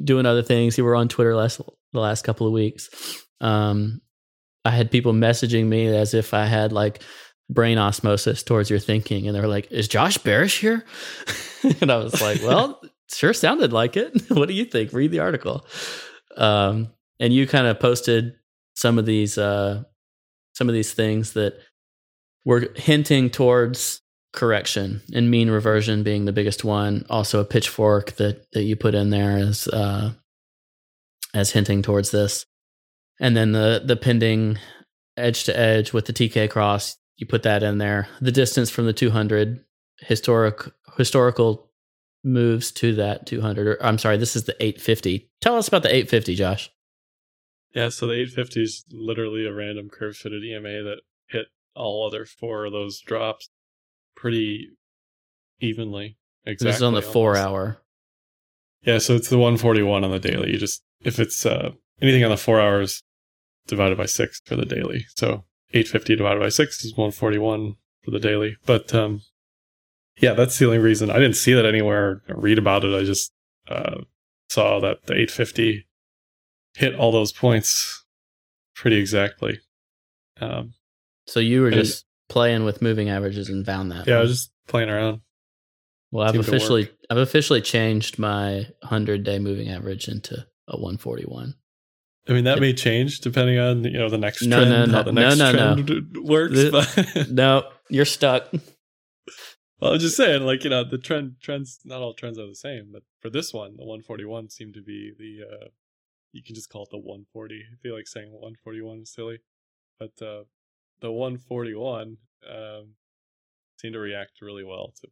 doing 0.03 0.27
other 0.27 0.43
things, 0.43 0.77
you 0.77 0.85
were 0.85 0.97
on 0.97 1.09
Twitter 1.09 1.35
last 1.35 1.61
the 1.93 2.01
last 2.01 2.23
couple 2.23 2.47
of 2.47 2.53
weeks. 2.53 2.89
Um, 3.41 4.01
I 4.65 4.71
had 4.71 4.91
people 4.91 5.13
messaging 5.13 5.67
me 5.67 5.87
as 5.89 6.15
if 6.15 6.35
I 6.35 6.47
had 6.47 6.73
like 6.73 7.03
brain 7.51 7.79
osmosis 7.79 8.43
towards 8.43 8.71
your 8.71 8.79
thinking, 8.79 9.27
and 9.27 9.37
they 9.37 9.41
were 9.41 9.49
like, 9.49 9.71
"Is 9.71 9.89
Josh 9.89 10.19
bearish 10.19 10.61
here?" 10.61 10.85
and 11.81 11.91
I 11.91 11.97
was 11.97 12.21
like, 12.21 12.43
"Well, 12.43 12.81
sure 13.13 13.33
sounded 13.33 13.73
like 13.73 13.97
it. 13.97 14.13
what 14.31 14.49
do 14.49 14.55
you 14.55 14.65
think? 14.65 14.93
Read 14.93 15.11
the 15.11 15.21
article." 15.21 15.67
Um, 16.37 16.93
and 17.21 17.33
you 17.33 17.47
kind 17.47 17.67
of 17.67 17.81
posted 17.81 18.35
some 18.75 18.99
of 18.99 19.07
these 19.07 19.39
uh, 19.39 19.83
some 20.55 20.69
of 20.69 20.75
these 20.75 20.93
things 20.93 21.33
that 21.33 21.55
were 22.45 22.69
hinting 22.77 23.31
towards 23.31 24.02
correction 24.33 25.03
and 25.15 25.31
mean 25.31 25.51
reversion 25.51 26.03
being 26.03 26.25
the 26.25 26.33
biggest 26.33 26.65
one. 26.65 27.05
Also, 27.11 27.41
a 27.41 27.45
pitchfork 27.45 28.13
that 28.13 28.51
that 28.53 28.63
you 28.63 28.77
put 28.77 28.95
in 28.95 29.11
there 29.11 29.37
as 29.37 29.69
uh, 29.69 30.13
as 31.35 31.51
hinting 31.51 31.83
towards 31.83 32.11
this, 32.11 32.47
and 33.21 33.37
then 33.37 33.53
the 33.53 33.83
the 33.85 33.97
pending 33.97 34.59
edge 35.17 35.45
to 35.45 35.59
edge 35.59 35.93
with 35.93 36.07
the 36.07 36.13
TK 36.13 36.51
cross. 36.51 36.97
You 37.17 37.27
put 37.27 37.43
that 37.45 37.63
in 37.63 37.79
there. 37.79 38.09
The 38.21 38.33
distance 38.33 38.71
from 38.71 38.87
the 38.87 38.93
200 38.93 39.65
historic 40.01 40.69
historical 40.97 41.71
moves 42.25 42.73
to 42.73 42.95
that 42.95 43.27
200. 43.27 43.67
Or, 43.67 43.83
I'm 43.85 43.99
sorry, 43.99 44.17
this 44.17 44.35
is 44.35 44.45
the 44.45 44.57
850. 44.61 45.31
Tell 45.41 45.57
us 45.57 45.69
about 45.69 45.83
the 45.83 45.91
850, 45.91 46.35
Josh. 46.35 46.71
Yeah, 47.75 47.89
so 47.91 48.07
the 48.07 48.15
850 48.15 48.63
is 48.63 48.85
literally 48.91 49.47
a 49.47 49.53
random 49.53 49.89
curve 49.89 50.17
fitted 50.17 50.43
EMA 50.45 50.83
that 50.83 51.01
hit 51.29 51.47
all 51.75 52.07
other 52.07 52.27
four 52.27 52.67
of 52.67 52.73
those 52.73 53.01
drops 53.01 53.49
pretty 54.15 54.69
evenly. 55.61 56.17
Exactly. 56.45 56.67
This 56.67 56.77
is 56.77 56.83
on 56.83 56.93
the 56.93 56.99
almost. 56.99 57.13
four 57.13 57.37
hour. 57.37 57.79
Yeah, 58.83 58.99
so 58.99 59.15
it's 59.15 59.29
the 59.29 59.39
141 59.39 60.05
on 60.05 60.11
the 60.11 60.19
daily. 60.19 60.53
You 60.53 60.59
just 60.59 60.83
if 61.05 61.19
it's 61.19 61.47
uh, 61.47 61.71
anything 62.01 62.25
on 62.25 62.31
the 62.31 62.37
four 62.37 62.61
hours 62.61 63.03
divided 63.67 63.97
by 63.97 64.07
six 64.07 64.41
for 64.45 64.57
the 64.57 64.65
daily. 64.65 65.07
So 65.17 65.45
850 65.71 66.17
divided 66.17 66.41
by 66.41 66.49
six 66.49 66.85
is 66.85 66.93
141 66.93 67.77
for 68.03 68.11
the 68.11 68.19
daily. 68.19 68.57
But 68.67 68.95
um, 68.95 69.23
yeah, 70.21 70.35
that's 70.35 70.59
the 70.59 70.67
only 70.67 70.79
reason 70.79 71.11
I 71.11 71.19
didn't 71.19 71.37
see 71.37 71.55
that 71.55 71.65
anywhere 71.65 72.23
or 72.29 72.37
read 72.37 72.59
about 72.59 72.85
it. 72.85 72.95
I 72.95 73.05
just 73.05 73.33
uh, 73.69 74.01
saw 74.49 74.81
that 74.81 75.07
the 75.07 75.15
850 75.15 75.87
hit 76.75 76.95
all 76.95 77.13
those 77.13 77.33
points 77.33 78.05
pretty 78.75 78.97
exactly. 78.97 79.61
Um, 80.41 80.75
so 81.27 81.41
you 81.41 81.63
were 81.63 81.71
just 81.71 82.05
playing 82.33 82.65
with 82.65 82.81
moving 82.81 83.11
averages 83.11 83.51
and 83.51 83.65
found 83.65 83.93
that. 83.93 84.07
Yeah, 84.07 84.17
I 84.17 84.21
was 84.21 84.31
just 84.31 84.53
playing 84.67 84.89
around. 84.89 85.21
Well, 86.11 86.27
I've 86.27 86.35
officially 86.35 86.91
I've 87.11 87.19
officially 87.19 87.61
changed 87.61 88.19
my 88.19 88.67
100 88.81 89.23
day 89.23 89.39
moving 89.39 89.69
average 89.71 90.09
into 90.09 90.47
a 90.67 90.77
141. 90.77 91.55
I 92.29 92.33
mean 92.33 92.45
that 92.45 92.59
it, 92.59 92.61
may 92.61 92.73
change 92.73 93.21
depending 93.21 93.59
on 93.59 93.85
you 93.85 93.99
know 93.99 94.09
the 94.09 94.19
next 94.19 94.43
no, 94.43 94.57
trend, 94.57 94.71
no, 94.71 94.85
no, 94.87 94.93
how 94.93 95.03
the 95.03 95.13
next 95.13 95.39
no, 95.39 95.53
no, 95.53 95.75
trend 95.75 96.13
no. 96.13 96.23
works. 96.23 96.55
The, 96.55 97.27
no, 97.31 97.69
you're 97.89 98.05
stuck. 98.05 98.49
Well, 99.81 99.95
I'm 99.95 99.99
just 99.99 100.17
saying, 100.17 100.43
like 100.47 100.63
you 100.63 100.71
know, 100.71 100.85
the 100.85 100.97
trend 100.97 101.39
trends. 101.43 101.81
Not 101.85 102.03
all 102.03 102.15
trends 102.15 102.39
are 102.39 102.47
the 102.47 102.55
same, 102.55 102.91
but 102.93 103.03
for 103.19 103.31
this 103.31 103.53
one, 103.53 103.73
the 103.77 103.83
141 103.83 104.49
seemed 104.49 104.75
to 104.75 104.81
be 104.81 105.11
the. 105.19 105.45
uh 105.45 105.69
You 106.31 106.41
can 106.41 106.55
just 106.55 106.71
call 106.71 106.85
it 106.85 106.91
the 106.93 106.99
140. 106.99 107.57
I 107.57 107.77
feel 107.83 107.97
like 107.97 108.07
saying 108.07 108.31
141 108.31 109.01
is 109.01 109.13
silly, 109.13 109.39
but 109.99 110.25
uh 110.25 110.45
the 111.03 111.13
141 111.13 112.17
um, 112.51 112.95
seemed 113.77 113.93
to 113.93 113.99
react 113.99 114.41
really 114.41 114.65
well 114.65 114.95
to 115.01 115.09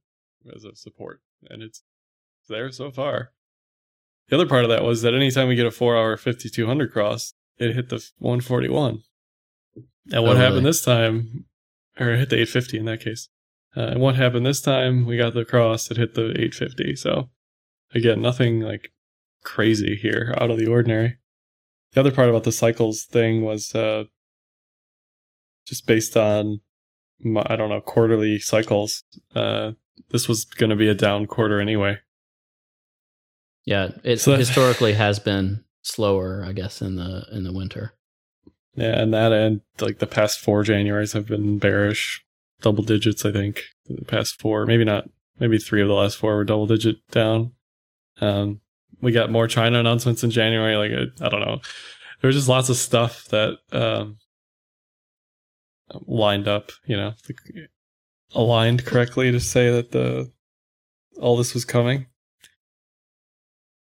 as 0.56 0.64
a 0.64 0.74
support, 0.74 1.20
and 1.50 1.62
it's 1.62 1.82
there 2.48 2.70
so 2.72 2.90
far. 2.90 3.32
The 4.28 4.36
other 4.36 4.46
part 4.46 4.64
of 4.64 4.70
that 4.70 4.84
was 4.84 5.02
that 5.02 5.12
anytime 5.12 5.48
we 5.48 5.56
get 5.56 5.66
a 5.66 5.70
four 5.70 5.96
hour 5.96 6.16
5200 6.16 6.92
cross, 6.92 7.34
it 7.58 7.74
hit 7.74 7.90
the 7.90 7.96
141. 8.18 9.02
And 10.12 10.22
what 10.22 10.36
oh, 10.36 10.38
happened 10.38 10.54
really? 10.54 10.64
this 10.64 10.84
time, 10.84 11.44
or 11.98 12.10
it 12.10 12.18
hit 12.18 12.30
the 12.30 12.36
850 12.36 12.78
in 12.78 12.84
that 12.86 13.00
case. 13.00 13.28
Uh, 13.76 13.82
and 13.82 14.00
what 14.00 14.16
happened 14.16 14.46
this 14.46 14.62
time, 14.62 15.04
we 15.04 15.16
got 15.16 15.34
the 15.34 15.44
cross, 15.44 15.90
it 15.90 15.96
hit 15.96 16.14
the 16.14 16.30
850. 16.30 16.96
So 16.96 17.30
again, 17.94 18.22
nothing 18.22 18.60
like 18.60 18.92
crazy 19.44 19.96
here 19.96 20.34
out 20.40 20.50
of 20.50 20.58
the 20.58 20.66
ordinary. 20.66 21.18
The 21.92 22.00
other 22.00 22.12
part 22.12 22.28
about 22.28 22.44
the 22.44 22.52
cycles 22.52 23.04
thing 23.04 23.42
was 23.42 23.74
uh, 23.74 24.04
just 25.70 25.86
based 25.86 26.16
on 26.16 26.60
I 27.46 27.56
don't 27.56 27.70
know 27.70 27.80
quarterly 27.80 28.38
cycles. 28.38 29.04
Uh, 29.34 29.72
this 30.10 30.28
was 30.28 30.44
going 30.44 30.70
to 30.70 30.76
be 30.76 30.88
a 30.88 30.94
down 30.94 31.26
quarter 31.26 31.60
anyway. 31.60 31.98
Yeah, 33.64 33.90
it 34.02 34.18
so 34.18 34.36
historically 34.36 34.94
has 34.94 35.18
been 35.18 35.64
slower, 35.82 36.44
I 36.46 36.52
guess, 36.52 36.82
in 36.82 36.96
the 36.96 37.24
in 37.32 37.44
the 37.44 37.52
winter. 37.52 37.94
Yeah, 38.74 39.00
and 39.00 39.14
that 39.14 39.32
and 39.32 39.60
like 39.80 39.98
the 39.98 40.06
past 40.06 40.40
four 40.40 40.64
Januaries 40.64 41.12
have 41.14 41.26
been 41.26 41.58
bearish, 41.58 42.24
double 42.62 42.82
digits. 42.82 43.24
I 43.24 43.32
think 43.32 43.62
the 43.86 44.04
past 44.04 44.40
four, 44.40 44.66
maybe 44.66 44.84
not, 44.84 45.08
maybe 45.38 45.58
three 45.58 45.82
of 45.82 45.88
the 45.88 45.94
last 45.94 46.16
four 46.16 46.34
were 46.34 46.44
double 46.44 46.66
digit 46.66 46.96
down. 47.12 47.52
Um, 48.20 48.60
we 49.00 49.12
got 49.12 49.30
more 49.30 49.46
China 49.46 49.78
announcements 49.78 50.24
in 50.24 50.30
January. 50.30 50.76
Like 50.76 50.92
I, 50.92 51.26
I 51.26 51.28
don't 51.28 51.40
know, 51.40 51.60
there 52.20 52.28
was 52.28 52.36
just 52.36 52.48
lots 52.48 52.70
of 52.70 52.76
stuff 52.76 53.26
that 53.26 53.58
um, 53.72 54.16
lined 56.06 56.48
up, 56.48 56.72
you 56.84 56.96
know, 56.96 57.14
aligned 58.34 58.84
correctly 58.84 59.32
to 59.32 59.40
say 59.40 59.70
that 59.70 59.92
the 59.92 60.30
all 61.20 61.36
this 61.36 61.54
was 61.54 61.64
coming. 61.64 62.06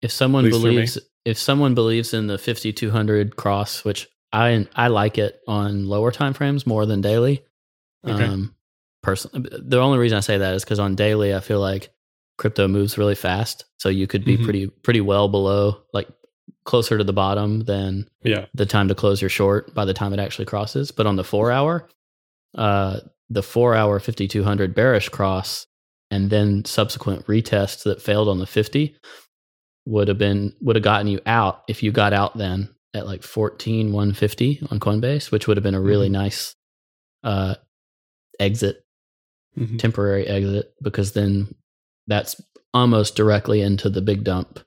If 0.03 0.13
someone 0.13 0.49
believes 0.49 0.99
if 1.25 1.39
someone 1.39 1.75
believes 1.75 2.15
in 2.15 2.29
the 2.29 2.39
5200 2.39 3.37
cross, 3.37 3.85
which 3.85 4.09
I 4.33 4.67
I 4.75 4.89
like 4.89 5.19
it 5.19 5.41
on 5.49 5.89
lower 5.89 6.13
time 6.13 6.33
frames 6.33 6.67
more 6.67 6.87
than 6.87 7.01
daily. 7.01 7.45
Okay. 8.07 8.25
Um 8.25 8.55
personally 9.03 9.49
the 9.53 9.79
only 9.79 9.99
reason 9.99 10.17
I 10.17 10.21
say 10.21 10.39
that 10.39 10.55
is 10.55 10.65
cuz 10.65 10.79
on 10.79 10.95
daily 10.95 11.35
I 11.35 11.41
feel 11.41 11.61
like 11.61 11.93
crypto 12.39 12.69
moves 12.69 12.99
really 12.99 13.15
fast, 13.15 13.65
so 13.79 13.89
you 13.89 14.07
could 14.07 14.25
be 14.25 14.35
mm-hmm. 14.35 14.45
pretty 14.45 14.67
pretty 14.69 15.01
well 15.01 15.29
below 15.29 15.83
like 15.93 16.09
closer 16.67 16.99
to 16.99 17.05
the 17.05 17.13
bottom 17.13 17.61
than 17.61 18.07
yeah. 18.23 18.47
the 18.53 18.67
time 18.67 18.89
to 18.89 18.95
close 18.95 19.23
your 19.23 19.31
short 19.31 19.73
by 19.75 19.85
the 19.85 19.95
time 19.95 20.13
it 20.13 20.21
actually 20.21 20.45
crosses. 20.45 20.91
But 20.91 21.07
on 21.07 21.17
the 21.17 21.25
four 21.25 21.51
hour, 21.51 21.89
uh, 22.55 23.01
the 23.31 23.43
four 23.43 23.75
hour 23.75 23.99
5200 23.99 24.75
bearish 24.75 25.09
cross 25.09 25.67
and 26.11 26.31
then 26.31 26.65
subsequent 26.65 27.27
retests 27.27 27.85
that 27.85 28.03
failed 28.03 28.29
on 28.29 28.39
the 28.39 28.47
50 28.47 28.97
would 29.87 30.09
have 30.09 30.19
been 30.19 30.53
would 30.61 30.77
have 30.77 30.83
gotten 30.83 31.07
you 31.07 31.21
out 31.27 31.63
if 31.69 31.83
you 31.83 31.93
got 31.93 32.13
out 32.13 32.37
then 32.37 32.69
at 32.95 33.07
like 33.07 33.23
14 33.23 33.93
150 33.93 34.69
on 34.71 34.81
coinbase 34.81 35.31
which 35.31 35.47
would 35.47 35.57
have 35.57 35.65
been 35.65 35.75
a 35.75 35.81
really 35.81 36.07
mm-hmm. 36.07 36.23
nice 36.23 36.55
uh 37.25 37.55
exit 38.39 38.85
mm-hmm. 39.59 39.77
temporary 39.77 40.27
exit 40.27 40.73
because 40.83 41.13
then 41.13 41.55
that's 42.07 42.41
almost 42.73 43.17
directly 43.17 43.61
into 43.61 43.89
the 43.89 44.03
big 44.03 44.23
dump 44.23 44.61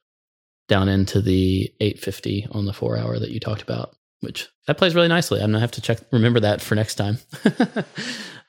down 0.69 0.87
into 0.87 1.21
the 1.21 1.73
850 1.81 2.47
on 2.51 2.65
the 2.65 2.73
four 2.73 2.97
hour 2.97 3.19
that 3.19 3.31
you 3.31 3.39
talked 3.39 3.61
about 3.61 3.95
which 4.21 4.49
that 4.67 4.77
plays 4.77 4.95
really 4.95 5.07
nicely. 5.07 5.39
I'm 5.39 5.47
gonna 5.47 5.59
have 5.59 5.71
to 5.71 5.81
check 5.81 5.99
remember 6.11 6.39
that 6.41 6.61
for 6.61 6.75
next 6.75 6.95
time. 6.95 7.19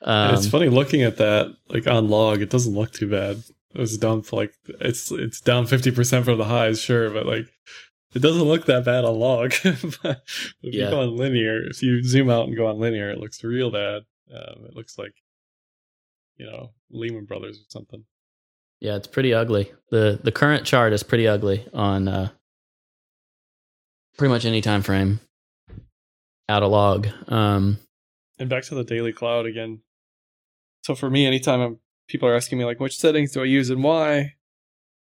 um, 0.01 0.35
it's 0.35 0.47
funny 0.47 0.69
looking 0.69 1.03
at 1.03 1.17
that 1.17 1.55
like 1.69 1.87
on 1.87 2.09
log. 2.09 2.41
It 2.41 2.49
doesn't 2.49 2.73
look 2.73 2.91
too 2.91 3.09
bad. 3.09 3.37
It 3.73 3.79
was 3.79 3.97
dump 3.97 4.33
like 4.33 4.53
it's 4.67 5.11
it's 5.11 5.39
down 5.39 5.65
fifty 5.67 5.91
percent 5.91 6.25
from 6.25 6.37
the 6.37 6.45
highs, 6.45 6.81
sure, 6.81 7.09
but 7.09 7.25
like 7.25 7.47
it 8.13 8.21
doesn't 8.21 8.43
look 8.43 8.65
that 8.65 8.85
bad 8.85 9.05
on 9.05 9.17
log. 9.17 9.53
but 9.63 10.21
if 10.61 10.73
yeah. 10.73 10.85
you 10.85 10.89
go 10.89 11.01
on 11.01 11.15
linear, 11.15 11.65
if 11.67 11.81
you 11.81 12.03
zoom 12.03 12.29
out 12.29 12.47
and 12.47 12.57
go 12.57 12.67
on 12.67 12.79
linear, 12.79 13.09
it 13.09 13.19
looks 13.19 13.43
real 13.43 13.71
bad. 13.71 14.01
Um, 14.33 14.65
it 14.65 14.75
looks 14.75 14.97
like 14.97 15.13
you 16.35 16.45
know 16.45 16.71
Lehman 16.89 17.25
Brothers 17.25 17.57
or 17.57 17.69
something. 17.69 18.03
Yeah, 18.81 18.95
it's 18.95 19.07
pretty 19.07 19.33
ugly. 19.33 19.71
the 19.91 20.19
The 20.21 20.31
current 20.31 20.65
chart 20.65 20.91
is 20.91 21.03
pretty 21.03 21.27
ugly 21.27 21.65
on 21.71 22.07
uh, 22.07 22.29
pretty 24.17 24.33
much 24.33 24.43
any 24.43 24.61
time 24.61 24.81
frame. 24.81 25.19
Out 26.49 26.63
of 26.63 26.71
log. 26.71 27.07
Um, 27.29 27.77
and 28.39 28.49
back 28.49 28.63
to 28.65 28.75
the 28.75 28.83
daily 28.83 29.13
cloud 29.13 29.45
again. 29.45 29.81
So 30.83 30.95
for 30.95 31.09
me, 31.09 31.25
anytime 31.25 31.61
I'm, 31.61 31.79
people 32.07 32.27
are 32.27 32.35
asking 32.35 32.57
me 32.57 32.65
like, 32.65 32.79
which 32.79 32.97
settings 32.97 33.31
do 33.31 33.41
I 33.41 33.45
use 33.45 33.69
and 33.69 33.83
why? 33.83 34.33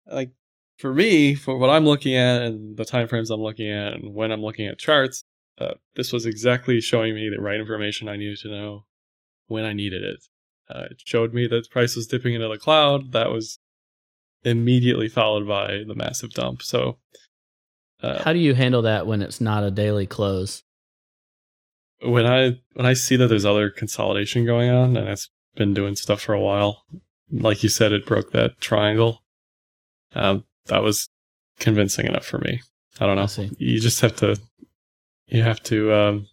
Like 0.05 0.33
for 0.79 0.93
me, 0.93 1.35
for 1.37 1.57
what 1.57 1.71
I'm 1.71 1.87
looking 1.87 2.17
at 2.17 2.43
and 2.43 2.77
the 2.77 2.85
time 2.85 3.07
frames 3.07 3.31
I'm 3.31 3.41
looking 3.41 3.71
at 3.71 3.95
and 3.95 4.15
when 4.15 4.33
I'm 4.33 4.43
looking 4.43 4.67
at 4.67 4.79
charts, 4.79 5.25
uh, 5.59 5.75
this 5.95 6.13
was 6.13 6.27
exactly 6.27 6.81
showing 6.81 7.15
me 7.15 7.29
the 7.29 7.41
right 7.41 7.61
information 7.61 8.09
I 8.09 8.17
needed 8.17 8.39
to 8.39 8.49
know 8.49 8.85
when 9.47 9.65
I 9.65 9.73
needed 9.73 10.03
it. 10.03 10.21
Uh, 10.71 10.87
it 10.91 11.03
showed 11.05 11.35
me 11.35 11.47
that 11.47 11.65
the 11.65 11.69
price 11.69 11.97
was 11.97 12.07
dipping 12.07 12.35
into 12.35 12.49
the 12.49 12.59
cloud. 12.59 13.13
That 13.13 13.31
was 13.31 13.59
immediately 14.45 15.09
followed 15.09 15.47
by 15.47 15.83
the 15.87 15.95
massive 15.95 16.31
dump. 16.31 16.63
So, 16.63 16.99
uh, 18.03 18.23
how 18.23 18.33
do 18.33 18.39
you 18.39 18.55
handle 18.55 18.83
that 18.83 19.07
when 19.07 19.21
it's 19.21 19.41
not 19.41 19.65
a 19.65 19.71
daily 19.71 20.07
close? 20.07 20.63
When 22.03 22.25
I 22.27 22.59
when 22.75 22.87
I 22.87 22.95
see 22.95 23.17
that 23.17 23.27
there's 23.27 23.45
other 23.45 23.69
consolidation 23.69 24.47
going 24.47 24.71
on, 24.71 24.97
and 24.97 25.09
it's 25.09 25.29
been 25.57 25.75
doing 25.75 25.97
stuff 25.97 26.23
for 26.23 26.33
a 26.33 26.41
while, 26.41 26.85
like 27.31 27.63
you 27.63 27.69
said, 27.69 27.93
it 27.93 28.07
broke 28.07 28.33
that 28.33 28.61
triangle. 28.61 29.23
Um, 30.15 30.45
that 30.67 30.83
was 30.83 31.09
convincing 31.59 32.07
enough 32.07 32.25
for 32.25 32.39
me. 32.39 32.63
I 33.01 33.07
don't 33.07 33.17
know. 33.17 33.45
I 33.45 33.51
you 33.59 33.81
just 33.81 34.01
have 34.01 34.17
to 34.17 34.41
you 35.27 35.43
have 35.43 35.63
to 35.65 35.93
um, 35.93 36.27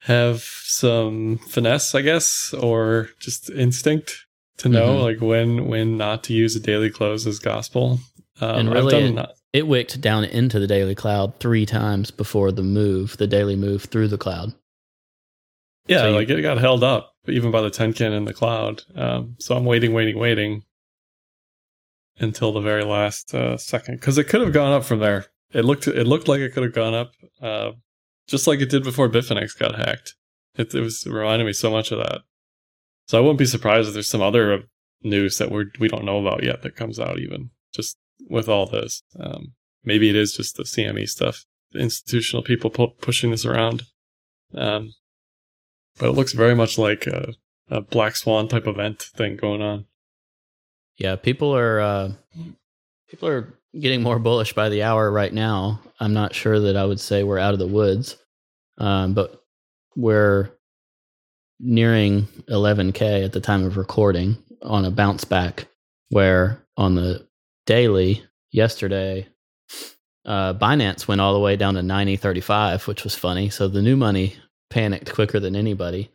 have 0.00 0.42
some 0.42 1.38
finesse, 1.38 1.94
I 1.94 2.02
guess, 2.02 2.54
or 2.54 3.10
just 3.18 3.50
instinct 3.50 4.26
to 4.58 4.68
know 4.68 4.94
mm-hmm. 4.94 5.02
like 5.02 5.20
when 5.20 5.66
when 5.66 5.96
not 5.96 6.24
to 6.24 6.32
use 6.32 6.56
a 6.56 6.60
daily 6.60 6.90
close 6.90 7.26
as 7.26 7.38
gospel. 7.38 8.00
Um, 8.40 8.58
and 8.58 8.72
really, 8.72 9.04
it, 9.04 9.12
not- 9.12 9.32
it 9.52 9.66
wicked 9.66 10.00
down 10.00 10.24
into 10.24 10.58
the 10.58 10.66
daily 10.66 10.94
cloud 10.94 11.38
three 11.40 11.66
times 11.66 12.10
before 12.10 12.52
the 12.52 12.62
move, 12.62 13.16
the 13.16 13.26
daily 13.26 13.56
move 13.56 13.84
through 13.84 14.08
the 14.08 14.18
cloud. 14.18 14.52
Yeah, 15.86 15.98
so 15.98 16.10
you, 16.10 16.14
like 16.14 16.28
it 16.28 16.42
got 16.42 16.58
held 16.58 16.84
up 16.84 17.14
even 17.26 17.50
by 17.50 17.62
the 17.62 17.70
Tenkan 17.70 18.12
in 18.12 18.24
the 18.24 18.34
cloud. 18.34 18.82
Um, 18.94 19.36
so 19.38 19.56
I'm 19.56 19.64
waiting, 19.64 19.92
waiting, 19.92 20.18
waiting 20.18 20.64
until 22.18 22.52
the 22.52 22.60
very 22.60 22.84
last 22.84 23.34
uh, 23.34 23.56
second 23.56 23.96
because 23.96 24.18
it 24.18 24.24
could 24.24 24.40
have 24.40 24.52
gone 24.52 24.72
up 24.72 24.84
from 24.84 24.98
there. 24.98 25.26
It 25.52 25.64
looked 25.64 25.86
it 25.86 26.06
looked 26.06 26.28
like 26.28 26.40
it 26.40 26.52
could 26.52 26.62
have 26.62 26.74
gone 26.74 26.94
up, 26.94 27.12
uh, 27.40 27.72
just 28.28 28.46
like 28.46 28.60
it 28.60 28.70
did 28.70 28.84
before 28.84 29.08
Bitfinex 29.08 29.58
got 29.58 29.74
hacked. 29.74 30.14
It, 30.54 30.74
it 30.74 30.80
was 30.80 31.06
reminding 31.06 31.46
me 31.46 31.52
so 31.52 31.70
much 31.70 31.90
of 31.90 31.98
that. 31.98 32.20
So 33.06 33.18
I 33.18 33.20
wouldn't 33.20 33.38
be 33.38 33.46
surprised 33.46 33.88
if 33.88 33.94
there's 33.94 34.08
some 34.08 34.22
other 34.22 34.64
news 35.02 35.38
that 35.38 35.50
we're 35.50 35.66
we 35.78 35.88
don't 35.88 36.04
know 36.04 36.18
about 36.18 36.42
yet 36.42 36.62
that 36.62 36.76
comes 36.76 37.00
out 37.00 37.18
even 37.18 37.50
just 37.74 37.96
with 38.28 38.48
all 38.48 38.66
this. 38.66 39.02
Um, 39.18 39.54
maybe 39.84 40.10
it 40.10 40.16
is 40.16 40.34
just 40.34 40.56
the 40.56 40.64
CME 40.64 41.08
stuff, 41.08 41.44
the 41.72 41.78
institutional 41.78 42.42
people 42.42 42.70
pu- 42.70 42.94
pushing 43.00 43.30
this 43.30 43.46
around. 43.46 43.84
Um, 44.54 44.92
but 45.98 46.10
it 46.10 46.12
looks 46.12 46.32
very 46.32 46.54
much 46.54 46.78
like 46.78 47.06
a, 47.06 47.32
a 47.70 47.80
black 47.80 48.16
swan 48.16 48.48
type 48.48 48.66
event 48.66 49.02
thing 49.16 49.36
going 49.36 49.62
on. 49.62 49.86
Yeah, 50.96 51.16
people 51.16 51.54
are 51.54 51.80
uh, 51.80 52.12
people 53.08 53.28
are 53.28 53.54
getting 53.78 54.02
more 54.02 54.18
bullish 54.18 54.52
by 54.52 54.68
the 54.68 54.82
hour 54.82 55.10
right 55.10 55.32
now. 55.32 55.80
I'm 56.00 56.12
not 56.12 56.34
sure 56.34 56.60
that 56.60 56.76
I 56.76 56.84
would 56.84 57.00
say 57.00 57.22
we're 57.22 57.38
out 57.38 57.52
of 57.52 57.58
the 57.58 57.66
woods, 57.66 58.16
um, 58.78 59.14
but 59.14 59.42
we're 59.96 60.50
nearing 61.60 62.22
11k 62.48 63.24
at 63.24 63.32
the 63.32 63.40
time 63.40 63.64
of 63.64 63.76
recording 63.76 64.36
on 64.62 64.84
a 64.84 64.90
bounce 64.90 65.24
back. 65.24 65.66
Where 66.10 66.64
on 66.76 66.94
the 66.94 67.26
daily 67.66 68.24
yesterday, 68.50 69.28
uh, 70.24 70.54
Binance 70.54 71.06
went 71.06 71.20
all 71.20 71.34
the 71.34 71.40
way 71.40 71.56
down 71.56 71.74
to 71.74 71.80
90.35, 71.80 72.86
which 72.86 73.04
was 73.04 73.14
funny. 73.14 73.50
So 73.50 73.68
the 73.68 73.82
new 73.82 73.96
money 73.96 74.36
panicked 74.70 75.12
quicker 75.12 75.40
than 75.40 75.54
anybody. 75.54 76.10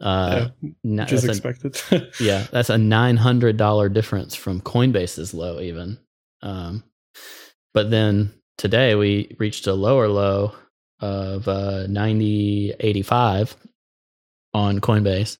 Uh, 0.00 0.48
yeah, 0.82 1.02
which 1.04 1.12
is 1.12 1.24
expected. 1.24 1.80
A, 1.90 2.08
yeah, 2.20 2.46
that's 2.50 2.70
a 2.70 2.78
nine 2.78 3.18
hundred 3.18 3.58
dollar 3.58 3.90
difference 3.90 4.34
from 4.34 4.62
Coinbase's 4.62 5.34
low, 5.34 5.60
even. 5.60 5.98
Um, 6.42 6.82
but 7.74 7.90
then 7.90 8.32
today 8.58 8.94
we 8.94 9.36
reached 9.38 9.66
a 9.66 9.74
lower 9.74 10.08
low 10.08 10.54
of 11.00 11.48
uh, 11.48 11.86
ninety 11.86 12.74
eighty 12.80 13.02
five 13.02 13.56
on 14.52 14.80
Coinbase. 14.80 15.38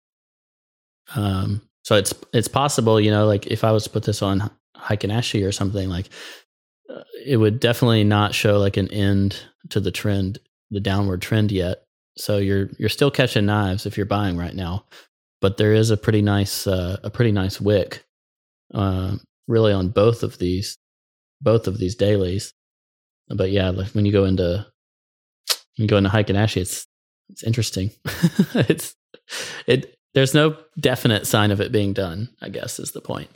Um, 1.14 1.62
so 1.82 1.96
it's 1.96 2.14
it's 2.32 2.48
possible, 2.48 3.00
you 3.00 3.10
know, 3.10 3.26
like 3.26 3.46
if 3.46 3.64
I 3.64 3.72
was 3.72 3.84
to 3.84 3.90
put 3.90 4.04
this 4.04 4.22
on 4.22 4.50
Heikin 4.76 5.12
Ashi 5.12 5.46
or 5.46 5.52
something, 5.52 5.88
like 5.88 6.08
uh, 6.88 7.02
it 7.26 7.36
would 7.36 7.60
definitely 7.60 8.04
not 8.04 8.34
show 8.34 8.58
like 8.58 8.76
an 8.76 8.88
end 8.88 9.36
to 9.70 9.80
the 9.80 9.90
trend, 9.90 10.38
the 10.70 10.80
downward 10.80 11.20
trend 11.22 11.52
yet. 11.52 11.84
So 12.16 12.38
you're 12.38 12.68
you're 12.78 12.88
still 12.88 13.10
catching 13.10 13.46
knives 13.46 13.86
if 13.86 13.96
you're 13.96 14.06
buying 14.06 14.36
right 14.36 14.54
now, 14.54 14.84
but 15.40 15.56
there 15.56 15.74
is 15.74 15.90
a 15.90 15.96
pretty 15.96 16.22
nice 16.22 16.66
uh, 16.66 16.98
a 17.02 17.10
pretty 17.10 17.32
nice 17.32 17.60
wick, 17.60 18.04
uh, 18.72 19.16
really 19.48 19.72
on 19.72 19.88
both 19.88 20.22
of 20.22 20.38
these 20.38 20.76
both 21.40 21.66
of 21.66 21.78
these 21.78 21.94
dailies. 21.94 22.52
But 23.28 23.50
yeah, 23.50 23.70
like 23.70 23.88
when 23.88 24.06
you 24.06 24.12
go 24.12 24.24
into 24.24 24.66
when 25.76 25.84
you 25.84 25.86
go 25.86 25.96
into 25.96 26.10
Heikin 26.10 26.36
Ashi, 26.36 26.62
it's 26.62 26.86
it's 27.28 27.42
interesting. 27.42 27.90
it's 28.54 28.94
it 29.66 29.96
there's 30.14 30.34
no 30.34 30.56
definite 30.78 31.26
sign 31.26 31.50
of 31.50 31.60
it 31.60 31.72
being 31.72 31.92
done. 31.92 32.28
I 32.42 32.48
guess 32.48 32.78
is 32.78 32.92
the 32.92 33.00
point. 33.00 33.30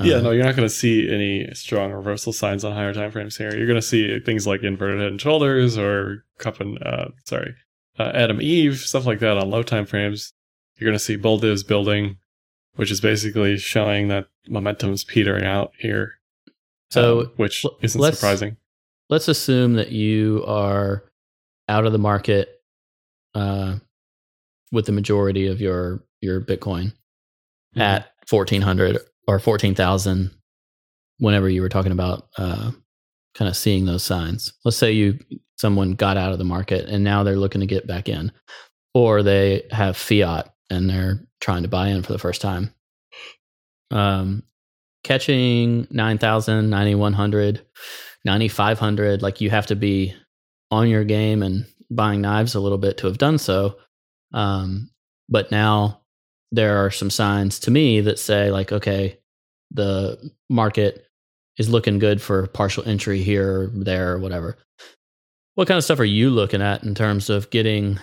yeah, 0.00 0.16
uh, 0.16 0.20
no, 0.22 0.30
you're 0.30 0.44
not 0.44 0.56
going 0.56 0.68
to 0.68 0.74
see 0.74 1.10
any 1.10 1.52
strong 1.54 1.92
reversal 1.92 2.32
signs 2.32 2.64
on 2.64 2.72
higher 2.72 2.94
time 2.94 3.10
frames 3.10 3.36
here. 3.36 3.54
You're 3.54 3.66
going 3.66 3.80
to 3.80 3.82
see 3.82 4.20
things 4.20 4.46
like 4.46 4.62
inverted 4.62 5.00
head 5.00 5.10
and 5.10 5.20
shoulders 5.20 5.76
or 5.76 6.24
cup 6.38 6.60
and 6.60 6.82
uh, 6.82 7.08
sorry, 7.26 7.54
uh, 7.98 8.12
Adam 8.14 8.40
Eve, 8.40 8.78
stuff 8.78 9.04
like 9.04 9.18
that 9.18 9.36
on 9.36 9.50
low 9.50 9.62
time 9.62 9.84
frames, 9.84 10.32
you're 10.76 10.88
going 10.88 10.98
to 10.98 11.04
see 11.04 11.16
bull 11.16 11.38
divs 11.38 11.62
building, 11.62 12.16
which 12.74 12.90
is 12.90 13.00
basically 13.00 13.58
showing 13.58 14.08
that 14.08 14.28
momentum 14.48 14.92
is 14.92 15.04
petering 15.04 15.44
out 15.44 15.72
here. 15.78 16.14
So, 16.90 17.20
um, 17.20 17.32
which 17.36 17.64
isn't 17.82 18.00
let's, 18.00 18.18
surprising. 18.18 18.56
Let's 19.08 19.28
assume 19.28 19.74
that 19.74 19.92
you 19.92 20.44
are 20.46 21.04
out 21.68 21.86
of 21.86 21.92
the 21.92 21.98
market 21.98 22.48
uh, 23.34 23.76
with 24.72 24.86
the 24.86 24.92
majority 24.92 25.46
of 25.46 25.60
your 25.60 26.04
your 26.20 26.40
Bitcoin 26.40 26.92
mm-hmm. 26.92 27.80
at 27.80 28.08
fourteen 28.26 28.62
hundred 28.62 28.98
or 29.26 29.38
fourteen 29.38 29.74
thousand. 29.74 30.30
Whenever 31.18 31.48
you 31.48 31.60
were 31.60 31.68
talking 31.68 31.92
about 31.92 32.28
uh, 32.38 32.70
kind 33.34 33.48
of 33.48 33.56
seeing 33.56 33.84
those 33.84 34.02
signs, 34.02 34.54
let's 34.64 34.76
say 34.76 34.90
you 34.90 35.18
someone 35.58 35.92
got 35.92 36.16
out 36.16 36.32
of 36.32 36.38
the 36.38 36.44
market 36.44 36.88
and 36.88 37.04
now 37.04 37.22
they're 37.22 37.36
looking 37.36 37.60
to 37.60 37.66
get 37.66 37.86
back 37.86 38.08
in, 38.08 38.32
or 38.94 39.22
they 39.22 39.62
have 39.70 39.96
fiat 39.96 40.50
and 40.70 40.88
they're 40.88 41.20
trying 41.40 41.62
to 41.62 41.68
buy 41.68 41.88
in 41.88 42.02
for 42.02 42.12
the 42.12 42.18
first 42.18 42.40
time. 42.40 42.72
Um, 43.90 44.44
catching 45.02 45.86
9,000, 45.90 46.70
9,100, 46.70 47.66
9,500, 48.24 49.22
like 49.22 49.40
you 49.40 49.50
have 49.50 49.66
to 49.66 49.76
be 49.76 50.14
on 50.70 50.88
your 50.88 51.04
game 51.04 51.42
and 51.42 51.66
buying 51.90 52.20
knives 52.20 52.54
a 52.54 52.60
little 52.60 52.78
bit 52.78 52.98
to 52.98 53.06
have 53.06 53.18
done 53.18 53.38
so. 53.38 53.76
Um, 54.32 54.90
but 55.28 55.50
now 55.50 56.00
there 56.52 56.84
are 56.84 56.90
some 56.90 57.10
signs 57.10 57.58
to 57.60 57.70
me 57.70 58.00
that 58.00 58.18
say, 58.18 58.50
like, 58.50 58.72
okay, 58.72 59.18
the 59.70 60.32
market 60.48 61.06
is 61.58 61.68
looking 61.68 61.98
good 61.98 62.20
for 62.22 62.46
partial 62.48 62.86
entry 62.86 63.22
here, 63.22 63.62
or 63.62 63.66
there, 63.68 64.12
or 64.12 64.18
whatever. 64.18 64.56
What 65.54 65.68
kind 65.68 65.78
of 65.78 65.84
stuff 65.84 66.00
are 66.00 66.04
you 66.04 66.30
looking 66.30 66.62
at 66.62 66.84
in 66.84 66.94
terms 66.94 67.28
of 67.30 67.50
getting 67.50 67.98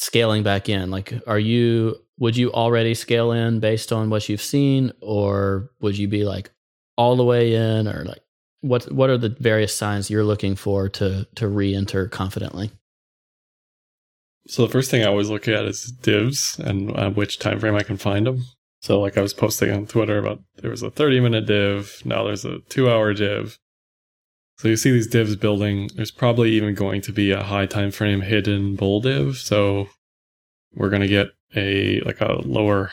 scaling 0.00 0.42
back 0.42 0.68
in? 0.68 0.90
Like, 0.90 1.12
are 1.26 1.38
you 1.38 1.96
would 2.18 2.36
you 2.36 2.52
already 2.52 2.94
scale 2.94 3.32
in 3.32 3.60
based 3.60 3.92
on 3.92 4.10
what 4.10 4.28
you've 4.28 4.42
seen, 4.42 4.92
or 5.00 5.70
would 5.80 5.96
you 5.96 6.08
be 6.08 6.24
like 6.24 6.50
all 6.96 7.16
the 7.16 7.24
way 7.24 7.54
in, 7.54 7.86
or 7.86 8.04
like 8.04 8.22
what 8.60 8.90
what 8.92 9.10
are 9.10 9.18
the 9.18 9.34
various 9.38 9.74
signs 9.74 10.10
you're 10.10 10.24
looking 10.24 10.56
for 10.56 10.88
to 10.88 11.26
to 11.36 11.48
re-enter 11.48 12.08
confidently? 12.08 12.70
So 14.46 14.66
the 14.66 14.72
first 14.72 14.90
thing 14.90 15.02
I 15.02 15.08
always 15.08 15.30
look 15.30 15.46
at 15.48 15.64
is 15.64 15.92
divs 16.02 16.58
and 16.58 16.96
uh, 16.96 17.10
which 17.10 17.38
time 17.38 17.60
frame 17.60 17.76
I 17.76 17.82
can 17.82 17.96
find 17.96 18.26
them. 18.26 18.44
So 18.80 18.98
like 19.00 19.18
I 19.18 19.22
was 19.22 19.34
posting 19.34 19.70
on 19.70 19.86
Twitter 19.86 20.18
about 20.18 20.40
there 20.56 20.70
was 20.70 20.82
a 20.82 20.90
30 20.90 21.20
minute 21.20 21.46
div, 21.46 22.02
now 22.04 22.24
there's 22.24 22.44
a 22.44 22.58
2 22.70 22.90
hour 22.90 23.12
div. 23.12 23.58
So 24.60 24.68
you 24.68 24.76
see 24.76 24.90
these 24.90 25.06
divs 25.06 25.36
building. 25.36 25.88
There's 25.94 26.10
probably 26.10 26.50
even 26.50 26.74
going 26.74 27.00
to 27.02 27.12
be 27.12 27.30
a 27.30 27.42
high 27.42 27.64
time 27.64 27.90
frame 27.90 28.20
hidden 28.20 28.76
bull 28.76 29.00
div. 29.00 29.38
So 29.38 29.88
we're 30.74 30.90
going 30.90 31.00
to 31.00 31.08
get 31.08 31.28
a 31.56 32.00
like 32.02 32.20
a 32.20 32.42
lower 32.44 32.90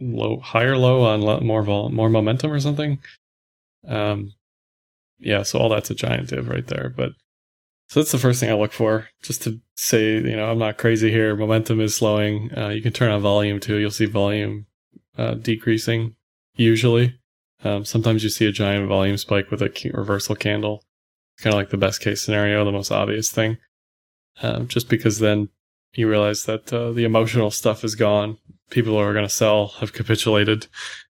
low 0.00 0.40
higher 0.40 0.78
low 0.78 1.02
on 1.04 1.44
more 1.44 1.62
vol- 1.62 1.90
more 1.90 2.08
momentum 2.08 2.50
or 2.50 2.60
something. 2.60 2.98
Um 3.86 4.32
yeah, 5.18 5.42
so 5.42 5.58
all 5.58 5.68
that's 5.68 5.90
a 5.90 5.94
giant 5.94 6.28
div 6.28 6.48
right 6.48 6.66
there, 6.66 6.88
but 6.96 7.12
So 7.88 8.00
that's 8.00 8.12
the 8.12 8.18
first 8.18 8.40
thing 8.40 8.48
I 8.50 8.54
look 8.54 8.72
for, 8.72 9.08
just 9.22 9.42
to 9.42 9.60
say, 9.76 10.14
you 10.14 10.36
know, 10.36 10.50
I'm 10.50 10.58
not 10.58 10.78
crazy 10.78 11.10
here. 11.10 11.36
Momentum 11.36 11.80
is 11.80 11.94
slowing. 11.94 12.56
Uh, 12.56 12.68
you 12.68 12.80
can 12.80 12.92
turn 12.92 13.10
on 13.10 13.20
volume 13.20 13.60
too. 13.60 13.76
You'll 13.76 13.90
see 13.90 14.06
volume 14.06 14.66
uh, 15.18 15.34
decreasing 15.34 16.14
usually. 16.54 17.19
Um, 17.64 17.84
sometimes 17.84 18.22
you 18.24 18.30
see 18.30 18.46
a 18.46 18.52
giant 18.52 18.88
volume 18.88 19.16
spike 19.16 19.50
with 19.50 19.62
a 19.62 19.90
reversal 19.92 20.34
candle. 20.34 20.84
Kind 21.38 21.54
of 21.54 21.58
like 21.58 21.70
the 21.70 21.76
best 21.76 22.00
case 22.00 22.22
scenario, 22.22 22.64
the 22.64 22.72
most 22.72 22.90
obvious 22.90 23.30
thing. 23.30 23.58
Um, 24.42 24.68
just 24.68 24.88
because 24.88 25.18
then 25.18 25.48
you 25.94 26.08
realize 26.08 26.44
that 26.44 26.72
uh, 26.72 26.92
the 26.92 27.04
emotional 27.04 27.50
stuff 27.50 27.84
is 27.84 27.94
gone. 27.94 28.38
People 28.70 28.92
who 28.92 29.00
are 29.00 29.12
going 29.12 29.26
to 29.26 29.28
sell 29.28 29.68
have 29.80 29.92
capitulated 29.92 30.66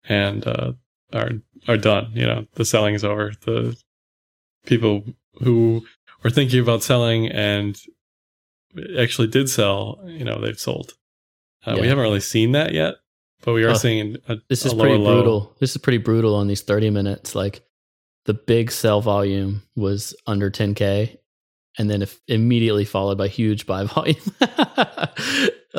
and 0.08 0.46
uh, 0.46 0.72
are 1.12 1.30
are 1.68 1.76
done. 1.76 2.10
You 2.14 2.26
know, 2.26 2.46
the 2.54 2.64
selling 2.64 2.94
is 2.94 3.04
over. 3.04 3.32
The 3.44 3.76
people 4.66 5.04
who 5.42 5.84
were 6.22 6.30
thinking 6.30 6.60
about 6.60 6.82
selling 6.82 7.28
and 7.28 7.78
actually 8.98 9.28
did 9.28 9.48
sell, 9.48 10.00
you 10.06 10.24
know, 10.24 10.40
they've 10.40 10.58
sold. 10.58 10.94
Uh, 11.66 11.74
yeah. 11.74 11.80
We 11.82 11.88
haven't 11.88 12.02
really 12.02 12.20
seen 12.20 12.52
that 12.52 12.72
yet, 12.72 12.94
but 13.44 13.52
we 13.52 13.64
are 13.64 13.70
oh, 13.70 13.74
seeing 13.74 14.16
a, 14.26 14.38
this 14.48 14.64
is 14.64 14.72
pretty 14.72 14.96
low. 14.96 15.14
brutal. 15.14 15.56
This 15.60 15.72
is 15.72 15.76
pretty 15.76 15.98
brutal 15.98 16.34
on 16.34 16.46
these 16.46 16.62
30 16.62 16.90
minutes. 16.90 17.34
Like 17.34 17.62
the 18.24 18.34
big 18.34 18.70
sell 18.70 19.00
volume 19.02 19.62
was 19.76 20.16
under 20.26 20.50
10K 20.50 21.18
and 21.78 21.90
then 21.90 22.06
immediately 22.26 22.84
followed 22.84 23.18
by 23.18 23.28
huge 23.28 23.66
buy 23.66 23.84
volume. 23.84 24.16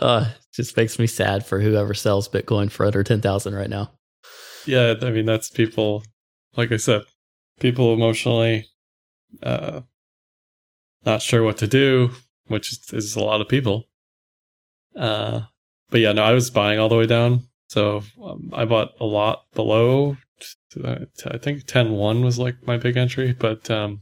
uh, 0.01 0.29
just 0.53 0.77
makes 0.77 0.99
me 0.99 1.07
sad 1.07 1.45
for 1.45 1.59
whoever 1.59 1.93
sells 1.93 2.29
Bitcoin 2.29 2.69
for 2.69 2.85
under 2.85 3.03
10,000 3.03 3.55
right 3.55 3.69
now. 3.69 3.91
Yeah, 4.65 4.93
I 5.01 5.09
mean, 5.11 5.25
that's 5.25 5.49
people, 5.49 6.03
like 6.55 6.71
I 6.71 6.77
said, 6.77 7.03
people 7.59 7.93
emotionally 7.93 8.67
uh, 9.41 9.81
not 11.05 11.21
sure 11.21 11.43
what 11.43 11.57
to 11.57 11.67
do, 11.67 12.11
which 12.47 12.71
is, 12.71 12.93
is 12.93 13.15
a 13.15 13.23
lot 13.23 13.41
of 13.41 13.47
people. 13.47 13.85
Uh, 14.95 15.41
but 15.89 15.99
yeah, 15.99 16.11
no, 16.11 16.23
I 16.23 16.33
was 16.33 16.49
buying 16.49 16.79
all 16.79 16.89
the 16.89 16.95
way 16.95 17.05
down. 17.05 17.47
So 17.67 18.03
um, 18.23 18.51
I 18.53 18.65
bought 18.65 18.93
a 18.99 19.05
lot 19.05 19.45
below. 19.53 20.17
I 20.83 21.37
think 21.37 21.65
10 21.65 21.91
1 21.91 22.23
was 22.23 22.37
like 22.37 22.55
my 22.67 22.77
big 22.77 22.97
entry, 22.97 23.33
but 23.33 23.69
um, 23.71 24.01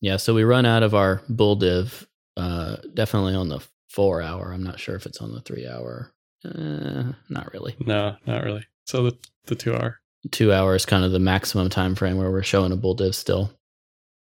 yeah, 0.00 0.18
so 0.18 0.34
we 0.34 0.44
run 0.44 0.66
out 0.66 0.82
of 0.82 0.94
our 0.94 1.22
bull 1.28 1.56
div 1.56 2.06
uh, 2.36 2.76
definitely 2.94 3.34
on 3.34 3.48
the 3.48 3.60
four 3.88 4.20
hour. 4.20 4.52
I'm 4.52 4.62
not 4.62 4.78
sure 4.78 4.94
if 4.94 5.06
it's 5.06 5.20
on 5.20 5.32
the 5.32 5.40
three 5.40 5.66
hour. 5.66 6.12
Uh, 6.44 7.12
not 7.28 7.52
really. 7.52 7.74
No, 7.80 8.16
not 8.26 8.44
really. 8.44 8.64
So 8.84 9.04
the 9.04 9.16
the 9.46 9.54
two 9.54 9.74
hour. 9.74 10.00
Two 10.30 10.52
hours 10.52 10.84
kind 10.84 11.04
of 11.04 11.12
the 11.12 11.18
maximum 11.18 11.70
time 11.70 11.94
frame 11.94 12.18
where 12.18 12.30
we're 12.30 12.42
showing 12.42 12.72
a 12.72 12.76
bull 12.76 12.94
div 12.94 13.14
still. 13.14 13.52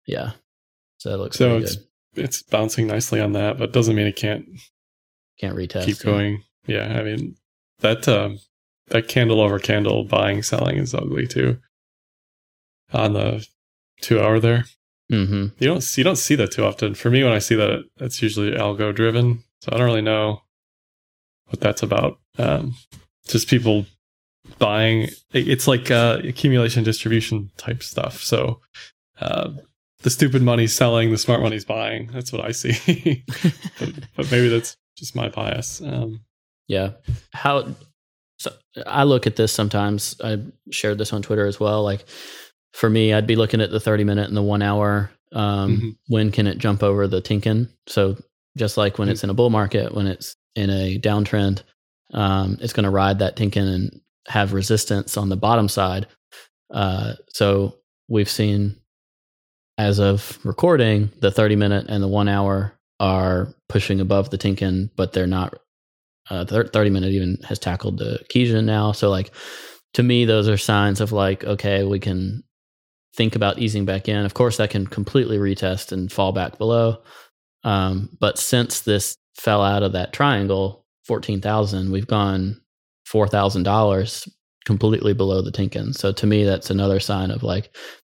Yeah. 0.06 0.32
So 0.98 1.10
that 1.10 1.18
looks 1.18 1.36
so 1.36 1.58
it's 1.58 1.76
good. 1.76 2.24
it's 2.24 2.42
bouncing 2.42 2.86
nicely 2.86 3.20
on 3.20 3.32
that, 3.32 3.58
but 3.58 3.72
doesn't 3.72 3.94
mean 3.94 4.06
it 4.06 4.16
can't 4.16 4.46
can't 5.38 5.56
retest. 5.56 5.84
Keep 5.84 6.00
going. 6.00 6.42
Yeah, 6.70 6.98
I 6.98 7.02
mean 7.02 7.36
that 7.80 8.06
um 8.08 8.38
that 8.88 9.08
candle 9.08 9.40
over 9.40 9.58
candle 9.58 10.04
buying 10.04 10.42
selling 10.42 10.76
is 10.76 10.94
ugly 10.94 11.26
too. 11.26 11.58
On 12.92 13.12
the 13.12 13.46
two 14.00 14.20
hour 14.20 14.40
there. 14.40 14.64
Mm-hmm. 15.10 15.46
You 15.58 15.68
don't 15.68 15.98
you 15.98 16.04
don't 16.04 16.16
see 16.16 16.36
that 16.36 16.52
too 16.52 16.64
often. 16.64 16.94
For 16.94 17.10
me, 17.10 17.24
when 17.24 17.32
I 17.32 17.40
see 17.40 17.56
that, 17.56 17.84
it's 17.96 18.22
usually 18.22 18.52
algo 18.52 18.94
driven. 18.94 19.42
So 19.60 19.70
I 19.72 19.78
don't 19.78 19.86
really 19.86 20.00
know 20.00 20.42
what 21.46 21.60
that's 21.60 21.82
about. 21.82 22.18
Um, 22.38 22.76
just 23.26 23.48
people 23.48 23.86
buying. 24.58 25.08
It's 25.32 25.66
like 25.66 25.90
uh, 25.90 26.20
accumulation 26.22 26.84
distribution 26.84 27.50
type 27.56 27.82
stuff. 27.82 28.22
So 28.22 28.60
uh, 29.20 29.50
the 30.02 30.10
stupid 30.10 30.42
money's 30.42 30.74
selling, 30.74 31.10
the 31.10 31.18
smart 31.18 31.42
money's 31.42 31.64
buying. 31.64 32.10
That's 32.12 32.32
what 32.32 32.44
I 32.44 32.52
see. 32.52 33.24
but, 33.78 33.92
but, 34.16 34.30
maybe 34.30 34.48
that's 34.48 34.76
just 34.96 35.14
my 35.14 35.28
bias. 35.28 35.82
Um, 35.82 36.20
yeah. 36.70 36.90
How? 37.32 37.66
So 38.38 38.52
I 38.86 39.02
look 39.02 39.26
at 39.26 39.34
this 39.34 39.52
sometimes. 39.52 40.14
I 40.22 40.38
shared 40.70 40.98
this 40.98 41.12
on 41.12 41.20
Twitter 41.20 41.46
as 41.46 41.58
well. 41.58 41.82
Like 41.82 42.04
for 42.72 42.88
me, 42.88 43.12
I'd 43.12 43.26
be 43.26 43.34
looking 43.34 43.60
at 43.60 43.72
the 43.72 43.80
30 43.80 44.04
minute 44.04 44.28
and 44.28 44.36
the 44.36 44.42
one 44.42 44.62
hour. 44.62 45.10
Um, 45.32 45.76
mm-hmm. 45.76 45.88
When 46.06 46.30
can 46.30 46.46
it 46.46 46.58
jump 46.58 46.82
over 46.82 47.08
the 47.08 47.20
Tenkan? 47.20 47.68
So 47.88 48.16
just 48.56 48.76
like 48.76 48.98
when 48.98 49.06
mm-hmm. 49.06 49.12
it's 49.12 49.24
in 49.24 49.30
a 49.30 49.34
bull 49.34 49.50
market, 49.50 49.92
when 49.92 50.06
it's 50.06 50.36
in 50.54 50.70
a 50.70 50.98
downtrend, 50.98 51.62
um, 52.14 52.56
it's 52.60 52.72
going 52.72 52.84
to 52.84 52.90
ride 52.90 53.18
that 53.18 53.36
Tenkan 53.36 53.74
and 53.74 54.00
have 54.28 54.52
resistance 54.52 55.16
on 55.16 55.28
the 55.28 55.36
bottom 55.36 55.68
side. 55.68 56.06
Uh, 56.72 57.14
so 57.32 57.78
we've 58.08 58.30
seen, 58.30 58.76
as 59.76 59.98
of 59.98 60.38
recording, 60.44 61.10
the 61.18 61.32
30 61.32 61.56
minute 61.56 61.86
and 61.88 62.02
the 62.02 62.08
one 62.08 62.28
hour 62.28 62.78
are 63.00 63.52
pushing 63.68 64.00
above 64.00 64.30
the 64.30 64.38
Tenkan, 64.38 64.90
but 64.94 65.12
they're 65.12 65.26
not. 65.26 65.58
Uh, 66.30 66.44
30 66.44 66.90
minute 66.90 67.10
even 67.10 67.36
has 67.44 67.58
tackled 67.58 67.98
the 67.98 68.20
Kijun 68.32 68.64
now. 68.64 68.92
So 68.92 69.10
like 69.10 69.32
to 69.94 70.02
me, 70.02 70.24
those 70.24 70.48
are 70.48 70.56
signs 70.56 71.00
of 71.00 71.12
like, 71.12 71.44
okay, 71.44 71.82
we 71.84 71.98
can 71.98 72.44
think 73.16 73.34
about 73.34 73.58
easing 73.58 73.84
back 73.84 74.08
in. 74.08 74.24
Of 74.24 74.34
course, 74.34 74.56
that 74.58 74.70
can 74.70 74.86
completely 74.86 75.38
retest 75.38 75.92
and 75.92 76.10
fall 76.10 76.32
back 76.32 76.58
below. 76.58 77.02
Um, 77.64 78.16
but 78.20 78.38
since 78.38 78.80
this 78.80 79.16
fell 79.36 79.62
out 79.62 79.82
of 79.82 79.92
that 79.92 80.12
triangle, 80.12 80.86
14,000, 81.06 81.90
we've 81.90 82.06
gone 82.06 82.60
$4,000 83.12 84.28
completely 84.64 85.12
below 85.12 85.42
the 85.42 85.50
Tenkan. 85.50 85.94
So 85.94 86.12
to 86.12 86.26
me, 86.26 86.44
that's 86.44 86.70
another 86.70 87.00
sign 87.00 87.30
of 87.30 87.42
like 87.42 87.74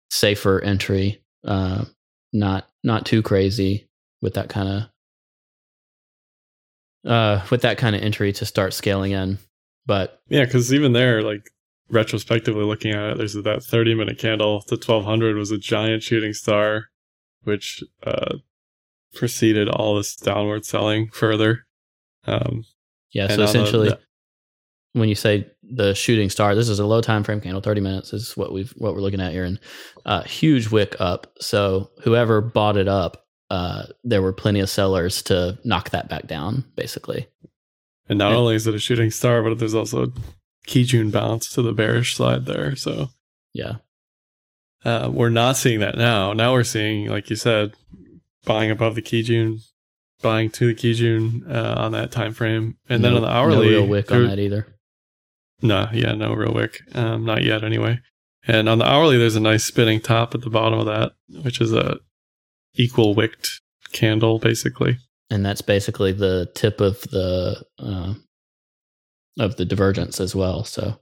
safer 0.09 0.61
entry, 0.61 1.21
uh, 1.43 1.85
not, 2.31 2.67
not 2.83 3.05
too 3.05 3.21
crazy 3.21 3.89
with 4.21 4.35
that 4.35 4.49
kind 4.49 4.69
of, 4.69 4.83
uh, 7.05 7.45
with 7.49 7.61
that 7.61 7.77
kind 7.77 7.95
of 7.95 8.01
entry 8.01 8.31
to 8.33 8.45
start 8.45 8.73
scaling 8.73 9.11
in. 9.11 9.37
But 9.85 10.19
yeah, 10.29 10.45
because 10.45 10.73
even 10.73 10.93
there, 10.93 11.21
like 11.21 11.49
retrospectively 11.89 12.63
looking 12.63 12.91
at 12.91 13.11
it, 13.11 13.17
there's 13.17 13.33
that 13.33 13.63
30 13.63 13.95
minute 13.95 14.17
candle. 14.17 14.63
The 14.67 14.75
1200 14.75 15.35
was 15.35 15.51
a 15.51 15.57
giant 15.57 16.03
shooting 16.03 16.33
star, 16.33 16.85
which 17.43 17.83
uh, 18.03 18.37
preceded 19.13 19.69
all 19.69 19.95
this 19.95 20.15
downward 20.15 20.65
selling 20.65 21.09
further. 21.09 21.65
Um, 22.25 22.63
yeah, 23.11 23.27
so 23.27 23.43
essentially, 23.43 23.89
the, 23.89 23.99
when 24.93 25.09
you 25.09 25.15
say 25.15 25.47
the 25.63 25.93
shooting 25.93 26.29
star, 26.29 26.55
this 26.55 26.69
is 26.69 26.79
a 26.79 26.85
low 26.85 27.01
time 27.01 27.23
frame 27.23 27.39
candle, 27.39 27.61
30 27.61 27.81
minutes 27.81 28.13
is 28.13 28.35
what 28.35 28.51
we've 28.51 28.71
what 28.77 28.93
we're 28.93 29.01
looking 29.01 29.21
at 29.21 29.31
here, 29.31 29.45
and 29.45 29.59
uh, 30.05 30.23
huge 30.23 30.69
wick 30.69 30.95
up. 30.99 31.27
So 31.39 31.91
whoever 32.01 32.41
bought 32.41 32.77
it 32.77 32.87
up, 32.87 33.24
uh, 33.49 33.83
there 34.03 34.21
were 34.21 34.33
plenty 34.33 34.59
of 34.59 34.69
sellers 34.69 35.21
to 35.23 35.57
knock 35.63 35.91
that 35.91 36.09
back 36.09 36.27
down, 36.27 36.65
basically. 36.75 37.27
And 38.07 38.19
not 38.19 38.33
only 38.33 38.55
is 38.55 38.67
it 38.67 38.75
a 38.75 38.79
shooting 38.79 39.11
star, 39.11 39.41
but 39.41 39.57
there's 39.57 39.73
also 39.73 40.03
a 40.03 40.11
Kijun 40.67 41.11
bounce 41.11 41.49
to 41.53 41.61
the 41.61 41.73
bearish 41.73 42.15
side 42.15 42.45
there. 42.45 42.75
So 42.75 43.09
yeah, 43.53 43.77
uh, 44.83 45.09
we're 45.11 45.29
not 45.29 45.57
seeing 45.57 45.79
that 45.79 45.97
now. 45.97 46.33
Now 46.33 46.53
we're 46.53 46.63
seeing, 46.63 47.07
like 47.07 47.29
you 47.29 47.35
said, 47.35 47.73
buying 48.45 48.69
above 48.69 48.95
the 48.95 49.01
Kijun, 49.01 49.61
buying 50.21 50.49
to 50.51 50.67
the 50.67 50.75
Kijun 50.75 51.49
uh, 51.49 51.75
on 51.77 51.91
that 51.93 52.11
time 52.11 52.33
frame, 52.33 52.77
and 52.89 53.01
no, 53.01 53.07
then 53.07 53.17
on 53.17 53.23
the 53.23 53.29
hourly, 53.29 53.67
no 53.67 53.79
real 53.79 53.87
wick 53.87 54.11
on 54.11 54.27
that 54.27 54.39
either. 54.39 54.67
No, 55.61 55.87
yeah, 55.93 56.13
no 56.13 56.33
real 56.33 56.53
wick, 56.53 56.81
um, 56.93 57.25
not 57.25 57.43
yet 57.43 57.63
anyway. 57.63 57.99
And 58.47 58.69
on 58.69 58.77
the 58.77 58.85
hourly, 58.85 59.17
there's 59.17 59.35
a 59.35 59.39
nice 59.39 59.63
spinning 59.63 59.99
top 59.99 60.35
at 60.35 60.41
the 60.41 60.49
bottom 60.49 60.77
of 60.77 60.85
that, 60.85 61.13
which 61.43 61.59
is 61.59 61.73
a 61.73 61.97
equal 62.77 63.15
wicked 63.15 63.47
candle, 63.91 64.39
basically. 64.39 64.97
And 65.29 65.45
that's 65.45 65.61
basically 65.61 66.11
the 66.11 66.51
tip 66.53 66.81
of 66.81 67.01
the 67.03 67.63
uh, 67.79 68.13
of 69.39 69.55
the 69.57 69.65
divergence 69.65 70.19
as 70.19 70.35
well. 70.35 70.63
So 70.63 70.99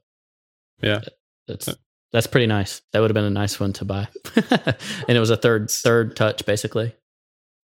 yeah, 0.81 1.01
that's 1.47 1.69
that's 2.11 2.27
pretty 2.27 2.47
nice. 2.47 2.81
That 2.91 2.99
would 2.99 3.09
have 3.09 3.15
been 3.15 3.25
a 3.25 3.29
nice 3.29 3.59
one 3.59 3.73
to 3.73 3.85
buy, 3.85 4.07
and 4.35 5.17
it 5.17 5.19
was 5.19 5.29
a 5.29 5.37
third 5.37 5.69
third 5.69 6.15
touch 6.15 6.45
basically. 6.45 6.95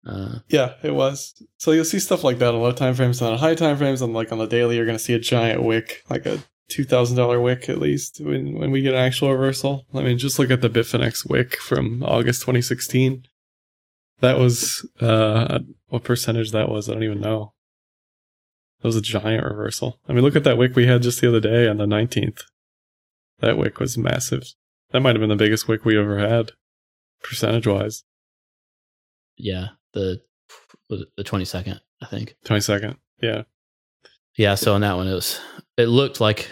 Uh, 0.05 0.39
yeah, 0.49 0.73
it 0.81 0.95
was. 0.95 1.33
So 1.57 1.71
you'll 1.71 1.85
see 1.85 1.99
stuff 1.99 2.23
like 2.23 2.39
that 2.39 2.53
on 2.53 2.59
low 2.59 2.71
time 2.71 2.95
frames, 2.95 3.21
and 3.21 3.31
on 3.31 3.37
high 3.37 3.55
time 3.55 3.77
frames, 3.77 4.01
and 4.01 4.13
like 4.13 4.31
on 4.31 4.39
the 4.39 4.47
daily, 4.47 4.75
you're 4.75 4.85
going 4.85 4.97
to 4.97 5.03
see 5.03 5.13
a 5.13 5.19
giant 5.19 5.63
wick, 5.63 6.03
like 6.09 6.25
a 6.25 6.39
two 6.69 6.83
thousand 6.83 7.17
dollar 7.17 7.39
wick 7.39 7.69
at 7.69 7.77
least 7.77 8.19
when 8.21 8.57
when 8.57 8.71
we 8.71 8.81
get 8.81 8.93
an 8.93 8.99
actual 8.99 9.31
reversal. 9.31 9.85
I 9.93 10.01
mean, 10.01 10.17
just 10.17 10.39
look 10.39 10.49
at 10.49 10.61
the 10.61 10.69
Bitfinex 10.69 11.29
wick 11.29 11.57
from 11.57 12.03
August 12.03 12.41
2016. 12.41 13.25
That 14.21 14.37
was 14.37 14.87
uh, 14.99 15.59
what 15.87 16.03
percentage 16.03 16.51
that 16.51 16.69
was. 16.69 16.89
I 16.89 16.93
don't 16.93 17.03
even 17.03 17.21
know. 17.21 17.53
That 18.81 18.87
was 18.87 18.95
a 18.95 19.01
giant 19.01 19.43
reversal. 19.43 19.99
I 20.07 20.13
mean, 20.13 20.23
look 20.23 20.35
at 20.35 20.43
that 20.43 20.57
wick 20.57 20.75
we 20.75 20.87
had 20.87 21.03
just 21.03 21.21
the 21.21 21.27
other 21.27 21.39
day 21.39 21.67
on 21.67 21.77
the 21.77 21.85
19th. 21.85 22.41
That 23.39 23.57
wick 23.57 23.79
was 23.79 23.97
massive. 23.97 24.43
That 24.91 25.01
might 25.01 25.15
have 25.15 25.21
been 25.21 25.29
the 25.29 25.35
biggest 25.35 25.67
wick 25.67 25.85
we 25.85 25.97
ever 25.97 26.17
had, 26.17 26.51
percentage 27.23 27.67
wise. 27.67 28.03
Yeah, 29.37 29.69
the 29.93 30.21
the 30.89 31.23
22nd, 31.23 31.79
I 32.01 32.05
think. 32.05 32.35
22nd, 32.45 32.97
yeah. 33.21 33.43
Yeah, 34.35 34.55
so 34.55 34.73
on 34.73 34.81
that 34.81 34.97
one, 34.97 35.07
it 35.07 35.13
was, 35.13 35.39
it 35.77 35.85
looked 35.85 36.19
like, 36.19 36.49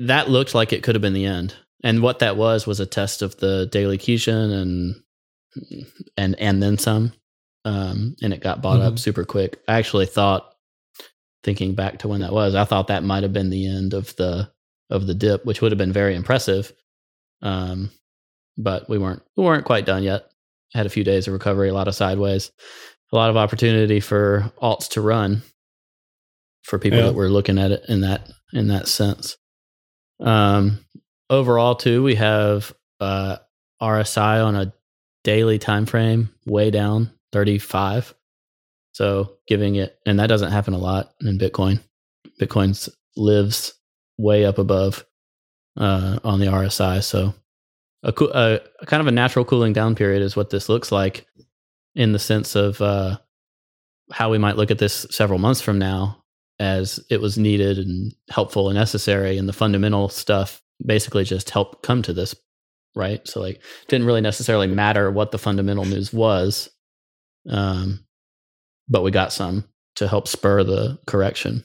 that 0.00 0.28
looked 0.28 0.54
like 0.54 0.72
it 0.72 0.82
could 0.82 0.94
have 0.94 1.02
been 1.02 1.12
the 1.12 1.26
end. 1.26 1.54
And 1.84 2.02
what 2.02 2.18
that 2.18 2.36
was, 2.36 2.66
was 2.66 2.80
a 2.80 2.86
test 2.86 3.22
of 3.22 3.36
the 3.36 3.68
daily 3.70 3.98
Kijun 3.98 4.52
and 4.52 4.96
and 6.16 6.34
and 6.38 6.62
then 6.62 6.78
some. 6.78 7.12
Um, 7.64 8.14
and 8.22 8.32
it 8.32 8.40
got 8.40 8.62
bought 8.62 8.80
up 8.80 8.94
Mhm. 8.94 8.98
super 9.00 9.24
quick. 9.24 9.60
I 9.66 9.74
actually 9.78 10.06
thought, 10.06 10.54
thinking 11.42 11.74
back 11.74 11.98
to 12.00 12.08
when 12.08 12.20
that 12.20 12.32
was, 12.32 12.54
I 12.54 12.64
thought 12.64 12.86
that 12.88 13.02
might 13.02 13.24
have 13.24 13.32
been 13.32 13.50
the 13.50 13.66
end 13.66 13.92
of 13.94 14.14
the 14.16 14.50
of 14.88 15.06
the 15.08 15.14
dip, 15.14 15.44
which 15.44 15.60
would 15.60 15.72
have 15.72 15.78
been 15.78 15.92
very 15.92 16.14
impressive. 16.14 16.72
Um, 17.42 17.90
but 18.56 18.88
we 18.88 18.98
weren't 18.98 19.22
we 19.36 19.44
weren't 19.44 19.64
quite 19.64 19.84
done 19.86 20.02
yet. 20.04 20.30
Had 20.74 20.86
a 20.86 20.90
few 20.90 21.02
days 21.04 21.26
of 21.26 21.32
recovery, 21.32 21.68
a 21.68 21.74
lot 21.74 21.88
of 21.88 21.94
sideways, 21.94 22.52
a 23.12 23.16
lot 23.16 23.30
of 23.30 23.36
opportunity 23.36 23.98
for 24.00 24.52
alts 24.62 24.88
to 24.90 25.00
run 25.00 25.42
for 26.62 26.78
people 26.78 26.98
Yeah. 27.00 27.06
that 27.06 27.14
were 27.14 27.28
looking 27.28 27.58
at 27.58 27.70
it 27.72 27.84
in 27.88 28.00
that 28.02 28.30
in 28.52 28.68
that 28.68 28.86
sense. 28.88 29.36
Um, 30.20 30.84
overall, 31.30 31.74
too, 31.74 32.02
we 32.02 32.14
have 32.14 32.72
uh, 33.00 33.36
RSI 33.82 34.40
on 34.44 34.54
a 34.54 34.72
daily 35.26 35.58
time 35.58 35.86
frame 35.86 36.30
way 36.46 36.70
down 36.70 37.10
35. 37.32 38.14
So 38.92 39.38
giving 39.48 39.74
it, 39.74 39.98
and 40.06 40.20
that 40.20 40.28
doesn't 40.28 40.52
happen 40.52 40.72
a 40.72 40.78
lot 40.78 41.14
in 41.20 41.36
Bitcoin. 41.36 41.80
Bitcoin 42.40 42.88
lives 43.16 43.74
way 44.16 44.44
up 44.44 44.58
above 44.58 45.04
uh, 45.76 46.20
on 46.22 46.38
the 46.38 46.46
RSI. 46.46 47.02
So 47.02 47.34
a, 48.04 48.12
coo- 48.12 48.30
a, 48.32 48.60
a 48.80 48.86
kind 48.86 49.00
of 49.00 49.08
a 49.08 49.10
natural 49.10 49.44
cooling 49.44 49.72
down 49.72 49.96
period 49.96 50.22
is 50.22 50.36
what 50.36 50.50
this 50.50 50.68
looks 50.68 50.92
like 50.92 51.26
in 51.96 52.12
the 52.12 52.20
sense 52.20 52.54
of 52.54 52.80
uh, 52.80 53.18
how 54.12 54.30
we 54.30 54.38
might 54.38 54.56
look 54.56 54.70
at 54.70 54.78
this 54.78 55.06
several 55.10 55.40
months 55.40 55.60
from 55.60 55.76
now 55.76 56.22
as 56.60 57.04
it 57.10 57.20
was 57.20 57.36
needed 57.36 57.78
and 57.78 58.14
helpful 58.30 58.68
and 58.68 58.78
necessary 58.78 59.38
and 59.38 59.48
the 59.48 59.52
fundamental 59.52 60.08
stuff 60.08 60.62
basically 60.84 61.24
just 61.24 61.50
helped 61.50 61.82
come 61.82 62.00
to 62.00 62.12
this 62.12 62.34
right? 62.96 63.26
So 63.28 63.40
like 63.40 63.62
didn't 63.86 64.06
really 64.06 64.22
necessarily 64.22 64.66
matter 64.66 65.10
what 65.10 65.30
the 65.30 65.38
fundamental 65.38 65.84
news 65.84 66.12
was 66.12 66.68
um 67.48 68.04
but 68.88 69.02
we 69.02 69.10
got 69.10 69.32
some 69.32 69.64
to 69.96 70.08
help 70.08 70.28
spur 70.28 70.62
the 70.62 70.98
correction. 71.06 71.64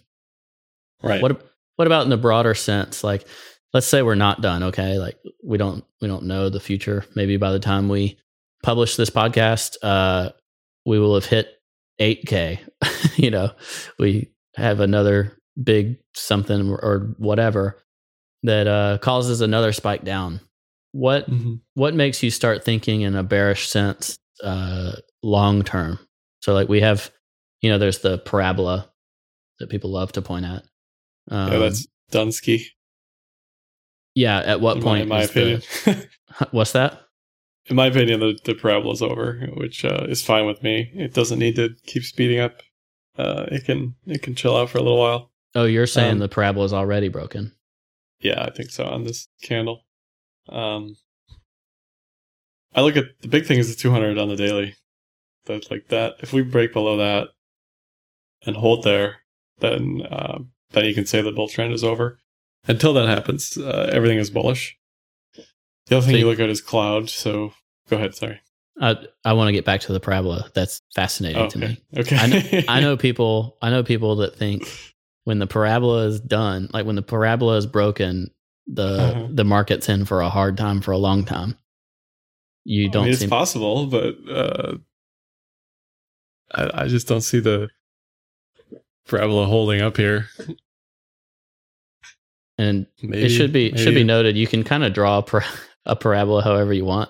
Right. 1.04 1.22
what 1.22 1.42
what 1.78 1.88
about 1.88 2.04
in 2.04 2.10
the 2.10 2.18
broader 2.18 2.54
sense? 2.54 3.04
Like 3.04 3.28
let's 3.74 3.88
say 3.88 4.02
we're 4.02 4.16
not 4.16 4.42
done 4.42 4.64
okay? 4.64 4.98
Like 5.00 5.18
we 5.44 5.58
don't 5.58 5.84
we 6.02 6.08
don't 6.08 6.26
know 6.26 6.50
the 6.50 6.60
future. 6.60 7.06
Maybe 7.16 7.38
by 7.38 7.52
the 7.52 7.60
time 7.60 7.90
we 7.90 8.20
publish 8.62 8.96
this 8.96 9.10
podcast 9.10 9.78
uh 9.82 10.30
we 10.86 11.00
will 11.00 11.16
have 11.16 11.26
hit 11.26 11.48
8k 12.00 12.60
you 13.16 13.32
know? 13.32 13.52
We 13.98 14.32
have 14.56 14.80
another 14.80 15.38
big 15.62 15.98
something 16.14 16.72
or 16.72 17.14
whatever 17.18 17.82
that 18.44 18.68
uh 18.68 18.98
causes 19.00 19.42
another 19.42 19.72
spike 19.72 20.04
down 20.04 20.42
what 20.94 21.30
Mhm. 21.30 21.62
what 21.76 21.94
makes 21.94 22.22
you 22.24 22.30
start 22.32 22.64
thinking 22.64 23.02
in 23.02 23.16
a 23.16 23.24
bearish 23.24 23.68
sense 23.68 24.18
uh 24.44 24.94
long 25.24 25.64
term 25.64 26.00
so 26.42 26.54
like 26.54 26.68
we 26.68 26.82
have 26.82 27.12
you 27.62 27.70
know 27.70 27.78
there's 27.78 28.00
the 28.00 28.18
parabola 28.20 28.89
that 29.60 29.70
people 29.70 29.89
love 29.92 30.12
to 30.14 30.22
point 30.22 30.46
at 30.46 30.64
um, 31.30 31.52
yeah, 31.54 31.60
that's 31.60 31.88
Dunsky. 32.12 32.66
yeah 34.16 34.39
at 34.39 34.60
what 34.62 34.78
in 34.78 34.84
my, 34.84 34.89
point 34.89 35.02
in 35.04 35.08
my 35.10 35.22
is 35.22 35.32
the- 35.32 35.56
opinion. 35.86 36.08
what's 36.52 36.72
that 36.74 37.00
in 37.68 37.76
my 37.76 37.86
opinion, 37.86 38.20
the, 38.22 38.38
the 38.44 38.56
parabola's 38.56 39.04
over, 39.04 39.48
which 39.56 39.86
uh, 39.86 40.08
is 40.10 40.24
fine 40.24 40.48
with 40.48 40.64
me. 40.64 40.92
It 40.96 41.14
doesn't 41.14 41.38
need 41.38 41.56
to 41.58 41.70
keep 41.86 42.04
speeding 42.04 42.39
up. 42.39 42.60
Uh, 43.20 43.46
it 43.52 43.66
can 43.66 43.94
it 44.08 44.24
can 44.24 44.34
chill 44.34 44.58
out 44.58 44.72
for 44.72 44.80
a 44.80 44.82
little 44.82 44.98
while. 44.98 45.32
oh 45.54 45.66
you're 45.66 45.86
saying 45.86 46.14
Um, 46.14 46.20
the 46.20 46.28
parabola 46.28 46.66
is 46.66 46.74
already 46.74 47.08
broken 47.08 47.54
Yeah, 48.20 48.44
I 48.44 48.50
think 48.50 48.72
so 48.72 48.86
on 48.86 49.04
this 49.04 49.28
candle. 49.44 49.84
Um, 50.50 50.96
I 52.74 52.82
look 52.82 52.98
at 52.98 53.06
the 53.22 53.28
big 53.28 53.46
thing 53.46 53.60
is 53.60 53.74
the 53.74 53.80
200 53.82 54.18
on 54.18 54.30
the 54.30 54.36
daily. 54.36 54.76
That 55.46 55.70
like 55.72 55.88
that. 55.88 56.16
If 56.20 56.34
we 56.34 56.42
break 56.44 56.72
below 56.74 56.98
that 56.98 57.30
and 58.46 58.56
hold 58.56 58.84
there, 58.84 59.18
then 59.60 60.02
uh, 60.10 60.39
then 60.72 60.86
you 60.86 60.94
can 60.94 61.06
say 61.06 61.22
the 61.22 61.32
bull 61.32 61.48
trend 61.48 61.74
is 61.74 61.84
over. 61.84 62.20
Until 62.68 62.94
that 62.94 63.08
happens, 63.08 63.58
uh, 63.58 63.89
everything 63.92 64.20
is 64.20 64.30
bullish. 64.30 64.78
The 65.88 65.98
other 65.98 66.06
thing 66.06 66.14
So 66.14 66.18
you 66.20 66.26
you- 66.26 66.30
look 66.30 66.39
at 66.39 66.50
is 66.50 66.62
cloud. 66.62 67.10
So 67.10 67.54
go 67.89 67.98
ahead. 67.98 68.14
Sorry. 68.16 68.39
i 68.80 68.96
i 69.26 69.34
want 69.34 69.48
to 69.50 69.52
get 69.52 69.66
back 69.66 69.82
to 69.82 69.94
the 69.94 70.00
parabola 70.00 70.50
that's 70.54 70.82
fascinating 70.96 71.42
Oh, 71.42 71.50
to 71.50 71.58
okay. 71.58 71.68
me 71.68 72.00
Okay. 72.02 72.16
I 72.18 72.28
know, 72.28 72.62
I 72.70 72.80
know 72.82 72.98
people. 73.08 73.58
I 73.62 73.70
know 73.72 73.84
people 73.84 74.18
that 74.18 74.36
think 74.38 74.64
when 75.24 75.39
the 75.39 75.48
parabola 75.48 76.06
is 76.06 76.20
done, 76.22 76.70
like 76.72 76.86
when 76.86 76.96
the 76.96 77.02
parabola 77.02 77.58
is 77.58 77.66
broken, 77.66 78.30
the 78.74 78.84
Uh-huh. 78.84 79.28
the 79.32 79.43
market's 79.43 79.89
in 79.89 80.05
for 80.05 80.22
a 80.22 80.30
hard 80.30 80.57
time 80.57 80.82
for 80.82 80.91
a 80.91 80.97
long 80.97 81.26
time. 81.26 81.57
You 82.63 82.89
don't 82.89 83.05
mean, 83.05 83.13
it's 83.13 83.26
possible, 83.26 83.88
but 83.88 84.15
uh, 84.30 84.78
I, 86.53 86.84
I 86.84 86.88
just 86.88 87.07
don't 87.07 87.22
see 87.22 87.39
the 87.39 87.69
parabola 89.07 89.47
holding 89.47 89.82
up 89.82 89.97
here. 89.97 90.28
and 92.57 92.86
Maybe 93.01 93.24
it 93.26 93.30
should 93.30 93.51
be 93.51 93.76
should 93.78 93.95
be 93.95 94.03
noted. 94.03 94.38
You 94.38 94.47
can 94.47 94.63
kind 94.63 94.84
of 94.84 94.93
draw 94.93 95.17
a, 95.19 95.24
par- 95.24 95.43
a 95.86 95.95
parabola 95.95 96.43
however 96.43 96.74
you 96.74 96.86
want. 96.86 97.09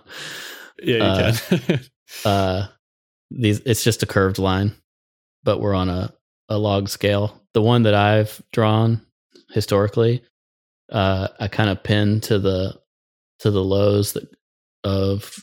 Yeah, 0.81 0.95
you 0.97 1.03
uh, 1.03 1.33
can. 1.49 1.79
Uh, 2.25 2.67
these 3.29 3.61
it's 3.61 3.85
just 3.85 4.03
a 4.03 4.05
curved 4.05 4.37
line, 4.37 4.73
but 5.45 5.61
we're 5.61 5.73
on 5.73 5.87
a 5.89 6.13
a 6.49 6.57
log 6.57 6.89
scale. 6.89 7.41
The 7.53 7.61
one 7.61 7.83
that 7.83 7.93
I've 7.93 8.41
drawn 8.51 9.01
historically, 9.51 10.21
uh, 10.91 11.29
I 11.39 11.47
kind 11.47 11.69
of 11.69 11.83
pinned 11.83 12.23
to 12.23 12.39
the 12.39 12.79
to 13.39 13.51
the 13.51 13.63
lows 13.63 14.13
that 14.13 14.27
of 14.83 15.35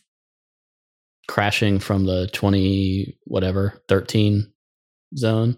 crashing 1.26 1.78
from 1.78 2.07
the 2.07 2.28
20 2.32 3.18
whatever 3.24 3.82
13 3.88 4.53
zone. 5.16 5.57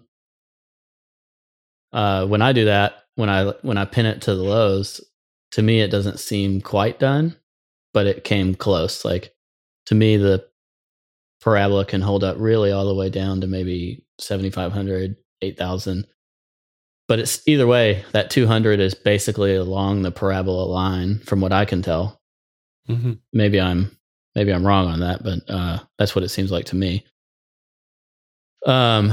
Uh 1.93 2.25
when 2.25 2.41
i 2.41 2.51
do 2.53 2.65
that 2.65 3.05
when 3.15 3.29
i 3.29 3.45
when 3.61 3.77
i 3.77 3.85
pin 3.85 4.05
it 4.05 4.21
to 4.21 4.35
the 4.35 4.43
lows 4.43 5.01
to 5.51 5.61
me 5.61 5.81
it 5.81 5.91
doesn't 5.91 6.19
seem 6.19 6.61
quite 6.61 6.99
done 6.99 7.35
but 7.93 8.07
it 8.07 8.23
came 8.23 8.55
close. 8.55 9.03
Like 9.03 9.33
to 9.87 9.95
me 9.95 10.17
the 10.17 10.45
parabola 11.41 11.85
can 11.85 12.01
hold 12.01 12.23
up 12.23 12.37
really 12.39 12.71
all 12.71 12.87
the 12.87 12.95
way 12.95 13.09
down 13.09 13.41
to 13.41 13.47
maybe 13.47 14.05
7500 14.19 15.15
8000 15.41 16.07
but 17.11 17.19
it's 17.19 17.45
either 17.45 17.67
way 17.67 18.05
that 18.13 18.29
200 18.29 18.79
is 18.79 18.93
basically 18.93 19.53
along 19.53 20.01
the 20.01 20.11
parabola 20.11 20.63
line 20.63 21.19
from 21.19 21.41
what 21.41 21.51
i 21.51 21.65
can 21.65 21.81
tell 21.81 22.21
Mhm. 22.89 23.19
maybe 23.33 23.59
i'm 23.59 23.97
maybe 24.33 24.53
i'm 24.53 24.65
wrong 24.65 24.87
on 24.87 25.01
that 25.01 25.21
but 25.21 25.39
uh 25.49 25.79
that's 25.99 26.15
what 26.15 26.23
it 26.23 26.29
seems 26.29 26.51
like 26.53 26.63
to 26.67 26.77
me 26.77 27.05
um 28.65 29.11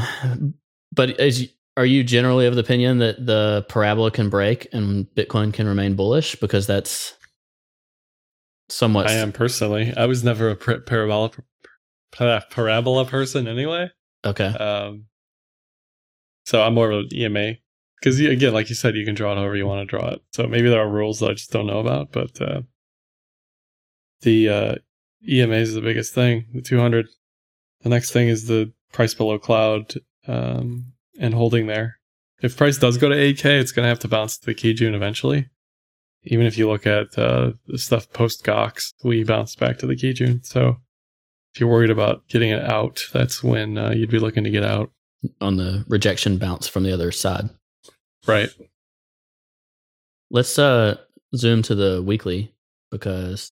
but 0.93 1.19
is 1.19 1.51
are 1.77 1.85
you 1.85 2.05
generally 2.05 2.47
of 2.47 2.55
the 2.55 2.61
opinion 2.61 2.99
that 2.99 3.27
the 3.27 3.67
parabola 3.69 4.13
can 4.13 4.31
break 4.31 4.69
and 4.73 5.07
bitcoin 5.17 5.53
can 5.53 5.67
remain 5.67 5.97
bullish 5.97 6.37
because 6.37 6.69
that's 6.69 7.15
somewhat 8.71 9.09
I 9.09 9.15
am 9.15 9.33
personally. 9.33 9.93
I 9.97 10.07
was 10.07 10.23
never 10.23 10.51
a 10.51 10.57
par- 10.57 10.81
parabola 10.81 11.31
par- 12.13 12.45
parabola 12.49 13.07
person 13.07 13.49
anyway. 13.49 13.91
okay 14.25 14.47
Um, 14.47 15.07
so 16.47 16.63
I'm 16.63 16.75
more 16.75 16.93
of 16.93 17.01
an 17.01 17.09
EMA 17.13 17.55
because 18.01 18.21
again, 18.21 18.53
like 18.53 18.69
you 18.69 18.75
said, 18.75 18.97
you 18.97 19.05
can 19.05 19.15
draw 19.15 19.33
it 19.33 19.37
however 19.37 19.57
you 19.57 19.67
want 19.67 19.89
to 19.89 19.97
draw 19.97 20.09
it. 20.09 20.23
So 20.33 20.47
maybe 20.47 20.69
there 20.69 20.81
are 20.81 20.89
rules 20.89 21.21
that 21.21 21.31
I 21.31 21.35
just 21.35 21.51
don't 21.51 21.67
know 21.67 21.81
about, 21.81 22.13
but 22.13 22.41
uh, 22.41 22.63
the 24.23 24.49
uh, 24.49 24.75
EMA 25.29 25.57
is 25.57 25.75
the 25.75 25.81
biggest 25.81 26.15
thing. 26.15 26.47
The 26.55 26.63
200. 26.63 27.07
The 27.83 27.89
next 27.89 28.13
thing 28.13 28.29
is 28.29 28.47
the 28.47 28.73
price 28.93 29.15
below 29.15 29.39
cloud 29.39 29.95
um, 30.27 30.93
and 31.19 31.35
holding 31.35 31.67
there. 31.67 31.99
If 32.41 32.57
price 32.57 32.79
does 32.79 32.99
go 32.99 33.09
to 33.09 33.15
8K, 33.15 33.61
it's 33.61 33.73
going 33.73 33.85
to 33.85 33.89
have 33.89 33.99
to 34.01 34.09
bounce 34.09 34.39
to 34.39 34.47
the 34.47 34.55
Kijun 34.55 34.95
eventually. 34.95 35.49
Even 36.25 36.47
if 36.47 36.59
you 36.59 36.69
look 36.69 36.87
at 36.87 37.19
uh, 37.19 37.53
the 37.67 37.79
stuff 37.79 38.13
post 38.13 38.45
Gox, 38.45 38.93
we 39.03 39.25
bounced 39.25 39.59
back 39.59 39.79
to 39.79 39.87
the 39.87 39.97
Kijun. 39.97 40.45
So 40.45 40.77
if 41.53 41.61
you're 41.61 41.69
worried 41.69 41.91
about 41.91 42.29
getting 42.29 42.51
it 42.51 42.63
out, 42.63 43.05
that's 43.13 43.43
when 43.43 43.79
uh, 43.79 43.91
you'd 43.91 44.11
be 44.11 44.19
looking 44.19 44.45
to 44.45 44.51
get 44.51 44.65
out. 44.65 44.93
on 45.41 45.57
the 45.57 45.85
rejection 45.89 46.39
bounce 46.39 46.69
from 46.69 46.85
the 46.85 46.93
other 46.93 47.11
side 47.11 47.51
Right. 48.29 48.51
let's 50.31 50.59
uh 50.59 50.97
zoom 51.35 51.63
to 51.63 51.75
the 51.75 52.03
weekly 52.03 52.55
because 52.91 53.53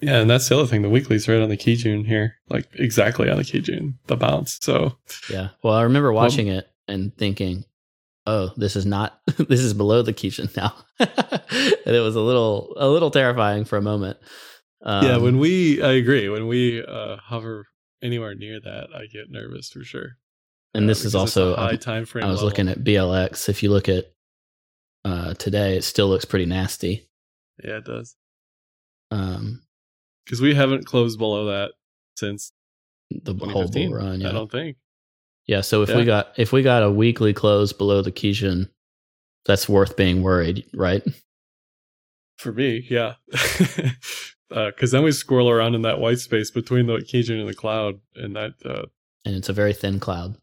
Yeah, 0.00 0.20
and 0.20 0.30
that's 0.30 0.48
the 0.48 0.58
other 0.58 0.66
thing. 0.66 0.82
The 0.82 0.90
weekly's 0.90 1.28
right 1.28 1.40
on 1.40 1.48
the 1.48 1.56
Kijun 1.56 2.06
here, 2.06 2.36
like 2.48 2.68
exactly 2.74 3.30
on 3.30 3.38
the 3.38 3.44
Kijun, 3.44 3.94
the 4.06 4.16
bounce. 4.16 4.58
So 4.60 4.96
yeah 5.30 5.48
well 5.62 5.74
i 5.74 5.82
remember 5.82 6.12
watching 6.12 6.48
it 6.48 6.68
and 6.88 7.16
thinking 7.16 7.64
oh 8.26 8.52
this 8.56 8.76
is 8.76 8.86
not 8.86 9.20
this 9.48 9.60
is 9.60 9.74
below 9.74 10.02
the 10.02 10.12
Keishan 10.12 10.54
now 10.56 10.74
and 11.00 11.96
it 11.96 12.00
was 12.00 12.16
a 12.16 12.20
little 12.20 12.74
a 12.76 12.88
little 12.88 13.10
terrifying 13.10 13.64
for 13.64 13.76
a 13.76 13.82
moment 13.82 14.18
um, 14.86 15.04
yeah, 15.04 15.16
when 15.16 15.38
we, 15.38 15.82
I 15.82 15.92
agree, 15.92 16.28
when 16.28 16.46
we 16.46 16.84
uh, 16.84 17.16
hover 17.16 17.66
anywhere 18.02 18.36
near 18.36 18.60
that, 18.60 18.88
I 18.94 19.06
get 19.06 19.30
nervous 19.30 19.68
for 19.68 19.82
sure. 19.82 20.18
And 20.76 20.84
Uh, 20.84 20.88
this 20.88 20.98
is 21.04 21.12
because 21.12 21.14
a 21.14 21.18
also 21.18 21.56
high 21.56 21.70
um, 21.70 21.78
time 21.78 22.04
frame. 22.06 22.24
I 22.24 22.28
was 22.30 22.42
looking 22.42 22.68
at 22.68 22.78
BLX. 22.84 23.48
If 23.48 23.62
you 23.62 23.70
look 23.70 23.88
at 23.88 24.06
uh, 25.04 25.34
today, 25.34 25.76
it 25.76 25.82
still 25.84 26.08
looks 26.08 26.24
pretty 26.24 26.46
nasty. 26.46 27.08
yeah, 27.64 27.78
it 27.78 27.84
does 27.84 28.16
Um, 29.10 29.62
because 30.24 30.40
we 30.40 30.54
haven't 30.54 30.84
closed 30.86 31.18
below 31.18 31.46
that 31.46 31.72
since 32.16 32.52
The 33.10 33.32
whole 33.34 33.68
2015. 33.68 33.88
bull 33.90 33.98
run. 33.98 34.26
I 34.26 34.32
don't 34.32 34.50
think. 34.50 34.76
Yeah. 35.46 35.60
So 35.60 35.82
if 35.82 35.90
Yeah. 35.90 35.96
we 35.98 36.04
got 36.04 36.32
if 36.36 36.52
we 36.52 36.62
got 36.62 36.82
a 36.82 36.90
weekly 36.90 37.32
close 37.32 37.72
below 37.72 38.02
the 38.02 38.10
Kijun, 38.12 38.68
that's 39.44 39.68
worth 39.68 39.96
being 39.96 40.22
worried, 40.22 40.66
right? 40.74 41.02
For 42.38 42.52
me, 42.52 42.86
yeah. 42.90 43.14
Because 44.48 44.92
then 44.92 45.02
we 45.02 45.10
squirrel 45.10 45.50
around 45.50 45.74
in 45.74 45.82
that 45.82 45.98
white 45.98 46.20
space 46.20 46.52
between 46.52 46.86
the 46.86 46.98
Kijun 46.98 47.40
and 47.40 47.48
the 47.48 47.54
cloud, 47.54 47.98
and 48.14 48.36
that 48.36 48.52
uh, 48.64 48.86
And 49.24 49.34
it's 49.34 49.48
a 49.48 49.52
very 49.52 49.72
thin 49.72 49.98
cloud. 49.98 50.36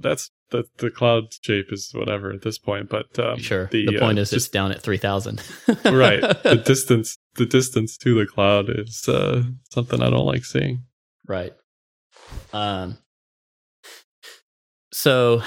That's 0.00 0.30
the 0.50 0.64
the 0.78 0.90
cloud 0.90 1.24
shape 1.42 1.72
is 1.72 1.90
whatever 1.92 2.32
at 2.32 2.42
this 2.42 2.58
point. 2.58 2.88
But 2.88 3.18
um, 3.18 3.38
sure. 3.38 3.66
The, 3.66 3.96
uh, 3.96 4.00
point 4.00 4.18
is, 4.18 4.32
it's 4.32 4.44
just- 4.44 4.52
down 4.52 4.72
at 4.72 4.80
three 4.82 4.98
thousand. 4.98 5.42
right. 5.84 6.20
The 6.20 6.62
distance, 6.64 7.16
the 7.36 7.46
distance 7.46 7.96
to 7.98 8.14
the 8.18 8.26
cloud 8.26 8.66
is 8.70 9.08
uh, 9.08 9.42
something 9.70 10.02
I 10.02 10.10
don't 10.10 10.26
like 10.26 10.44
seeing. 10.44 10.84
Right. 11.26 11.52
Um. 12.52 12.98
So, 14.92 15.42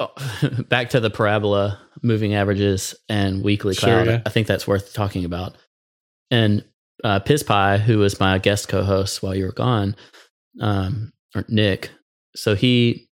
back 0.68 0.90
to 0.90 1.00
the 1.00 1.10
parabola, 1.10 1.80
moving 2.02 2.34
averages, 2.34 2.94
and 3.10 3.44
weekly 3.44 3.74
Sure, 3.74 3.88
cloud. 3.90 4.06
yeah. 4.06 4.22
I 4.24 4.30
think 4.30 4.46
that's 4.46 4.66
worth 4.66 4.94
talking 4.94 5.24
about. 5.26 5.56
And 6.30 6.64
uh, 7.04 7.20
who 7.20 7.98
was 7.98 8.18
my 8.18 8.38
guest 8.38 8.68
co-host 8.68 9.22
while 9.22 9.34
you 9.34 9.44
were 9.44 9.52
gone, 9.52 9.96
um, 10.60 11.12
or 11.34 11.44
Nick, 11.48 11.90
so 12.34 12.54
he 12.54 13.08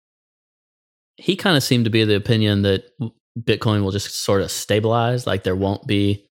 he 1.17 1.37
kind 1.37 1.57
of 1.57 1.63
seemed 1.63 1.85
to 1.85 1.91
be 1.91 2.05
the 2.05 2.17
opinion 2.17 2.63
that 2.63 2.85
Bitcoin 3.39 3.83
will 3.83 3.91
just 3.91 4.23
sort 4.23 4.43
of 4.43 4.51
stabilize, 4.51 5.27
like 5.27 5.43
there 5.43 5.57
won't 5.57 5.87
be 5.87 6.29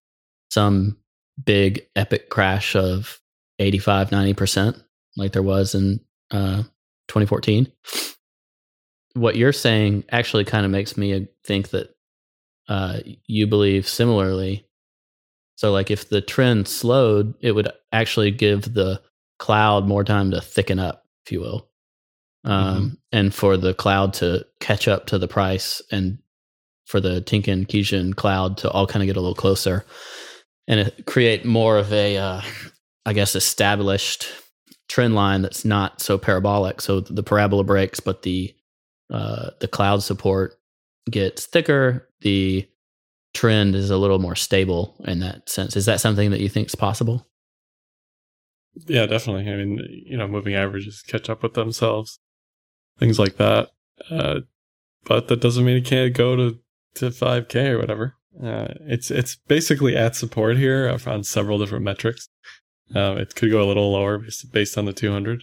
some 0.50 0.96
big 1.44 1.82
epic 1.94 2.30
crash 2.30 2.74
of 2.74 3.20
85 3.58 4.10
90% 4.10 4.82
like 5.16 5.32
there 5.32 5.42
was 5.42 5.74
in 5.74 6.00
uh, 6.30 6.62
2014 7.08 7.70
what 9.16 9.36
you're 9.36 9.52
saying 9.52 10.04
actually 10.10 10.44
kind 10.44 10.64
of 10.64 10.70
makes 10.70 10.96
me 10.96 11.26
think 11.44 11.70
that 11.70 11.94
uh, 12.68 12.98
you 13.26 13.46
believe 13.46 13.88
similarly. 13.88 14.66
So 15.56 15.72
like 15.72 15.90
if 15.90 16.08
the 16.08 16.20
trend 16.20 16.68
slowed 16.68 17.34
it 17.40 17.52
would 17.52 17.70
actually 17.92 18.30
give 18.30 18.74
the 18.74 19.00
cloud 19.38 19.86
more 19.86 20.04
time 20.04 20.30
to 20.30 20.40
thicken 20.40 20.78
up 20.78 21.04
if 21.24 21.32
you 21.32 21.40
will 21.40 21.70
um, 22.46 22.96
and 23.12 23.34
for 23.34 23.56
the 23.56 23.74
cloud 23.74 24.14
to 24.14 24.46
catch 24.60 24.88
up 24.88 25.06
to 25.06 25.18
the 25.18 25.28
price 25.28 25.82
and 25.90 26.18
for 26.86 27.00
the 27.00 27.20
Tenkan 27.20 27.66
Kijun 27.66 28.14
cloud 28.14 28.56
to 28.58 28.70
all 28.70 28.86
kind 28.86 29.02
of 29.02 29.06
get 29.06 29.16
a 29.16 29.20
little 29.20 29.34
closer 29.34 29.84
and 30.68 30.92
create 31.06 31.44
more 31.44 31.76
of 31.76 31.92
a, 31.92 32.16
uh, 32.16 32.40
I 33.04 33.12
guess, 33.12 33.34
established 33.34 34.28
trend 34.88 35.14
line 35.14 35.42
that's 35.42 35.64
not 35.64 36.00
so 36.00 36.16
parabolic. 36.16 36.80
So 36.80 37.00
the 37.00 37.22
parabola 37.22 37.64
breaks, 37.64 38.00
but 38.00 38.22
the 38.22 38.54
uh, 39.10 39.50
the 39.60 39.68
cloud 39.68 40.02
support 40.02 40.54
gets 41.10 41.46
thicker. 41.46 42.08
The 42.22 42.68
trend 43.34 43.74
is 43.74 43.90
a 43.90 43.98
little 43.98 44.18
more 44.18 44.34
stable 44.34 44.96
in 45.04 45.20
that 45.20 45.48
sense. 45.48 45.76
Is 45.76 45.86
that 45.86 46.00
something 46.00 46.30
that 46.30 46.40
you 46.40 46.48
think 46.48 46.68
is 46.68 46.74
possible? 46.74 47.26
Yeah, 48.86 49.06
definitely. 49.06 49.50
I 49.50 49.56
mean, 49.56 50.04
you 50.06 50.16
know, 50.16 50.26
moving 50.28 50.54
averages 50.54 51.02
catch 51.02 51.30
up 51.30 51.42
with 51.42 51.54
themselves, 51.54 52.18
things 52.98 53.18
like 53.18 53.36
that. 53.36 53.68
Uh, 54.10 54.40
but 55.04 55.28
that 55.28 55.40
doesn't 55.40 55.64
mean 55.64 55.76
it 55.76 55.84
can't 55.84 56.14
go 56.14 56.36
to 56.36 56.58
to 56.96 57.10
5k 57.10 57.70
or 57.70 57.78
whatever. 57.78 58.14
Uh, 58.42 58.68
it's 58.86 59.10
it's 59.10 59.36
basically 59.48 59.96
at 59.96 60.16
support 60.16 60.56
here. 60.56 60.88
I've 60.90 61.02
found 61.02 61.26
several 61.26 61.58
different 61.58 61.84
metrics. 61.84 62.28
Um, 62.94 63.18
it 63.18 63.34
could 63.34 63.50
go 63.50 63.62
a 63.62 63.66
little 63.66 63.90
lower 63.92 64.18
based, 64.18 64.52
based 64.52 64.78
on 64.78 64.84
the 64.84 64.92
200. 64.92 65.42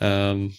Um, 0.00 0.52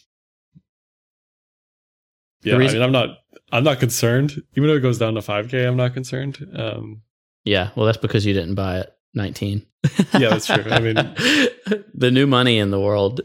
yeah, 2.43 2.55
reason- 2.55 2.81
I 2.81 2.85
mean, 2.87 2.95
I'm 2.95 3.07
not 3.09 3.17
I'm 3.51 3.63
not 3.63 3.79
concerned. 3.79 4.41
Even 4.55 4.67
though 4.69 4.75
it 4.75 4.79
goes 4.81 4.97
down 4.97 5.13
to 5.15 5.21
5k, 5.21 5.67
I'm 5.67 5.77
not 5.77 5.93
concerned. 5.93 6.37
Um, 6.55 7.01
Yeah. 7.43 7.69
Well, 7.75 7.85
that's 7.85 7.97
because 7.97 8.25
you 8.25 8.33
didn't 8.33 8.55
buy 8.55 8.79
it 8.79 8.93
19. 9.13 9.65
Yeah, 10.13 10.29
that's 10.29 10.47
true. 10.47 10.63
I 10.69 10.79
mean- 10.79 10.95
the 11.93 12.09
new 12.11 12.25
money 12.25 12.57
in 12.57 12.71
the 12.71 12.79
world 12.79 13.21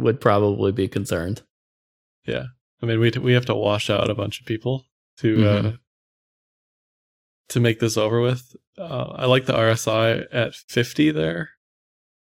would 0.00 0.20
probably 0.20 0.72
be 0.72 0.88
concerned. 0.88 1.42
Yeah, 2.26 2.44
I 2.82 2.86
mean, 2.86 2.98
we 3.00 3.10
we 3.20 3.32
have 3.32 3.46
to 3.46 3.54
wash 3.54 3.90
out 3.90 4.10
a 4.10 4.14
bunch 4.14 4.40
of 4.40 4.46
people 4.46 4.86
to 5.18 5.48
uh, 5.48 5.62
Mhm. 5.62 5.78
to 7.50 7.60
make 7.60 7.80
this 7.80 7.96
over 7.96 8.20
with. 8.20 8.54
Uh, 8.78 9.12
I 9.16 9.26
like 9.26 9.46
the 9.46 9.52
RSI 9.54 10.26
at 10.32 10.54
50 10.54 11.10
there. 11.10 11.50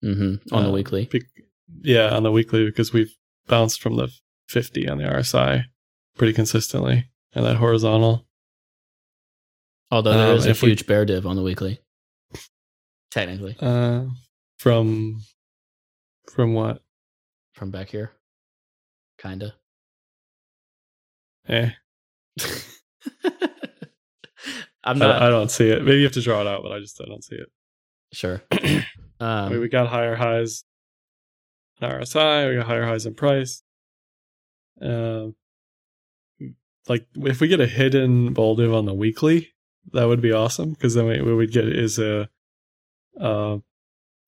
hmm 0.02 0.36
On 0.52 0.64
the 0.64 0.70
Uh, 0.70 0.74
weekly. 0.74 1.06
Bec- 1.06 1.24
yeah, 1.82 2.16
on 2.16 2.24
the 2.24 2.32
weekly 2.32 2.66
because 2.66 2.92
we've 2.94 3.14
bounced 3.48 3.82
from 3.82 3.96
the 3.98 4.10
50 4.48 4.88
on 4.90 4.98
the 4.98 5.04
RSI 5.06 5.66
pretty 6.18 6.34
consistently, 6.34 7.10
and 7.34 7.46
that 7.46 7.58
horizontal. 7.58 8.26
Although 9.92 10.14
there 10.18 10.32
um, 10.32 10.38
is 10.38 10.46
a 10.46 10.50
if 10.52 10.62
we- 10.62 10.70
huge 10.70 10.86
bear 10.88 11.06
div 11.06 11.26
on 11.26 11.36
the 11.36 11.42
weekly. 11.44 11.80
Technically, 13.12 13.56
Uh, 13.60 14.06
from 14.60 15.22
from 16.32 16.54
what? 16.54 16.84
From 17.54 17.72
back 17.72 17.90
here. 17.90 18.12
Kinda. 19.22 19.54
Eh, 21.48 21.72
I'm 24.84 24.98
not 25.00 25.22
I 25.22 25.30
don't 25.30 25.50
see 25.52 25.70
it. 25.70 25.84
Maybe 25.84 25.98
you 25.98 26.04
have 26.04 26.14
to 26.14 26.22
draw 26.22 26.42
it 26.42 26.48
out, 26.48 26.62
but 26.64 26.72
I 26.72 26.80
just 26.80 27.02
I 27.02 27.06
don't 27.06 27.24
see 27.24 27.36
it. 27.36 27.48
sure. 28.14 28.42
I 28.52 28.86
Um, 29.20 29.52
mean, 29.52 29.62
we 29.62 29.68
got 29.70 29.88
higher 29.88 30.16
highs 30.16 30.64
in 31.82 31.90
RSI. 31.90 32.50
We 32.50 32.56
got 32.58 32.68
higher 32.68 32.86
highs 32.86 33.06
in 33.06 33.16
price. 33.16 33.64
Um, 34.82 35.36
like 36.88 37.06
if 37.16 37.42
we 37.42 37.48
get 37.50 37.60
a 37.60 37.68
hidden 37.68 38.34
bull 38.34 38.56
div 38.56 38.74
on 38.74 38.86
the 38.86 38.94
weekly, 38.94 39.50
that 39.92 40.06
would 40.06 40.22
be 40.22 40.32
awesome 40.32 40.72
because 40.72 40.94
then 40.94 41.06
we, 41.06 41.22
what 41.22 41.36
we'd 41.36 41.52
get 41.52 41.68
is 41.68 42.00
a, 42.00 42.30
a 43.20 43.60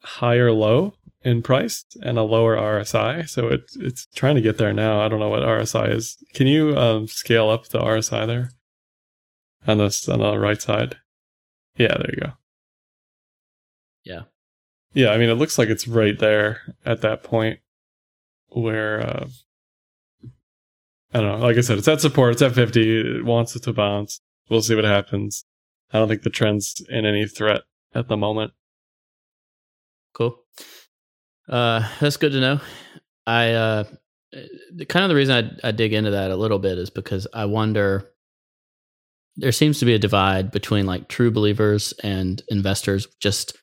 higher 0.04 0.52
low 0.52 0.96
in 1.24 1.42
price 1.42 1.86
and 2.02 2.18
a 2.18 2.24
lower 2.24 2.56
RSI. 2.56 3.30
So 3.30 3.48
it's 3.48 3.76
it's 3.76 4.08
trying 4.16 4.36
to 4.36 4.42
get 4.42 4.58
there 4.58 4.74
now. 4.74 5.02
I 5.02 5.08
don't 5.08 5.20
know 5.20 5.30
what 5.30 5.44
RSI 5.44 5.94
is. 5.94 6.18
Can 6.34 6.48
you 6.48 6.76
um, 6.78 7.08
scale 7.08 7.50
up 7.50 7.68
the 7.68 7.80
RSI 7.80 8.26
there 8.28 8.52
on 9.68 9.78
this 9.78 10.08
on 10.10 10.20
the 10.20 10.38
right 10.38 10.62
side? 10.62 10.98
Yeah, 11.78 11.96
there 11.98 12.12
you 12.12 12.22
go. 12.22 12.34
Yeah. 14.04 14.22
Yeah, 14.94 15.12
I 15.12 15.18
mean, 15.18 15.30
it 15.30 15.36
looks 15.36 15.58
like 15.58 15.70
it's 15.70 15.88
right 15.88 16.18
there 16.20 16.76
at 16.86 17.02
that 17.02 17.24
point 17.24 17.60
where, 18.50 19.00
uh, 19.00 19.28
I 21.14 21.20
don't 21.22 21.40
know. 21.40 21.46
Like 21.46 21.58
I 21.58 21.62
said, 21.62 21.78
it's 21.78 21.88
at 21.88 22.02
support. 22.02 22.34
It's 22.34 22.42
at 22.42 22.54
50. 22.54 23.18
It 23.18 23.26
wants 23.26 23.56
it 23.56 23.64
to 23.64 23.74
bounce. 23.74 24.20
We'll 24.50 24.62
see 24.62 24.76
what 24.76 24.84
happens. 24.84 25.46
I 25.94 26.00
don't 26.00 26.08
think 26.08 26.24
the 26.24 26.30
trend's 26.30 26.86
in 26.90 27.06
any 27.06 27.26
threat 27.26 27.62
at 27.94 28.08
the 28.08 28.18
moment. 28.18 28.54
Cool. 30.14 30.38
Uh, 31.52 31.88
that's 32.00 32.18
good 32.18 32.32
to 32.32 32.40
know. 32.40 32.60
I 33.28 33.52
uh, 33.52 33.84
the- 34.74 34.86
kind 34.86 35.04
of 35.04 35.10
the 35.10 35.16
reason 35.16 35.60
I, 35.64 35.68
I 35.68 35.72
dig 35.72 35.94
into 35.94 36.12
that 36.12 36.32
a 36.32 36.36
little 36.36 36.60
bit 36.60 36.78
is 36.78 36.90
because 36.90 37.28
I 37.34 37.46
wonder. 37.46 38.08
There 39.38 39.54
seems 39.54 39.80
to 39.80 39.86
be 39.86 39.94
a 39.94 40.00
divide 40.00 40.52
between 40.52 40.86
like 40.86 41.08
true 41.08 41.32
believers 41.32 41.94
and 42.04 42.42
investors 42.50 43.08
just 43.22 43.58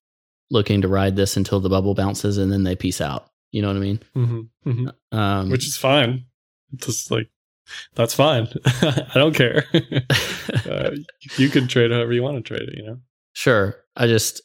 looking 0.51 0.81
to 0.81 0.89
ride 0.89 1.15
this 1.15 1.37
until 1.37 1.61
the 1.61 1.69
bubble 1.69 1.95
bounces 1.95 2.39
and 2.39 2.51
then 2.51 2.63
they 2.65 2.75
peace 2.75 3.03
out. 3.03 3.29
You 3.53 3.61
know 3.63 3.69
what 3.69 3.77
I 3.77 3.81
mean? 3.81 4.01
Mm-hmm. 4.17 4.71
Mm-hmm. 4.71 5.19
Um, 5.19 5.51
Which 5.51 5.67
is 5.67 5.77
fine. 5.77 6.25
Just 6.77 7.11
like, 7.11 7.29
that's 7.95 8.15
fine. 8.15 8.49
I 8.65 9.13
don't 9.15 9.35
care. 9.35 9.65
uh, 10.71 10.91
you 11.37 11.51
can 11.51 11.69
trade 11.69 11.91
however 11.91 12.15
you 12.15 12.23
want 12.23 12.37
to 12.37 12.43
trade 12.43 12.69
it, 12.69 12.79
you 12.79 12.87
know? 12.87 12.99
Sure. 13.35 13.77
I 13.95 14.07
just 14.07 14.41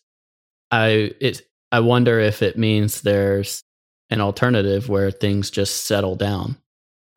I 0.71 1.13
it 1.21 1.41
I 1.73 1.79
wonder 1.81 2.19
if 2.19 2.41
it 2.41 2.57
means 2.57 3.01
there's 3.01 3.63
an 4.11 4.21
alternative 4.21 4.87
where 4.89 5.11
things 5.11 5.49
just 5.51 5.85
settle 5.87 6.15
down. 6.15 6.57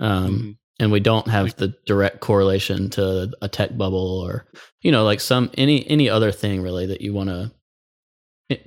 Um 0.01 0.31
Mhm. 0.39 0.57
and 0.81 0.93
we 0.93 1.01
don't 1.01 1.29
have 1.29 1.47
Like- 1.47 1.57
the 1.57 1.75
direct 1.87 2.21
correlation 2.21 2.91
to 2.91 3.33
a 3.41 3.49
tech 3.49 3.77
bubble 3.79 4.21
or 4.27 4.47
you 4.83 4.91
know 4.93 5.05
like 5.05 5.21
some 5.21 5.51
any 5.57 5.87
any 5.89 6.09
other 6.11 6.33
thing 6.33 6.61
really 6.63 6.87
that 6.87 7.01
you 7.01 7.15
want 7.15 7.31
to 7.31 7.51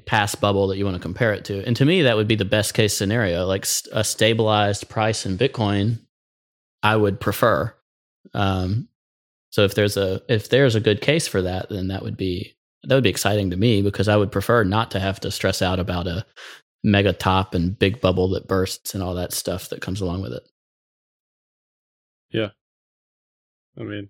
past 0.06 0.42
bubble 0.42 0.68
that 0.68 0.78
you 0.78 0.86
want 0.86 0.96
to 0.98 1.02
compare 1.02 1.34
it 1.34 1.46
to. 1.46 1.64
And 1.66 1.76
to 1.78 1.86
me 1.86 2.02
that 2.04 2.18
would 2.18 2.28
be 2.28 2.36
the 2.36 2.46
best 2.46 2.74
case 2.74 2.96
scenario 2.98 3.46
like 3.46 3.66
a 3.94 4.04
stabilized 4.04 4.90
price 4.90 5.26
in 5.26 5.38
Bitcoin 5.38 6.00
I 6.84 6.96
would 6.98 7.20
prefer. 7.20 7.74
Um 8.34 8.90
so 9.52 9.64
if 9.64 9.74
there's 9.76 9.98
a 9.98 10.22
if 10.30 10.50
there's 10.50 10.76
a 10.76 10.80
good 10.82 11.02
case 11.02 11.28
for 11.28 11.42
that 11.44 11.70
then 11.70 11.88
that 11.90 12.04
would 12.04 12.18
be 12.18 12.54
that 12.84 12.96
would 12.96 13.04
be 13.04 13.10
exciting 13.10 13.50
to 13.50 13.58
me 13.58 13.82
because 13.82 14.08
I 14.08 14.16
would 14.16 14.32
prefer 14.32 14.64
not 14.64 14.92
to 14.92 15.00
have 15.00 15.20
to 15.22 15.32
stress 15.32 15.62
out 15.62 15.80
about 15.80 16.08
a 16.08 16.26
mega 16.84 17.14
top 17.14 17.54
and 17.54 17.78
big 17.78 18.00
bubble 18.00 18.30
that 18.30 18.48
bursts 18.48 18.94
and 18.94 19.04
all 19.04 19.16
that 19.16 19.34
stuff 19.34 19.70
that 19.70 19.82
comes 19.82 20.02
along 20.02 20.22
with 20.22 20.34
it. 20.34 20.44
Yeah. 22.32 22.50
I 23.78 23.84
mean, 23.84 24.10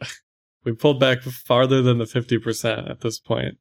we 0.64 0.72
pulled 0.72 1.00
back 1.00 1.22
farther 1.22 1.82
than 1.82 1.98
the 1.98 2.04
50% 2.04 2.90
at 2.90 3.00
this 3.00 3.18
point. 3.18 3.58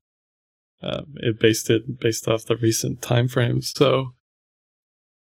Um, 0.81 1.13
it 1.17 1.39
based 1.39 1.69
it 1.69 1.99
based 1.99 2.27
off 2.27 2.45
the 2.45 2.57
recent 2.57 3.01
time 3.01 3.29
frames. 3.29 3.71
So 3.73 4.15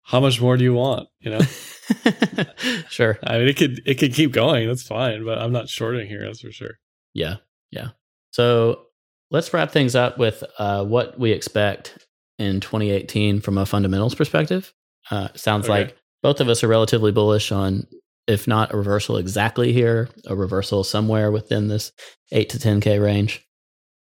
how 0.03 0.19
much 0.19 0.41
more 0.41 0.57
do 0.57 0.65
you 0.65 0.75
want? 0.75 1.09
You 1.21 1.31
know, 1.31 1.41
sure. 2.89 3.19
I 3.23 3.39
mean, 3.39 3.49
it 3.49 3.57
could 3.57 3.81
it 3.87 3.95
could 3.95 4.13
keep 4.13 4.33
going. 4.33 4.67
That's 4.67 4.83
fine, 4.83 5.25
but 5.25 5.39
I'm 5.39 5.53
not 5.53 5.69
shorting 5.69 6.09
here. 6.09 6.25
That's 6.25 6.41
for 6.41 6.51
sure. 6.51 6.79
Yeah, 7.15 7.37
yeah. 7.71 7.91
So 8.33 8.87
let's 9.33 9.53
wrap 9.53 9.73
things 9.73 9.97
up 9.97 10.19
with 10.19 10.45
uh, 10.59 10.85
what 10.85 11.19
we 11.19 11.33
expect 11.33 11.99
in 12.39 12.61
2018 12.61 13.41
from 13.41 13.59
a 13.59 13.67
fundamentals 13.67 14.15
perspective. 14.15 14.73
Uh, 15.11 15.29
sounds 15.35 15.65
okay. 15.65 15.85
like 15.85 15.97
both 16.23 16.41
of 16.41 16.49
us 16.49 16.63
are 16.63 16.69
relatively 16.69 17.11
bullish 17.11 17.51
on, 17.51 17.87
if 18.29 18.47
not 18.47 18.73
a 18.73 18.77
reversal 18.77 19.17
exactly 19.17 19.73
here, 19.73 20.09
a 20.27 20.37
reversal 20.37 20.85
somewhere 20.85 21.33
within 21.33 21.69
this 21.69 21.93
eight 22.31 22.51
to 22.51 22.59
10k 22.59 23.03
range. 23.03 23.45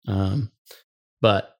Um, 0.08 0.50
but 1.20 1.56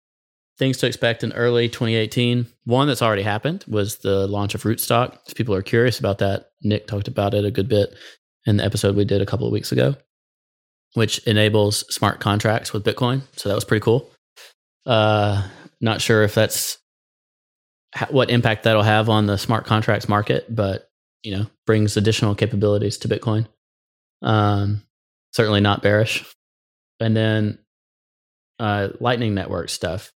things 0.59 0.79
to 0.79 0.87
expect 0.87 1.23
in 1.23 1.33
early 1.33 1.69
2018. 1.69 2.47
One 2.65 2.89
that's 2.89 3.03
already 3.03 3.23
happened 3.23 3.65
was 3.69 3.97
the 3.97 4.27
launch 4.27 4.55
of 4.55 4.63
Rootstock. 4.63 5.19
If 5.27 5.35
people 5.35 5.55
are 5.55 5.63
curious 5.63 5.99
about 5.99 6.19
that, 6.19 6.51
Nick 6.63 6.87
talked 6.87 7.09
about 7.09 7.35
it 7.35 7.45
a 7.45 7.51
good 7.51 7.69
bit 7.69 7.95
in 8.47 8.57
the 8.57 8.65
episode 8.65 8.97
we 8.97 9.05
did 9.05 9.21
a 9.21 9.27
couple 9.27 9.47
of 9.47 9.53
weeks 9.53 9.73
ago, 9.73 9.97
which 10.97 11.19
enables 11.27 11.81
smart 11.95 12.21
contracts 12.21 12.73
with 12.73 12.83
Bitcoin. 12.83 13.21
So 13.37 13.51
that 13.51 13.55
was 13.55 13.67
pretty 13.67 13.85
cool. 13.85 14.11
Uh, 14.87 15.47
not 15.81 16.01
sure 16.01 16.23
if 16.23 16.35
that's 16.35 16.79
ha- 17.95 18.09
what 18.11 18.31
impact 18.31 18.65
that'll 18.65 18.83
have 18.83 19.11
on 19.11 19.27
the 19.27 19.37
smart 19.37 19.67
contracts 19.67 20.09
market, 20.09 20.47
but 20.49 20.89
you 21.23 21.37
know, 21.37 21.47
brings 21.67 21.97
additional 21.97 22.35
capabilities 22.35 22.97
to 22.99 23.09
Bitcoin. 23.09 23.47
Um, 24.23 24.83
certainly 25.33 25.61
not 25.61 25.83
bearish. 25.83 26.25
And 26.99 27.15
then 27.15 27.59
uh, 28.59 28.89
Lightning 28.99 29.35
Network 29.35 29.69
stuff. 29.69 30.13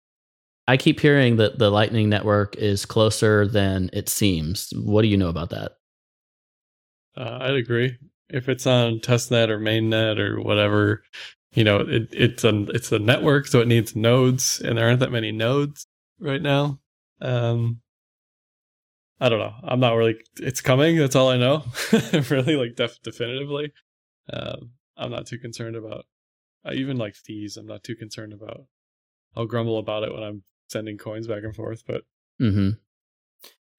I 0.65 0.77
keep 0.77 1.01
hearing 1.01 1.37
that 1.37 1.59
the 1.59 1.71
Lightning 1.71 2.09
Network 2.09 2.55
is 2.55 2.85
closer 2.85 3.45
than 3.45 3.89
it 3.91 4.07
seems. 4.07 4.71
What 4.75 5.01
do 5.01 5.09
you 5.09 5.17
know 5.17 5.29
about 5.29 5.49
that? 5.49 5.73
Uh, 7.17 7.39
I'd 7.41 7.55
agree. 7.55 7.97
If 8.29 8.47
it's 8.47 8.67
on 8.67 8.99
testnet 8.99 9.49
or 9.49 9.59
mainnet 9.59 10.19
or 10.19 10.41
whatever, 10.41 11.03
you 11.53 11.63
know, 11.63 11.79
it, 11.79 12.09
it's 12.11 12.43
a 12.43 12.63
it's 12.69 12.91
a 12.91 12.99
network, 12.99 13.47
so 13.47 13.59
it 13.59 13.67
needs 13.67 13.95
nodes, 13.95 14.61
and 14.61 14.77
there 14.77 14.87
aren't 14.87 14.99
that 14.99 15.11
many 15.11 15.31
nodes 15.31 15.87
right 16.19 16.41
now. 16.41 16.79
Um, 17.21 17.81
I 19.19 19.29
don't 19.29 19.39
know. 19.39 19.53
I'm 19.63 19.79
not 19.79 19.95
really. 19.95 20.15
It's 20.37 20.61
coming. 20.61 20.97
That's 20.97 21.15
all 21.15 21.29
I 21.29 21.37
know. 21.37 21.63
really, 22.29 22.55
like 22.55 22.75
def- 22.75 23.01
definitively. 23.01 23.73
Um, 24.31 24.71
I'm 24.95 25.11
not 25.11 25.25
too 25.25 25.39
concerned 25.39 25.75
about. 25.75 26.05
Uh, 26.65 26.73
even 26.73 26.97
like 26.97 27.15
fees, 27.15 27.57
I'm 27.57 27.65
not 27.65 27.83
too 27.83 27.95
concerned 27.95 28.33
about. 28.33 28.65
I'll 29.35 29.45
grumble 29.45 29.77
about 29.77 30.03
it 30.03 30.13
when 30.13 30.23
I'm 30.23 30.43
sending 30.69 30.97
coins 30.97 31.27
back 31.27 31.43
and 31.43 31.55
forth, 31.55 31.83
but 31.87 32.03
mm-hmm. 32.41 32.71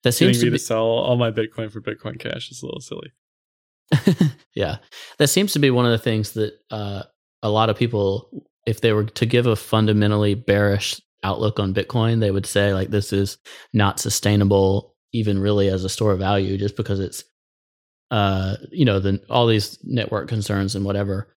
that 0.03 0.11
seems 0.11 0.39
to 0.39 0.45
be- 0.45 0.51
to 0.51 0.59
sell 0.59 0.83
all 0.83 1.15
my 1.15 1.31
Bitcoin 1.31 1.71
for 1.71 1.81
Bitcoin 1.81 2.19
Cash 2.19 2.51
is 2.51 2.61
a 2.61 2.65
little 2.65 2.81
silly. 2.81 3.13
yeah, 4.55 4.77
that 5.17 5.27
seems 5.27 5.53
to 5.53 5.59
be 5.59 5.71
one 5.71 5.85
of 5.85 5.91
the 5.91 5.97
things 5.97 6.33
that 6.33 6.53
uh, 6.69 7.03
a 7.43 7.49
lot 7.49 7.69
of 7.69 7.77
people, 7.77 8.45
if 8.65 8.81
they 8.81 8.93
were 8.93 9.05
to 9.05 9.25
give 9.25 9.47
a 9.47 9.55
fundamentally 9.55 10.35
bearish 10.35 11.01
outlook 11.23 11.59
on 11.59 11.73
Bitcoin, 11.73 12.19
they 12.19 12.31
would 12.31 12.45
say 12.45 12.73
like 12.73 12.89
this 12.89 13.13
is 13.13 13.37
not 13.73 13.99
sustainable, 13.99 14.95
even 15.13 15.39
really 15.39 15.67
as 15.67 15.83
a 15.83 15.89
store 15.89 16.13
of 16.13 16.19
value, 16.19 16.57
just 16.57 16.75
because 16.75 16.99
it's, 16.99 17.23
uh, 18.11 18.55
you 18.71 18.85
know, 18.85 18.99
the 18.99 19.21
all 19.29 19.47
these 19.47 19.77
network 19.83 20.29
concerns 20.29 20.75
and 20.75 20.85
whatever. 20.85 21.27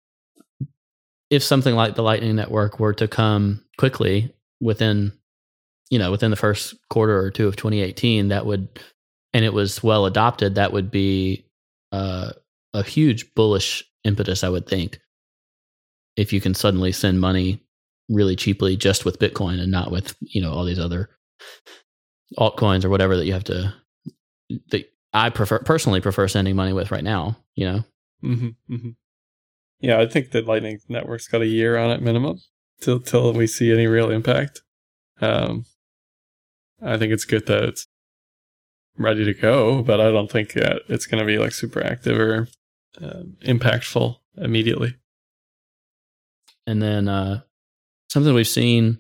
If 1.31 1.43
something 1.43 1.75
like 1.75 1.95
the 1.95 2.03
Lightning 2.03 2.37
Network 2.37 2.79
were 2.79 2.95
to 2.95 3.09
come 3.09 3.65
quickly 3.77 4.35
within 4.61 5.13
you 5.91 5.99
know 5.99 6.11
within 6.11 6.31
the 6.31 6.37
first 6.37 6.75
quarter 6.89 7.19
or 7.19 7.31
two 7.31 7.47
of 7.47 7.57
2018 7.57 8.29
that 8.29 8.47
would 8.47 8.69
and 9.33 9.45
it 9.45 9.53
was 9.53 9.83
well 9.83 10.07
adopted 10.07 10.55
that 10.55 10.73
would 10.73 10.91
be 10.91 11.47
uh, 11.93 12.33
a 12.75 12.83
huge 12.83 13.35
bullish 13.35 13.83
impetus 14.05 14.45
i 14.45 14.49
would 14.49 14.67
think 14.67 15.01
if 16.17 16.33
you 16.33 16.41
can 16.41 16.55
suddenly 16.55 16.93
send 16.93 17.21
money 17.21 17.61
really 18.09 18.37
cheaply 18.37 18.77
just 18.77 19.05
with 19.05 19.19
bitcoin 19.19 19.59
and 19.61 19.73
not 19.73 19.91
with 19.91 20.15
you 20.21 20.43
know 20.43 20.53
all 20.53 20.65
these 20.65 20.79
other 20.79 21.09
altcoins 22.39 22.85
or 22.85 22.91
whatever 22.91 23.17
that 23.17 23.25
you 23.25 23.33
have 23.33 23.45
to 23.45 23.73
that 24.71 24.85
i 25.13 25.31
prefer 25.31 25.59
personally 25.61 26.01
prefer 26.01 26.29
sending 26.29 26.55
money 26.55 26.73
with 26.73 26.91
right 26.91 27.05
now 27.05 27.37
you 27.55 27.65
know 27.65 27.85
mm-hmm, 28.23 28.75
mm-hmm. 28.75 28.91
yeah 29.81 29.99
i 29.99 30.07
think 30.07 30.33
that 30.33 30.47
lightning 30.47 30.79
network's 30.89 31.29
got 31.29 31.41
a 31.41 31.47
year 31.47 31.79
on 31.79 31.91
it 31.91 32.03
minimum 32.03 32.39
till 32.81 33.01
till 33.01 33.33
we 33.33 33.47
see 33.47 33.73
any 33.73 33.87
real 33.87 34.11
impact 34.11 34.61
um, 35.21 35.65
I 36.83 36.99
think 36.99 37.13
it's 37.13 37.25
good 37.25 37.47
that 37.47 37.65
it's 37.65 37.87
ready 38.97 39.25
to 39.25 39.35
go, 39.35 39.83
but 39.83 40.01
I 40.01 40.11
don't 40.11 40.31
think 40.31 40.57
it's 40.57 41.07
going 41.07 41.21
to 41.21 41.27
be 41.27 41.39
like 41.39 41.53
super 41.53 41.85
active 41.85 42.19
or 42.19 42.49
uh, 43.03 43.23
impactful 43.43 44.17
immediately. 44.37 44.95
And 46.67 46.83
then 46.83 47.09
uh, 47.09 47.41
something 48.09 48.35
we've 48.35 48.49
seen 48.49 48.99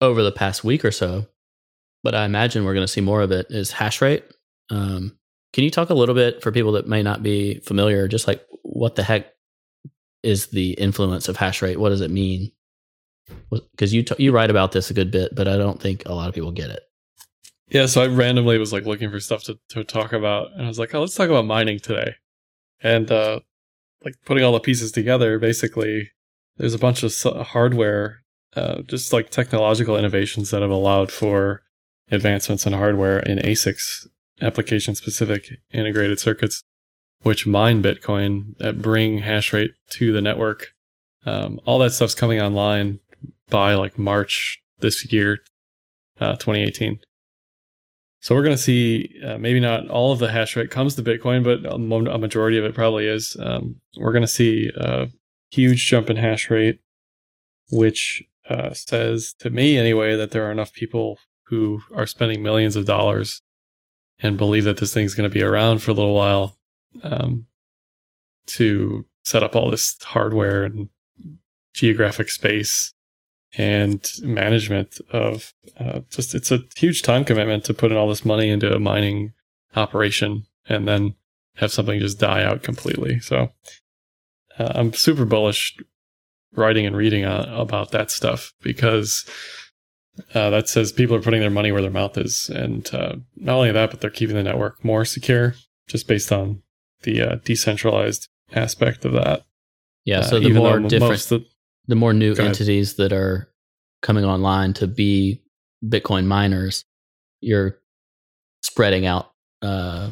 over 0.00 0.22
the 0.22 0.32
past 0.32 0.64
week 0.64 0.84
or 0.84 0.90
so, 0.90 1.26
but 2.02 2.14
I 2.14 2.24
imagine 2.24 2.64
we're 2.64 2.74
going 2.74 2.86
to 2.86 2.92
see 2.92 3.00
more 3.00 3.22
of 3.22 3.30
it 3.30 3.46
is 3.50 3.72
hash 3.72 4.00
rate. 4.00 4.24
Um, 4.70 5.16
can 5.52 5.64
you 5.64 5.70
talk 5.70 5.90
a 5.90 5.94
little 5.94 6.14
bit 6.14 6.42
for 6.42 6.50
people 6.50 6.72
that 6.72 6.88
may 6.88 7.02
not 7.02 7.22
be 7.22 7.60
familiar, 7.60 8.08
just 8.08 8.26
like 8.26 8.44
what 8.62 8.96
the 8.96 9.02
heck 9.02 9.32
is 10.22 10.46
the 10.46 10.72
influence 10.72 11.28
of 11.28 11.36
hash 11.36 11.60
rate? 11.62 11.78
What 11.78 11.90
does 11.90 12.00
it 12.00 12.10
mean? 12.10 12.52
because 13.50 13.92
you 13.92 14.02
t- 14.02 14.22
you 14.22 14.32
write 14.32 14.50
about 14.50 14.72
this 14.72 14.90
a 14.90 14.94
good 14.94 15.10
bit, 15.10 15.34
but 15.34 15.48
I 15.48 15.56
don't 15.56 15.80
think 15.80 16.02
a 16.06 16.14
lot 16.14 16.28
of 16.28 16.34
people 16.34 16.52
get 16.52 16.70
it. 16.70 16.82
Yeah, 17.68 17.86
so 17.86 18.02
I 18.02 18.06
randomly 18.06 18.58
was 18.58 18.72
like 18.72 18.84
looking 18.84 19.10
for 19.10 19.20
stuff 19.20 19.44
to, 19.44 19.58
to 19.70 19.84
talk 19.84 20.12
about, 20.12 20.52
and 20.52 20.64
I 20.64 20.68
was 20.68 20.78
like, 20.78 20.94
oh, 20.94 21.00
let's 21.00 21.14
talk 21.14 21.30
about 21.30 21.46
mining 21.46 21.78
today, 21.78 22.14
and 22.82 23.10
uh, 23.10 23.40
like 24.04 24.14
putting 24.24 24.44
all 24.44 24.52
the 24.52 24.60
pieces 24.60 24.92
together. 24.92 25.38
Basically, 25.38 26.10
there's 26.56 26.74
a 26.74 26.78
bunch 26.78 27.02
of 27.02 27.46
hardware, 27.48 28.22
uh, 28.56 28.82
just 28.82 29.12
like 29.12 29.30
technological 29.30 29.96
innovations 29.96 30.50
that 30.50 30.62
have 30.62 30.70
allowed 30.70 31.10
for 31.10 31.62
advancements 32.10 32.66
in 32.66 32.72
hardware 32.72 33.20
in 33.20 33.38
ASICs, 33.38 34.06
application 34.40 34.94
specific 34.94 35.48
integrated 35.72 36.18
circuits, 36.18 36.62
which 37.22 37.46
mine 37.46 37.82
Bitcoin 37.82 38.56
that 38.58 38.82
bring 38.82 39.18
hash 39.18 39.52
rate 39.52 39.72
to 39.90 40.12
the 40.12 40.20
network. 40.20 40.68
Um, 41.24 41.60
all 41.64 41.78
that 41.78 41.92
stuff's 41.92 42.14
coming 42.14 42.40
online 42.40 42.98
by 43.48 43.74
like 43.74 43.98
March 43.98 44.60
this 44.80 45.12
year, 45.12 45.38
uh, 46.20 46.32
2018. 46.32 46.98
So 48.22 48.36
we're 48.36 48.44
going 48.44 48.56
to 48.56 48.62
see 48.62 49.20
uh, 49.26 49.36
maybe 49.36 49.58
not 49.58 49.88
all 49.88 50.12
of 50.12 50.20
the 50.20 50.30
hash 50.30 50.54
rate 50.54 50.70
comes 50.70 50.94
to 50.94 51.02
Bitcoin, 51.02 51.42
but 51.42 51.68
a, 51.70 51.76
majority 52.18 52.56
of 52.56 52.64
it 52.64 52.72
probably 52.72 53.08
is. 53.08 53.36
Um, 53.40 53.80
we're 53.96 54.12
going 54.12 54.22
to 54.22 54.28
see 54.28 54.70
a 54.76 55.08
huge 55.50 55.84
jump 55.88 56.08
in 56.08 56.16
hash 56.16 56.48
rate, 56.48 56.78
which 57.72 58.22
uh, 58.48 58.72
says 58.74 59.34
to 59.40 59.50
me 59.50 59.76
anyway 59.76 60.14
that 60.14 60.30
there 60.30 60.46
are 60.46 60.52
enough 60.52 60.72
people 60.72 61.18
who 61.46 61.80
are 61.96 62.06
spending 62.06 62.44
millions 62.44 62.76
of 62.76 62.86
dollars 62.86 63.42
and 64.20 64.38
believe 64.38 64.64
that 64.64 64.76
this 64.76 64.94
thing's 64.94 65.14
going 65.14 65.28
to 65.28 65.34
be 65.34 65.42
around 65.42 65.82
for 65.82 65.90
a 65.90 65.94
little 65.94 66.14
while 66.14 66.56
um, 67.02 67.46
to 68.46 69.04
set 69.24 69.42
up 69.42 69.56
all 69.56 69.68
this 69.68 69.96
hardware 70.00 70.62
and 70.62 70.88
geographic 71.74 72.30
space 72.30 72.94
and 73.58 74.10
management 74.22 74.98
of 75.10 75.52
uh, 75.78 76.00
just 76.10 76.34
it's 76.34 76.50
a 76.50 76.60
huge 76.76 77.02
time 77.02 77.24
commitment 77.24 77.64
to 77.64 77.74
put 77.74 77.90
in 77.90 77.98
all 77.98 78.08
this 78.08 78.24
money 78.24 78.48
into 78.48 78.74
a 78.74 78.78
mining 78.78 79.32
operation 79.76 80.44
and 80.68 80.88
then 80.88 81.14
have 81.56 81.72
something 81.72 82.00
just 82.00 82.18
die 82.18 82.42
out 82.42 82.62
completely. 82.62 83.20
So 83.20 83.52
uh, 84.58 84.72
I'm 84.74 84.92
super 84.92 85.24
bullish 85.24 85.76
writing 86.54 86.86
and 86.86 86.96
reading 86.96 87.24
uh, 87.24 87.52
about 87.56 87.90
that 87.90 88.10
stuff 88.10 88.52
because 88.62 89.28
uh, 90.34 90.50
that 90.50 90.68
says 90.68 90.92
people 90.92 91.16
are 91.16 91.22
putting 91.22 91.40
their 91.40 91.50
money 91.50 91.72
where 91.72 91.82
their 91.82 91.90
mouth 91.90 92.18
is, 92.18 92.50
and 92.50 92.92
uh, 92.94 93.16
not 93.36 93.56
only 93.56 93.72
that, 93.72 93.90
but 93.90 94.00
they're 94.00 94.10
keeping 94.10 94.36
the 94.36 94.42
network 94.42 94.84
more 94.84 95.04
secure 95.04 95.54
just 95.88 96.06
based 96.06 96.30
on 96.30 96.62
the 97.02 97.20
uh, 97.20 97.36
decentralized 97.44 98.28
aspect 98.52 99.04
of 99.04 99.12
that. 99.12 99.44
Yeah, 100.04 100.22
so 100.22 100.38
the 100.38 100.50
more 100.50 100.80
different 100.80 101.20
the 101.22 101.46
more 101.88 102.12
new 102.12 102.34
entities 102.34 102.94
that 102.94 103.12
are 103.12 103.48
coming 104.02 104.24
online 104.24 104.72
to 104.74 104.86
be 104.86 105.42
Bitcoin 105.84 106.26
miners, 106.26 106.84
you're 107.40 107.78
spreading 108.62 109.06
out 109.06 109.32
uh, 109.62 110.10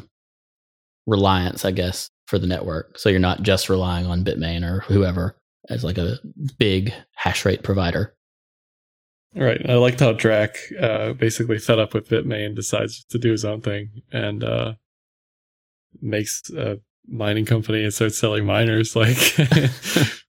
reliance, 1.07 1.65
I 1.65 1.71
guess, 1.71 2.09
for 2.27 2.39
the 2.39 2.47
network. 2.47 2.97
So 2.97 3.09
you're 3.09 3.19
not 3.19 3.41
just 3.41 3.69
relying 3.69 4.05
on 4.05 4.25
Bitmain 4.25 4.63
or 4.63 4.81
whoever 4.81 5.37
as 5.69 5.83
like 5.83 5.97
a 5.97 6.17
big 6.57 6.93
hash 7.15 7.45
rate 7.45 7.63
provider. 7.63 8.15
Right. 9.33 9.61
I 9.69 9.75
liked 9.75 10.01
how 10.01 10.11
Drac 10.11 10.57
uh, 10.79 11.13
basically 11.13 11.57
fed 11.57 11.79
up 11.79 11.93
with 11.93 12.09
Bitmain, 12.09 12.55
decides 12.55 13.05
to 13.05 13.17
do 13.17 13.31
his 13.31 13.45
own 13.45 13.61
thing, 13.61 14.01
and 14.11 14.43
uh, 14.43 14.73
makes 16.01 16.49
a 16.49 16.79
mining 17.07 17.45
company 17.45 17.83
and 17.83 17.93
starts 17.93 18.17
selling 18.17 18.45
miners. 18.45 18.95
Like 18.95 19.37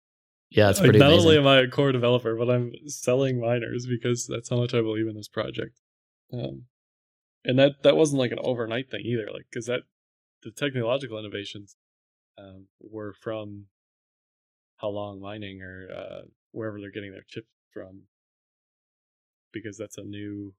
Yeah, 0.54 0.70
it's 0.70 0.80
pretty. 0.80 0.98
Like, 0.98 1.08
not 1.08 1.14
amazing. 1.14 1.28
only 1.28 1.38
am 1.38 1.46
I 1.46 1.60
a 1.60 1.68
core 1.68 1.92
developer, 1.92 2.36
but 2.36 2.50
I'm 2.50 2.72
selling 2.86 3.40
miners 3.40 3.86
because 3.86 4.26
that's 4.26 4.48
how 4.50 4.56
much 4.56 4.74
I 4.74 4.80
believe 4.80 5.08
in 5.08 5.16
this 5.16 5.28
project. 5.28 5.80
Um, 6.32 6.64
and 7.44 7.58
that 7.58 7.82
that 7.82 7.96
wasn't 7.96 8.20
like 8.20 8.32
an 8.32 8.38
overnight 8.42 8.90
thing 8.90 9.02
either. 9.04 9.28
Like 9.32 9.46
because 9.50 9.66
that 9.66 9.80
the 10.42 10.50
technological 10.50 11.18
innovations 11.18 11.76
um, 12.38 12.66
were 12.80 13.12
from 13.12 13.66
Halong 14.82 15.20
Mining 15.20 15.62
or 15.62 15.88
uh, 15.94 16.20
wherever 16.52 16.80
they're 16.80 16.90
getting 16.90 17.12
their 17.12 17.24
chips 17.28 17.48
from, 17.72 18.02
because 19.52 19.76
that's 19.76 19.98
a 19.98 20.02
new 20.02 20.54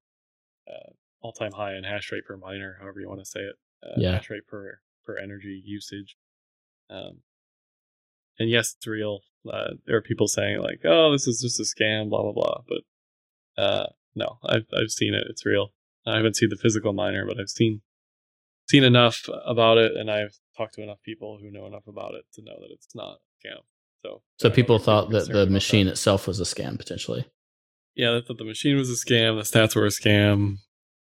uh, 0.68 0.91
all-time 1.22 1.52
high 1.54 1.76
in 1.76 1.84
hash 1.84 2.12
rate 2.12 2.26
per 2.26 2.38
miner, 2.38 2.78
however 2.80 3.00
you 3.00 3.08
want 3.08 3.20
to 3.22 3.26
say 3.26 3.41
it. 3.41 3.56
Uh, 3.84 3.96
Yeah. 3.98 4.14
Hash 4.14 4.30
rate 4.30 4.48
per 4.48 4.80
per 5.06 5.18
energy 5.18 5.62
usage. 5.66 6.16
Um, 6.89 7.20
and 8.40 8.50
yes, 8.50 8.74
it's 8.78 8.88
real. 8.88 9.20
Uh, 9.52 9.72
there 9.86 9.98
are 9.98 10.02
people 10.02 10.28
saying 10.28 10.62
like, 10.62 10.82
"Oh, 10.86 11.12
this 11.12 11.28
is 11.28 11.42
just 11.42 11.60
a 11.60 11.64
scam," 11.64 12.10
blah 12.10 12.22
blah 12.22 12.32
blah. 12.32 12.62
But 12.68 13.62
uh, 13.62 13.88
no, 14.16 14.38
I've 14.46 14.66
I've 14.74 14.92
seen 14.92 15.14
it. 15.14 15.26
It's 15.30 15.46
real. 15.46 15.74
I 16.06 16.18
haven't 16.18 16.36
seen 16.36 16.50
the 16.50 16.56
physical 16.58 16.94
miner, 16.94 17.26
but 17.26 17.40
I've 17.40 17.50
seen 17.50 17.82
seen 18.70 18.84
enough 18.84 19.28
about 19.46 19.78
it, 19.78 19.94
and 19.96 20.10
I've 20.10 20.38
talked 20.58 20.76
to 20.76 20.84
enough 20.84 21.02
people 21.04 21.38
who 21.42 21.52
know 21.52 21.66
enough 21.66 21.88
about 21.88 22.14
it 22.16 22.26
to 22.34 22.42
know 22.42 22.56
that 22.62 22.72
it's 22.72 22.96
not 22.96 23.18
a 23.18 23.48
scam. 23.48 23.58
So, 24.02 24.22
So 24.38 24.50
people 24.50 24.80
thought 24.80 25.12
that 25.12 25.30
the 25.30 25.46
machine 25.46 25.88
itself 25.88 26.28
was 26.28 26.40
a 26.40 26.44
scam 26.44 26.78
potentially. 26.78 27.26
yeah, 27.96 28.12
they 28.12 28.22
thought 28.22 28.38
the 28.38 28.44
machine 28.46 28.76
was 28.78 28.90
a 28.90 28.94
scam, 28.96 29.38
the 29.38 29.44
stats 29.60 29.76
were 29.76 29.86
a 29.86 29.90
scam. 29.90 30.58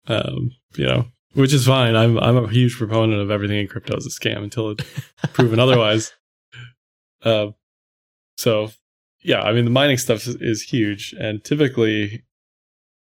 Um, 0.08 0.50
you 0.76 0.86
know, 0.86 1.06
which 1.34 1.52
is 1.52 1.66
fine. 1.66 1.94
I'm 1.94 2.18
I'm 2.18 2.36
a 2.36 2.48
huge 2.48 2.76
proponent 2.76 3.20
of 3.20 3.30
everything 3.30 3.58
in 3.58 3.68
crypto 3.68 3.96
is 3.96 4.06
a 4.06 4.10
scam 4.10 4.42
until 4.42 4.70
it's 4.70 4.84
proven 5.32 5.58
otherwise. 5.66 6.12
Uh, 7.22 7.48
so 8.36 8.70
yeah, 9.22 9.42
I 9.42 9.52
mean 9.52 9.64
the 9.64 9.70
mining 9.70 9.98
stuff 9.98 10.26
is, 10.26 10.36
is 10.36 10.62
huge, 10.62 11.14
and 11.18 11.44
typically, 11.44 12.22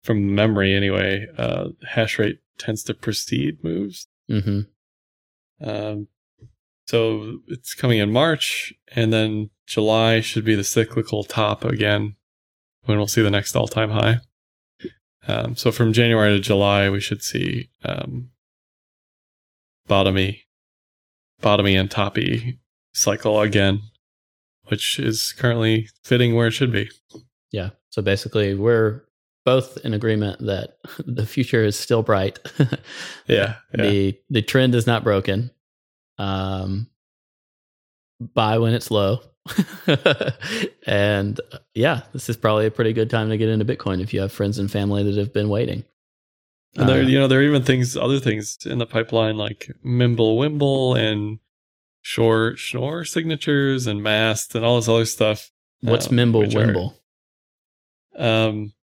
from 0.02 0.34
memory 0.34 0.74
anyway, 0.74 1.26
uh, 1.36 1.68
hash 1.86 2.18
rate 2.18 2.38
tends 2.58 2.82
to 2.84 2.94
precede 2.94 3.62
moves. 3.64 4.06
hmm 4.28 4.60
Um, 5.60 6.08
so 6.86 7.38
it's 7.48 7.74
coming 7.74 7.98
in 7.98 8.12
March, 8.12 8.74
and 8.94 9.12
then 9.12 9.50
July 9.66 10.20
should 10.20 10.44
be 10.44 10.54
the 10.54 10.64
cyclical 10.64 11.24
top 11.24 11.64
again, 11.64 12.16
when 12.84 12.98
we'll 12.98 13.06
see 13.06 13.22
the 13.22 13.30
next 13.30 13.56
all-time 13.56 13.90
high. 13.90 14.20
Um, 15.26 15.56
so 15.56 15.72
from 15.72 15.94
January 15.94 16.36
to 16.36 16.40
July, 16.40 16.90
we 16.90 17.00
should 17.00 17.22
see 17.22 17.70
um, 17.82 18.28
bottomy, 19.88 20.40
bottomy 21.40 21.80
and 21.80 21.90
toppy 21.90 22.58
cycle 22.92 23.40
again, 23.40 23.80
which 24.66 24.98
is 24.98 25.32
currently 25.32 25.88
fitting 26.02 26.34
where 26.34 26.46
it 26.46 26.52
should 26.52 26.72
be. 26.72 26.90
Yeah. 27.52 27.70
So 27.90 28.02
basically, 28.02 28.54
we're 28.54 29.04
both 29.44 29.78
in 29.84 29.94
agreement 29.94 30.40
that 30.40 30.78
the 31.06 31.26
future 31.26 31.62
is 31.62 31.78
still 31.78 32.02
bright. 32.02 32.38
Yeah, 32.58 32.66
yeah. 33.28 33.56
the 33.72 34.18
the 34.30 34.42
trend 34.42 34.74
is 34.74 34.86
not 34.86 35.04
broken. 35.04 35.50
Um, 36.18 36.88
buy 38.34 38.58
when 38.58 38.74
it's 38.74 38.90
low, 38.90 39.20
and 40.86 41.40
uh, 41.52 41.58
yeah, 41.74 42.02
this 42.12 42.28
is 42.28 42.36
probably 42.36 42.66
a 42.66 42.70
pretty 42.70 42.92
good 42.92 43.10
time 43.10 43.28
to 43.28 43.36
get 43.36 43.48
into 43.48 43.64
Bitcoin 43.64 44.00
if 44.00 44.14
you 44.14 44.20
have 44.20 44.32
friends 44.32 44.58
and 44.58 44.70
family 44.70 45.02
that 45.02 45.16
have 45.16 45.32
been 45.32 45.48
waiting. 45.48 45.84
And 46.76 46.88
there, 46.88 47.02
Uh, 47.02 47.06
you 47.06 47.18
know, 47.18 47.28
there 47.28 47.40
are 47.40 47.42
even 47.44 47.62
things, 47.62 47.96
other 47.96 48.18
things 48.18 48.58
in 48.64 48.78
the 48.78 48.86
pipeline 48.86 49.36
like 49.36 49.70
Mimble 49.84 50.38
Wimble 50.38 50.94
and 50.96 51.38
Short 52.06 52.58
Schnorr 52.58 53.06
signatures 53.06 53.86
and 53.86 54.02
Mast 54.02 54.54
and 54.54 54.62
all 54.62 54.76
this 54.76 54.90
other 54.90 55.06
stuff. 55.06 55.50
what's 55.80 56.08
um, 56.08 56.16
Mimble 56.16 56.42
are- 56.54 56.66
Wimble? 56.66 56.94
Um, 58.14 58.74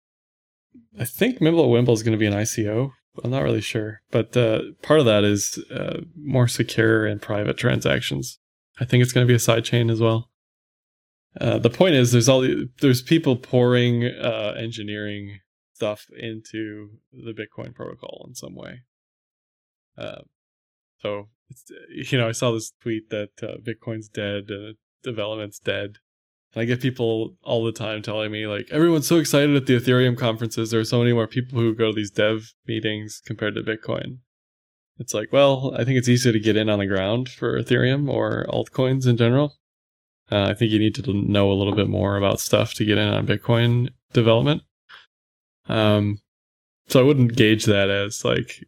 I 0.98 1.04
think 1.04 1.38
Mimble 1.40 1.70
Wimble 1.70 1.94
is 1.94 2.02
going 2.02 2.12
to 2.12 2.18
be 2.18 2.26
an 2.26 2.32
ICO. 2.32 2.90
I'm 3.22 3.30
not 3.30 3.44
really 3.44 3.60
sure, 3.60 4.02
but 4.10 4.36
uh, 4.36 4.62
part 4.82 4.98
of 4.98 5.06
that 5.06 5.22
is 5.22 5.56
uh, 5.70 6.00
more 6.16 6.48
secure 6.48 7.06
and 7.06 7.22
private 7.22 7.56
transactions. 7.56 8.40
I 8.80 8.86
think 8.86 9.02
it's 9.04 9.12
going 9.12 9.24
to 9.24 9.30
be 9.30 9.36
a 9.36 9.38
side 9.38 9.64
chain 9.64 9.88
as 9.88 10.00
well. 10.00 10.30
Uh, 11.40 11.58
the 11.58 11.70
point 11.70 11.94
is, 11.94 12.10
there's 12.10 12.28
all 12.28 12.40
the- 12.40 12.68
there's 12.80 13.02
people 13.02 13.36
pouring 13.36 14.04
uh, 14.04 14.54
engineering 14.58 15.38
stuff 15.74 16.06
into 16.18 16.88
the 17.12 17.32
Bitcoin 17.32 17.72
protocol 17.72 18.24
in 18.26 18.34
some 18.34 18.56
way. 18.56 18.80
Uh, 19.96 20.22
so 20.98 21.28
you 21.90 22.18
know, 22.18 22.28
I 22.28 22.32
saw 22.32 22.52
this 22.52 22.72
tweet 22.80 23.10
that 23.10 23.30
uh, 23.42 23.56
Bitcoin's 23.62 24.08
dead, 24.08 24.50
uh, 24.50 24.72
development's 25.02 25.58
dead. 25.58 25.98
And 26.54 26.62
I 26.62 26.64
get 26.64 26.82
people 26.82 27.36
all 27.42 27.64
the 27.64 27.72
time 27.72 28.02
telling 28.02 28.30
me 28.30 28.46
like 28.46 28.68
everyone's 28.70 29.06
so 29.06 29.16
excited 29.16 29.56
at 29.56 29.66
the 29.66 29.78
Ethereum 29.78 30.16
conferences. 30.16 30.70
There 30.70 30.80
are 30.80 30.84
so 30.84 30.98
many 30.98 31.12
more 31.12 31.26
people 31.26 31.58
who 31.58 31.74
go 31.74 31.90
to 31.90 31.96
these 31.96 32.10
dev 32.10 32.52
meetings 32.66 33.22
compared 33.24 33.54
to 33.54 33.62
Bitcoin. 33.62 34.18
It's 34.98 35.14
like, 35.14 35.32
well, 35.32 35.74
I 35.76 35.84
think 35.84 35.98
it's 35.98 36.08
easier 36.08 36.32
to 36.32 36.40
get 36.40 36.56
in 36.56 36.68
on 36.68 36.78
the 36.78 36.86
ground 36.86 37.28
for 37.28 37.60
Ethereum 37.60 38.08
or 38.08 38.46
altcoins 38.48 39.06
in 39.06 39.16
general. 39.16 39.56
Uh, 40.30 40.44
I 40.50 40.54
think 40.54 40.70
you 40.70 40.78
need 40.78 40.94
to 40.96 41.12
know 41.12 41.50
a 41.50 41.54
little 41.54 41.74
bit 41.74 41.88
more 41.88 42.16
about 42.16 42.40
stuff 42.40 42.74
to 42.74 42.84
get 42.84 42.98
in 42.98 43.08
on 43.08 43.26
Bitcoin 43.26 43.88
development. 44.12 44.62
Um, 45.68 46.20
so 46.88 47.00
I 47.00 47.02
wouldn't 47.02 47.36
gauge 47.36 47.64
that 47.64 47.90
as 47.90 48.24
like 48.24 48.64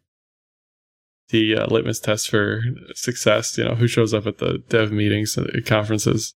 the 1.29 1.57
uh, 1.57 1.67
litmus 1.67 1.99
test 1.99 2.29
for 2.29 2.61
success. 2.93 3.57
You 3.57 3.65
know, 3.65 3.75
who 3.75 3.87
shows 3.87 4.13
up 4.13 4.27
at 4.27 4.37
the 4.37 4.63
dev 4.69 4.91
meetings, 4.91 5.37
uh, 5.37 5.45
conferences, 5.65 6.33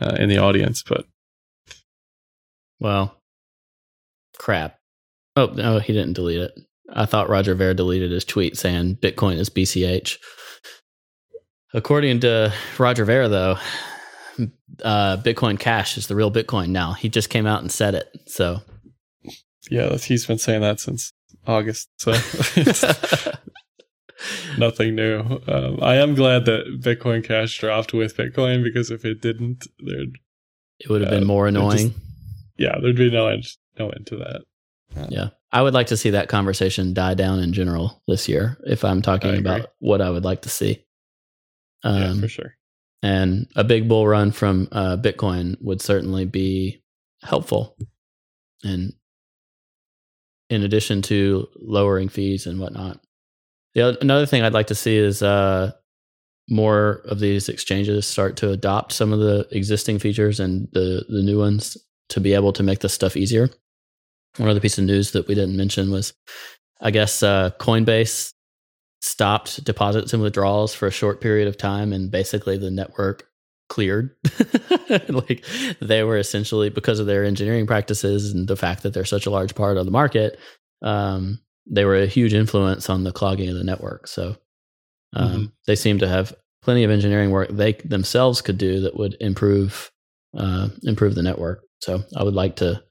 uh, 0.00 0.16
in 0.18 0.28
the 0.28 0.38
audience. 0.38 0.82
But 0.82 1.06
Well, 2.80 3.20
crap. 4.38 4.78
Oh 5.36 5.46
no, 5.46 5.78
he 5.78 5.92
didn't 5.92 6.14
delete 6.14 6.40
it. 6.40 6.52
I 6.92 7.06
thought 7.06 7.28
Roger 7.28 7.54
Ver 7.54 7.74
deleted 7.74 8.10
his 8.10 8.24
tweet 8.24 8.56
saying 8.56 8.96
Bitcoin 8.96 9.38
is 9.38 9.50
BCH. 9.50 10.18
According 11.72 12.20
to 12.20 12.52
Roger 12.78 13.04
Ver, 13.04 13.28
though, 13.28 13.58
uh, 14.84 15.16
Bitcoin 15.16 15.58
Cash 15.58 15.98
is 15.98 16.06
the 16.06 16.14
real 16.14 16.30
Bitcoin 16.30 16.68
now. 16.68 16.92
He 16.92 17.08
just 17.08 17.30
came 17.30 17.46
out 17.46 17.62
and 17.62 17.72
said 17.72 17.94
it. 17.94 18.08
So 18.26 18.60
yeah, 19.70 19.96
he's 19.96 20.26
been 20.26 20.38
saying 20.38 20.60
that 20.60 20.80
since 20.80 21.12
August. 21.46 21.88
So 21.98 22.12
nothing 24.58 24.94
new. 24.94 25.20
Um, 25.46 25.78
I 25.82 25.96
am 25.96 26.14
glad 26.14 26.44
that 26.46 26.80
Bitcoin 26.80 27.22
Cash 27.24 27.58
dropped 27.58 27.92
with 27.92 28.16
Bitcoin 28.16 28.62
because 28.64 28.90
if 28.90 29.04
it 29.04 29.20
didn't, 29.20 29.66
there'd 29.78 30.18
it 30.80 30.88
would 30.90 31.00
have 31.02 31.10
been 31.10 31.22
Uh, 31.22 31.26
more 31.26 31.48
it 31.48 31.52
just- 31.52 31.60
annoying. 31.62 31.94
yeah, 32.58 32.76
there'd 32.80 32.96
be 32.96 33.10
no 33.10 33.28
end, 33.28 33.46
no 33.78 33.90
end 33.90 34.06
to 34.08 34.16
that. 34.16 34.42
Yeah. 35.10 35.30
I 35.52 35.62
would 35.62 35.74
like 35.74 35.86
to 35.88 35.96
see 35.96 36.10
that 36.10 36.28
conversation 36.28 36.94
die 36.94 37.14
down 37.14 37.38
in 37.40 37.52
general 37.52 38.02
this 38.08 38.28
year 38.28 38.56
if 38.66 38.84
I'm 38.84 39.02
talking 39.02 39.36
about 39.36 39.70
what 39.78 40.00
I 40.00 40.10
would 40.10 40.24
like 40.24 40.42
to 40.42 40.48
see. 40.48 40.84
yeah, 41.84 42.10
Um, 42.10 42.20
for 42.20 42.28
sure. 42.28 42.56
and 43.02 43.46
a 43.54 43.62
big 43.64 43.88
bull 43.88 44.06
run 44.06 44.32
from 44.32 44.68
uh, 44.72 44.96
Bitcoin 44.96 45.56
would 45.60 45.80
certainly 45.80 46.24
be 46.24 46.82
helpful. 47.22 47.76
And 48.64 48.94
in 50.50 50.62
addition 50.62 51.02
to 51.02 51.48
lowering 51.56 52.08
fees 52.08 52.46
and 52.46 52.58
whatnot, 52.58 53.00
the 53.74 53.82
other, 53.82 53.98
another 54.00 54.26
thing 54.26 54.42
I'd 54.42 54.54
like 54.54 54.68
to 54.68 54.74
see 54.74 54.96
is 54.96 55.22
uh, 55.22 55.72
more 56.48 57.02
of 57.06 57.18
these 57.18 57.48
exchanges 57.48 58.06
start 58.06 58.36
to 58.38 58.50
adopt 58.50 58.92
some 58.92 59.12
of 59.12 59.20
the 59.20 59.46
existing 59.50 59.98
features 59.98 60.40
and 60.40 60.68
the 60.72 61.04
the 61.08 61.22
new 61.22 61.38
ones 61.38 61.76
to 62.10 62.20
be 62.20 62.34
able 62.34 62.52
to 62.52 62.62
make 62.62 62.80
this 62.80 62.92
stuff 62.92 63.16
easier. 63.16 63.48
One 64.36 64.48
other 64.48 64.60
piece 64.60 64.78
of 64.78 64.84
news 64.84 65.12
that 65.12 65.26
we 65.26 65.34
didn't 65.34 65.56
mention 65.56 65.90
was, 65.90 66.12
I 66.80 66.90
guess, 66.90 67.22
uh, 67.22 67.50
Coinbase 67.58 68.32
stopped 69.00 69.62
deposits 69.64 70.12
and 70.12 70.22
withdrawals 70.22 70.74
for 70.74 70.86
a 70.86 70.92
short 70.92 71.20
period 71.20 71.48
of 71.48 71.56
time, 71.56 71.92
and 71.92 72.10
basically 72.10 72.58
the 72.58 72.70
network 72.70 73.28
cleared. 73.68 74.14
like 75.08 75.44
they 75.80 76.02
were 76.02 76.18
essentially 76.18 76.68
because 76.68 76.98
of 76.98 77.06
their 77.06 77.24
engineering 77.24 77.66
practices 77.66 78.32
and 78.32 78.48
the 78.48 78.56
fact 78.56 78.82
that 78.82 78.92
they're 78.92 79.04
such 79.04 79.26
a 79.26 79.30
large 79.30 79.54
part 79.54 79.76
of 79.76 79.86
the 79.86 79.92
market, 79.92 80.38
um, 80.82 81.38
they 81.66 81.84
were 81.84 81.96
a 81.96 82.06
huge 82.06 82.34
influence 82.34 82.90
on 82.90 83.04
the 83.04 83.12
clogging 83.12 83.48
of 83.48 83.56
the 83.56 83.64
network. 83.64 84.06
So 84.06 84.36
um, 85.14 85.30
Mhm. 85.32 85.52
they 85.66 85.76
seem 85.76 85.98
to 86.00 86.08
have 86.08 86.34
plenty 86.62 86.82
of 86.84 86.90
engineering 86.90 87.30
work 87.30 87.48
they 87.50 87.72
themselves 87.84 88.40
could 88.40 88.58
do 88.58 88.80
that 88.80 88.96
would 88.96 89.16
improve 89.20 89.90
uh, 90.36 90.68
improve 90.82 91.14
the 91.14 91.22
network. 91.22 91.62
So 91.80 92.02
I 92.16 92.24
would 92.24 92.34
like 92.34 92.56
to 92.56 92.82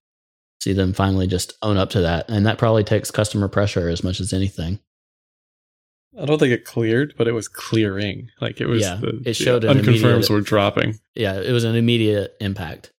see 0.61 0.71
them 0.71 0.93
finally 0.93 1.27
just 1.27 1.53
own 1.61 1.75
up 1.75 1.89
to 1.89 2.01
that, 2.01 2.29
and 2.29 2.45
that 2.45 2.57
probably 2.57 2.83
takes 2.85 3.11
customer 3.11 3.49
pressure 3.49 3.89
as 3.89 4.01
much 4.03 4.21
as 4.21 4.31
anything. 4.31 4.79
I 6.17 6.25
don't 6.25 6.37
think 6.37 6.53
it 6.53 6.63
cleared, 6.63 7.15
but 7.17 7.27
it 7.27 7.31
was 7.33 7.47
clearing. 7.47 8.29
Like 8.39 8.61
it 8.61 8.67
was. 8.67 8.81
Yeah, 8.81 8.95
the, 9.01 9.21
it 9.25 9.33
showed 9.33 9.63
an 9.63 9.79
unconfirms 9.79 10.29
were 10.29 10.41
dropping. 10.41 10.99
Yeah, 11.15 11.41
it 11.41 11.51
was 11.51 11.63
an 11.63 11.75
immediate 11.75 12.35
impact. 12.39 12.93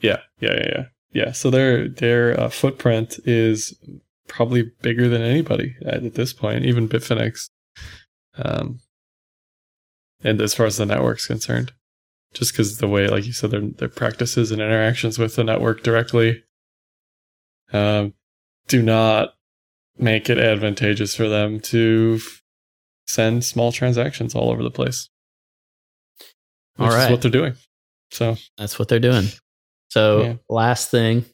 Yeah, 0.00 0.20
yeah, 0.40 0.54
yeah, 0.54 0.66
yeah. 0.68 0.84
Yeah. 1.12 1.32
So 1.32 1.50
their 1.50 1.88
their 1.88 2.38
uh, 2.38 2.48
footprint 2.50 3.18
is 3.24 3.74
probably 4.30 4.70
bigger 4.80 5.08
than 5.08 5.22
anybody 5.22 5.74
at, 5.84 6.04
at 6.04 6.14
this 6.14 6.32
point, 6.32 6.64
even 6.64 6.88
Bitfinex. 6.88 7.50
Um, 8.36 8.78
and 10.22 10.40
as 10.40 10.54
far 10.54 10.66
as 10.66 10.76
the 10.76 10.86
network's 10.86 11.26
concerned, 11.26 11.72
just 12.32 12.52
because 12.52 12.78
the 12.78 12.88
way, 12.88 13.08
like 13.08 13.26
you 13.26 13.32
said, 13.32 13.50
their 13.50 13.60
their 13.60 13.88
practices 13.88 14.50
and 14.52 14.62
interactions 14.62 15.18
with 15.18 15.34
the 15.36 15.44
network 15.44 15.82
directly, 15.82 16.44
um, 17.72 18.14
do 18.68 18.82
not 18.82 19.34
make 19.98 20.30
it 20.30 20.38
advantageous 20.38 21.14
for 21.14 21.28
them 21.28 21.60
to 21.60 22.18
f- 22.20 22.42
send 23.06 23.44
small 23.44 23.72
transactions 23.72 24.34
all 24.34 24.50
over 24.50 24.62
the 24.62 24.70
place. 24.70 25.08
Which 26.76 26.88
All 26.90 26.94
right. 26.96 27.06
is 27.06 27.10
what 27.10 27.22
they're 27.22 27.30
doing. 27.30 27.54
So 28.12 28.36
That's 28.56 28.78
what 28.78 28.88
they're 28.88 28.98
doing. 29.00 29.26
So 29.88 30.22
Yeah. 30.22 30.34
last 30.48 30.90
thing, 30.90 31.24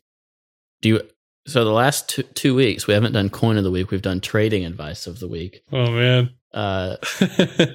do 0.80 0.88
you? 0.88 1.10
So 1.46 1.64
the 1.64 1.70
last 1.70 2.08
two, 2.08 2.22
two 2.22 2.54
weeks 2.54 2.86
we 2.86 2.94
haven't 2.94 3.12
done 3.12 3.30
coin 3.30 3.56
of 3.56 3.64
the 3.64 3.70
week. 3.70 3.90
We've 3.90 4.02
done 4.02 4.20
trading 4.20 4.64
advice 4.64 5.06
of 5.06 5.20
the 5.20 5.28
week. 5.28 5.62
oh 5.72 5.90
man. 5.90 6.30
Uh, 6.52 6.96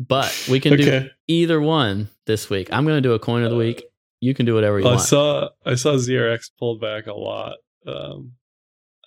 but 0.00 0.46
we 0.50 0.60
can 0.60 0.76
do 0.76 1.08
either 1.26 1.60
one 1.60 2.08
this 2.26 2.50
week. 2.50 2.72
I'm 2.72 2.84
going 2.84 2.96
to 2.96 3.00
do 3.00 3.12
a 3.14 3.18
coin 3.18 3.42
of 3.42 3.50
the 3.50 3.56
week. 3.56 3.82
You 4.20 4.34
can 4.34 4.46
do 4.46 4.54
whatever 4.54 4.78
you 4.78 4.86
I 4.86 4.90
want. 4.90 5.00
saw 5.00 5.48
I 5.64 5.74
saw 5.74 5.94
ZRX 5.94 6.50
pulled 6.58 6.80
back 6.80 7.06
a 7.06 7.14
lot. 7.14 7.56
Um 7.86 8.32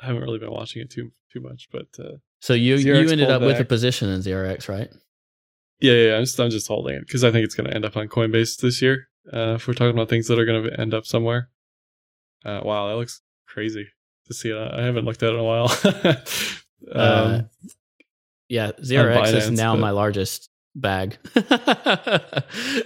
I 0.01 0.07
haven't 0.07 0.23
really 0.23 0.39
been 0.39 0.51
watching 0.51 0.81
it 0.81 0.89
too 0.89 1.11
too 1.31 1.39
much, 1.39 1.69
but 1.71 1.87
uh 1.99 2.17
so 2.39 2.53
you 2.53 2.75
you 2.75 2.95
ended 2.95 3.29
up 3.29 3.41
with 3.41 3.59
a 3.59 3.65
position 3.65 4.09
in 4.09 4.19
ZRX, 4.21 4.67
right? 4.67 4.89
yeah, 5.79 5.93
yeah, 5.93 6.07
yeah, 6.07 6.15
I'm 6.17 6.23
just 6.23 6.39
I'm 6.39 6.49
just 6.49 6.67
holding 6.67 6.95
it 6.95 7.07
because 7.07 7.23
I 7.23 7.31
think 7.31 7.45
it's 7.45 7.55
going 7.55 7.69
to 7.69 7.75
end 7.75 7.85
up 7.85 7.95
on 7.95 8.07
Coinbase 8.07 8.57
this 8.57 8.81
year. 8.81 9.07
Uh, 9.31 9.53
if 9.55 9.67
we're 9.67 9.73
talking 9.73 9.93
about 9.93 10.09
things 10.09 10.27
that 10.27 10.39
are 10.39 10.45
going 10.45 10.63
to 10.63 10.79
end 10.79 10.93
up 10.93 11.05
somewhere. 11.05 11.49
Uh, 12.43 12.59
wow, 12.63 12.89
that 12.89 12.95
looks 12.95 13.21
crazy 13.47 13.87
to 14.27 14.33
see 14.33 14.49
it. 14.49 14.57
I 14.57 14.81
haven't 14.83 15.05
looked 15.05 15.23
at 15.23 15.29
it 15.29 15.33
in 15.33 15.39
a 15.39 15.43
while. 15.43 15.71
um, 16.91 16.95
Uh, 16.95 17.41
Yeah, 18.49 18.71
ZRX 18.73 19.33
is 19.33 19.51
now 19.51 19.73
but- 19.75 19.81
my 19.81 19.89
largest 19.91 20.49
bag. 20.75 21.17
yeah, 21.35 22.19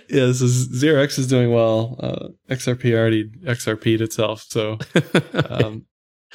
this 0.10 0.42
is 0.42 0.70
ZRX 0.82 1.20
is 1.20 1.28
doing 1.28 1.52
well. 1.52 1.96
Uh, 2.00 2.28
XRP 2.54 2.94
already 2.94 3.30
XRP'd 3.46 4.02
itself, 4.02 4.46
so 4.48 4.78
um, 5.50 5.86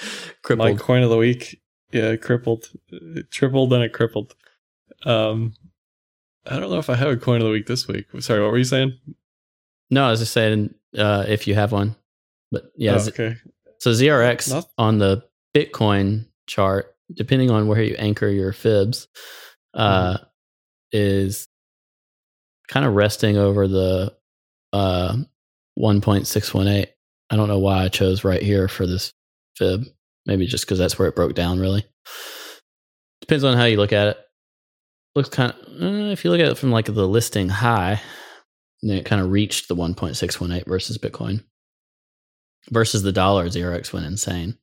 my 0.57 0.75
coin 0.75 1.03
of 1.03 1.11
the 1.11 1.17
week, 1.17 1.61
yeah, 1.93 2.11
it 2.11 2.23
crippled, 2.23 2.71
it 2.91 3.31
tripled, 3.31 3.71
then 3.71 3.83
it 3.83 3.93
crippled. 3.93 4.35
Um, 5.05 5.55
I 6.47 6.59
don't 6.59 6.71
know 6.71 6.79
if 6.79 6.91
I 6.91 6.97
have 6.97 7.09
a 7.11 7.17
coin 7.17 7.41
of 7.41 7.47
the 7.47 7.53
week 7.53 7.67
this 7.67 7.87
week. 7.87 8.07
Sorry, 8.21 8.43
what 8.43 8.51
were 8.51 8.59
you 8.59 8.65
saying? 8.65 8.99
No, 9.91 10.07
I 10.07 10.11
was 10.11 10.21
just 10.21 10.33
saying 10.33 10.75
uh, 10.97 11.25
if 11.29 11.47
you 11.47 11.55
have 11.55 11.71
one, 11.73 11.97
but 12.51 12.73
yeah. 12.77 12.99
Oh, 12.99 13.09
okay. 13.09 13.37
So 13.83 13.91
ZRX 13.91 14.49
on 14.79 14.99
the 14.99 15.25
Bitcoin 15.57 16.27
chart, 16.47 16.95
depending 17.13 17.51
on 17.51 17.67
where 17.67 17.83
you 17.83 17.97
anchor 17.99 18.29
your 18.29 18.53
fibs, 18.53 19.09
uh, 19.75 20.19
Mm-hmm. 20.19 20.25
is 20.93 21.49
kind 22.69 22.87
of 22.87 22.95
resting 22.95 23.37
over 23.37 23.67
the 23.67 24.15
uh, 24.73 25.17
1.618. 25.77 26.87
I 27.31 27.37
don't 27.37 27.49
know 27.49 27.59
why 27.59 27.83
I 27.83 27.89
chose 27.89 28.23
right 28.23 28.41
here 28.41 28.69
for 28.69 28.87
this 28.87 29.13
fib. 29.57 29.85
Maybe 30.27 30.47
just 30.47 30.65
because 30.65 30.79
that's 30.79 30.97
where 30.97 31.09
it 31.09 31.17
broke 31.17 31.35
down. 31.35 31.59
Really 31.59 31.85
depends 33.21 33.43
on 33.43 33.57
how 33.57 33.65
you 33.65 33.79
look 33.79 33.93
at 33.93 34.07
it. 34.07 34.19
Looks 35.17 35.29
kind 35.29 35.51
of 35.51 35.83
uh, 35.83 36.13
if 36.13 36.23
you 36.25 36.31
look 36.31 36.39
at 36.41 36.47
it 36.53 36.57
from 36.57 36.71
like 36.71 36.87
the 36.87 37.09
listing 37.09 37.49
high, 37.49 38.01
then 38.81 38.99
it 38.99 39.07
kind 39.07 39.21
of 39.21 39.33
reached 39.33 39.67
the 39.67 39.75
1.618 39.75 40.67
versus 40.67 40.99
Bitcoin 40.99 41.43
versus 42.71 43.03
the 43.03 43.13
dollar. 43.13 43.47
ZRX 43.47 43.93
went 43.93 44.07
insane. 44.07 44.57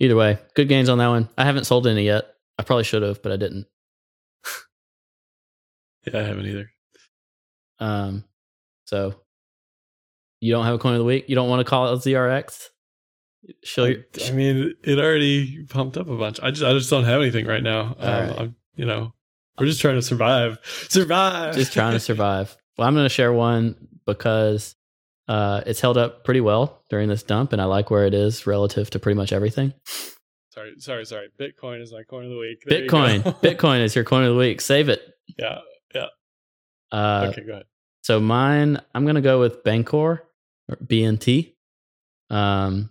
Either 0.00 0.16
way, 0.16 0.38
good 0.54 0.68
gains 0.68 0.88
on 0.88 0.98
that 0.98 1.08
one. 1.08 1.28
I 1.36 1.44
haven't 1.44 1.64
sold 1.64 1.86
any 1.86 2.04
yet. 2.04 2.26
I 2.58 2.62
probably 2.62 2.84
should 2.84 3.02
have, 3.02 3.22
but 3.22 3.32
I 3.32 3.36
didn't. 3.36 3.66
Yeah, 6.06 6.20
I 6.20 6.22
haven't 6.22 6.46
either. 6.46 6.70
Um, 7.80 8.24
so 8.86 9.14
you 10.40 10.52
don't 10.52 10.64
have 10.64 10.74
a 10.74 10.78
coin 10.78 10.92
of 10.92 10.98
the 10.98 11.04
week. 11.04 11.28
You 11.28 11.34
don't 11.34 11.48
want 11.48 11.60
to 11.60 11.68
call 11.68 11.92
it 11.92 11.98
ZRX. 11.98 12.68
Show 13.62 13.84
your, 13.84 14.04
I 14.26 14.30
mean, 14.32 14.74
it 14.84 14.98
already 14.98 15.64
pumped 15.64 15.96
up 15.96 16.08
a 16.08 16.16
bunch. 16.16 16.40
I 16.42 16.50
just, 16.50 16.62
I 16.62 16.72
just 16.72 16.90
don't 16.90 17.04
have 17.04 17.20
anything 17.20 17.46
right 17.46 17.62
now. 17.62 17.96
Um, 17.98 18.28
right. 18.28 18.38
I'm, 18.38 18.56
you 18.76 18.84
know, 18.84 19.12
we're 19.58 19.66
just 19.66 19.80
trying 19.80 19.96
to 19.96 20.02
survive. 20.02 20.58
Survive. 20.88 21.54
just 21.54 21.72
trying 21.72 21.92
to 21.92 22.00
survive. 22.00 22.56
Well, 22.76 22.86
I'm 22.86 22.94
going 22.94 23.04
to 23.04 23.10
share 23.10 23.32
one 23.32 23.88
because 24.06 24.76
uh, 25.28 25.62
it's 25.66 25.80
held 25.80 25.96
up 25.98 26.24
pretty 26.24 26.40
well 26.40 26.82
during 26.90 27.08
this 27.08 27.22
dump, 27.22 27.52
and 27.52 27.60
I 27.62 27.66
like 27.66 27.90
where 27.90 28.06
it 28.06 28.14
is 28.14 28.46
relative 28.46 28.90
to 28.90 28.98
pretty 28.98 29.16
much 29.16 29.32
everything. 29.32 29.74
sorry, 30.50 30.74
sorry, 30.78 31.04
sorry. 31.04 31.28
Bitcoin 31.38 31.80
is 31.82 31.92
my 31.92 32.02
coin 32.02 32.24
of 32.24 32.30
the 32.30 32.38
week. 32.38 32.62
There 32.66 32.86
Bitcoin. 32.86 33.22
Bitcoin 33.42 33.82
is 33.82 33.94
your 33.94 34.04
coin 34.04 34.24
of 34.24 34.32
the 34.32 34.38
week. 34.38 34.60
Save 34.60 34.88
it. 34.88 35.02
yeah. 35.36 35.58
Uh, 36.90 37.28
Okay, 37.30 37.42
go 37.44 37.52
ahead. 37.52 37.66
So 38.02 38.18
mine, 38.18 38.80
I'm 38.94 39.04
gonna 39.04 39.20
go 39.20 39.38
with 39.40 39.62
Bancor 39.62 40.20
or 40.68 40.76
BNT. 40.82 41.54
Um, 42.30 42.90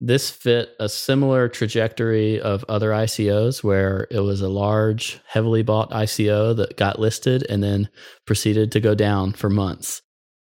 this 0.00 0.30
fit 0.30 0.70
a 0.80 0.88
similar 0.88 1.48
trajectory 1.48 2.40
of 2.40 2.64
other 2.68 2.90
ICOs 2.90 3.62
where 3.62 4.06
it 4.10 4.20
was 4.20 4.40
a 4.40 4.48
large, 4.48 5.20
heavily 5.26 5.62
bought 5.62 5.90
ICO 5.90 6.56
that 6.56 6.76
got 6.76 6.98
listed 6.98 7.46
and 7.48 7.62
then 7.62 7.88
proceeded 8.26 8.72
to 8.72 8.80
go 8.80 8.94
down 8.94 9.32
for 9.32 9.48
months. 9.48 10.02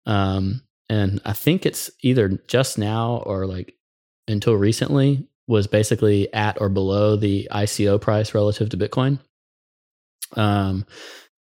Um, 0.06 0.62
and 0.90 1.22
I 1.24 1.34
think 1.34 1.66
it's 1.66 1.92
either 2.02 2.40
just 2.48 2.78
now 2.78 3.24
or 3.26 3.46
like 3.46 3.76
until 4.28 4.56
recently 4.56 5.28
was 5.48 5.68
basically 5.68 6.32
at 6.34 6.60
or 6.62 6.70
below 6.70 7.16
the 7.16 7.48
ICO 7.52 8.00
price 8.00 8.34
relative 8.34 8.70
to 8.70 8.78
Bitcoin. 8.78 9.20
Um, 10.36 10.86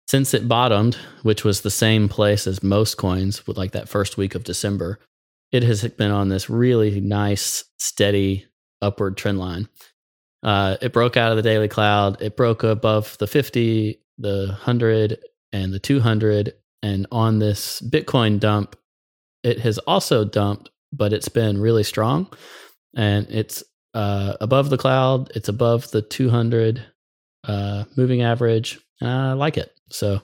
since 0.07 0.33
it 0.33 0.47
bottomed, 0.47 0.95
which 1.23 1.43
was 1.43 1.61
the 1.61 1.71
same 1.71 2.07
place 2.09 2.45
as 2.45 2.61
most 2.61 2.95
coins 2.95 3.47
with 3.47 3.57
like 3.57 3.71
that 3.71 3.89
first 3.89 4.17
week 4.17 4.36
of 4.36 4.43
December, 4.43 4.99
it 5.51 5.63
has 5.63 5.83
been 5.89 6.11
on 6.11 6.29
this 6.29 6.49
really 6.49 6.99
nice, 6.99 7.63
steady 7.77 8.45
upward 8.81 9.17
trend 9.17 9.39
line. 9.39 9.67
Uh, 10.43 10.77
it 10.81 10.93
broke 10.93 11.17
out 11.17 11.31
of 11.31 11.38
the 11.38 11.41
daily 11.41 11.67
cloud. 11.67 12.21
It 12.21 12.38
broke 12.38 12.63
above 12.63 13.17
the 13.17 13.27
50, 13.27 13.99
the 14.17 14.45
100, 14.49 15.19
and 15.51 15.73
the 15.73 15.79
200. 15.79 16.53
And 16.83 17.07
on 17.11 17.39
this 17.39 17.81
Bitcoin 17.81 18.39
dump, 18.39 18.75
it 19.45 19.59
has 19.59 19.77
also 19.77 20.25
dumped, 20.25 20.71
but 20.91 21.13
it's 21.13 21.29
been 21.29 21.61
really 21.61 21.83
strong. 21.83 22.27
And 22.95 23.27
it's 23.29 23.63
uh, 23.93 24.35
above 24.41 24.69
the 24.69 24.77
cloud, 24.77 25.31
it's 25.35 25.49
above 25.49 25.91
the 25.91 26.01
200 26.01 26.83
uh, 27.43 27.83
moving 27.95 28.23
average. 28.23 28.79
And 28.99 29.09
I 29.09 29.33
like 29.33 29.57
it. 29.57 29.71
So 29.91 30.21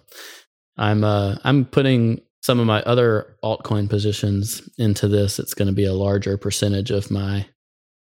I'm 0.75 1.03
uh, 1.03 1.35
I'm 1.43 1.65
putting 1.65 2.21
some 2.41 2.59
of 2.59 2.65
my 2.65 2.81
other 2.81 3.37
altcoin 3.43 3.87
positions 3.87 4.67
into 4.79 5.07
this. 5.07 5.37
It's 5.37 5.53
going 5.53 5.67
to 5.67 5.73
be 5.73 5.85
a 5.85 5.93
larger 5.93 6.37
percentage 6.37 6.89
of 6.89 7.11
my 7.11 7.45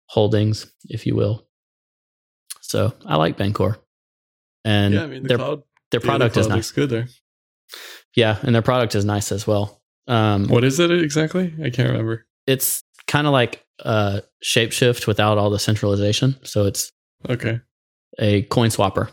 holdings, 0.07 0.69
if 0.85 1.07
you 1.07 1.15
will. 1.15 1.47
So 2.59 2.93
I 3.05 3.15
like 3.15 3.37
Bancor, 3.37 3.77
and 4.65 4.93
yeah, 4.95 5.03
I 5.03 5.07
mean, 5.07 5.21
the 5.21 5.29
their 5.29 5.37
cloud, 5.37 5.63
their 5.91 5.99
yeah, 5.99 6.01
the 6.01 6.07
product 6.07 6.37
is 6.37 6.47
nice. 6.47 6.71
good 6.71 6.89
there. 6.89 7.07
Yeah, 8.15 8.37
and 8.41 8.53
their 8.53 8.61
product 8.61 8.95
is 8.95 9.05
nice 9.05 9.31
as 9.31 9.47
well. 9.47 9.81
Um, 10.07 10.47
What 10.47 10.63
is 10.63 10.79
it 10.79 10.91
exactly? 10.91 11.53
I 11.63 11.69
can't 11.69 11.89
remember. 11.89 12.25
it's 12.47 12.83
kind 13.07 13.27
of 13.27 13.33
like 13.33 13.63
uh, 13.83 14.21
Shapeshift 14.43 15.07
without 15.07 15.37
all 15.37 15.49
the 15.49 15.59
centralization. 15.59 16.35
So 16.43 16.65
it's 16.65 16.91
Okay. 17.29 17.59
a 18.19 18.43
coin 18.43 18.69
swapper. 18.69 19.09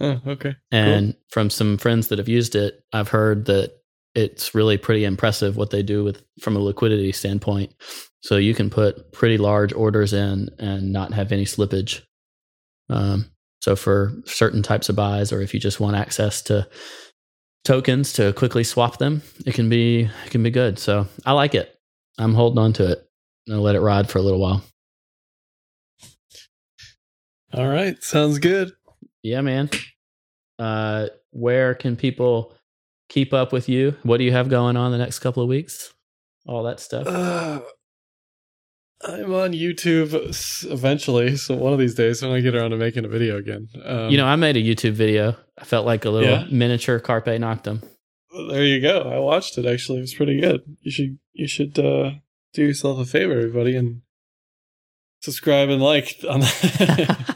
Oh, 0.00 0.20
okay. 0.26 0.56
And 0.70 1.16
from 1.30 1.50
some 1.50 1.78
friends 1.78 2.08
that 2.08 2.18
have 2.18 2.28
used 2.28 2.54
it, 2.54 2.84
I've 2.92 3.08
heard 3.08 3.46
that 3.46 3.72
it's 4.14 4.54
really 4.54 4.76
pretty 4.78 5.04
impressive 5.04 5.56
what 5.56 5.70
they 5.70 5.82
do 5.82 6.04
with 6.04 6.22
from 6.40 6.56
a 6.56 6.60
liquidity 6.60 7.12
standpoint. 7.12 7.72
So 8.20 8.36
you 8.36 8.54
can 8.54 8.70
put 8.70 9.12
pretty 9.12 9.38
large 9.38 9.72
orders 9.72 10.12
in 10.12 10.50
and 10.58 10.92
not 10.92 11.12
have 11.14 11.32
any 11.32 11.44
slippage. 11.44 12.02
Um, 12.90 13.26
so 13.60 13.74
for 13.76 14.12
certain 14.26 14.62
types 14.62 14.88
of 14.88 14.96
buys, 14.96 15.32
or 15.32 15.40
if 15.42 15.52
you 15.54 15.60
just 15.60 15.80
want 15.80 15.96
access 15.96 16.42
to 16.42 16.68
tokens 17.64 18.12
to 18.14 18.32
quickly 18.32 18.64
swap 18.64 18.98
them, 18.98 19.22
it 19.44 19.54
can 19.54 19.68
be 19.68 20.10
it 20.24 20.30
can 20.30 20.42
be 20.42 20.50
good. 20.50 20.78
So 20.78 21.06
I 21.24 21.32
like 21.32 21.54
it. 21.54 21.78
I'm 22.18 22.34
holding 22.34 22.58
on 22.58 22.72
to 22.74 22.92
it. 22.92 23.08
I'll 23.50 23.60
let 23.60 23.76
it 23.76 23.80
ride 23.80 24.08
for 24.08 24.18
a 24.18 24.22
little 24.22 24.40
while. 24.40 24.62
All 27.52 27.68
right. 27.68 28.02
Sounds 28.02 28.38
good. 28.38 28.72
Yeah, 29.22 29.40
man. 29.40 29.70
Uh, 30.58 31.08
where 31.30 31.74
can 31.74 31.96
people 31.96 32.54
keep 33.08 33.32
up 33.32 33.52
with 33.52 33.68
you? 33.68 33.96
What 34.02 34.18
do 34.18 34.24
you 34.24 34.32
have 34.32 34.48
going 34.48 34.76
on 34.76 34.92
the 34.92 34.98
next 34.98 35.20
couple 35.20 35.42
of 35.42 35.48
weeks? 35.48 35.92
All 36.46 36.62
that 36.64 36.80
stuff. 36.80 37.06
Uh, 37.06 37.60
I'm 39.04 39.32
on 39.34 39.52
YouTube 39.52 40.14
eventually, 40.70 41.36
so 41.36 41.54
one 41.54 41.72
of 41.72 41.78
these 41.78 41.94
days 41.94 42.22
when 42.22 42.32
I 42.32 42.40
get 42.40 42.54
around 42.54 42.70
to 42.70 42.76
making 42.76 43.04
a 43.04 43.08
video 43.08 43.36
again. 43.36 43.68
Um, 43.84 44.10
you 44.10 44.16
know, 44.16 44.26
I 44.26 44.36
made 44.36 44.56
a 44.56 44.62
YouTube 44.62 44.92
video. 44.92 45.36
I 45.58 45.64
felt 45.64 45.84
like 45.86 46.04
a 46.04 46.10
little 46.10 46.28
Yeah? 46.28 46.46
miniature 46.50 46.98
Carpe 46.98 47.26
Noctom. 47.26 47.82
there 48.48 48.64
you 48.64 48.80
go. 48.80 49.02
I 49.02 49.18
watched 49.18 49.58
it. 49.58 49.66
Actually, 49.66 49.98
it 49.98 50.02
was 50.02 50.14
pretty 50.14 50.40
good. 50.40 50.62
You 50.80 50.90
should 50.90 51.18
you 51.34 51.46
should 51.46 51.78
uh, 51.78 52.12
do 52.54 52.62
yourself 52.64 52.98
a 52.98 53.04
favor, 53.04 53.32
everybody, 53.36 53.76
and 53.76 54.00
subscribe 55.20 55.68
and 55.68 55.82
like 55.82 56.16
on 56.28 56.40
the 56.40 57.34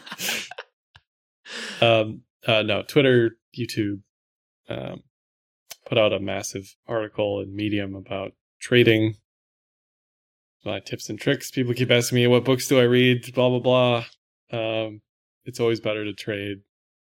um 1.81 2.23
uh 2.47 2.63
no 2.63 2.83
twitter 2.83 3.37
youtube 3.59 4.01
um 4.69 5.03
put 5.87 5.99
out 5.99 6.13
a 6.13 6.21
massive 6.21 6.77
article 6.87 7.41
in 7.41 7.57
medium 7.57 7.95
about 7.97 8.33
trading 8.61 9.15
my 10.65 10.81
tips 10.81 11.09
and 11.09 11.19
tricks 11.21 11.51
people 11.51 11.73
keep 11.75 11.91
asking 11.91 12.17
me 12.17 12.27
what 12.27 12.45
books 12.45 12.69
do 12.69 12.79
i 12.79 12.83
read 12.83 13.33
blah 13.35 13.49
blah 13.49 13.59
blah 13.59 14.05
Um, 14.53 15.01
it's 15.45 15.61
always 15.61 15.81
better 15.81 16.05
to 16.05 16.13
trade 16.13 16.59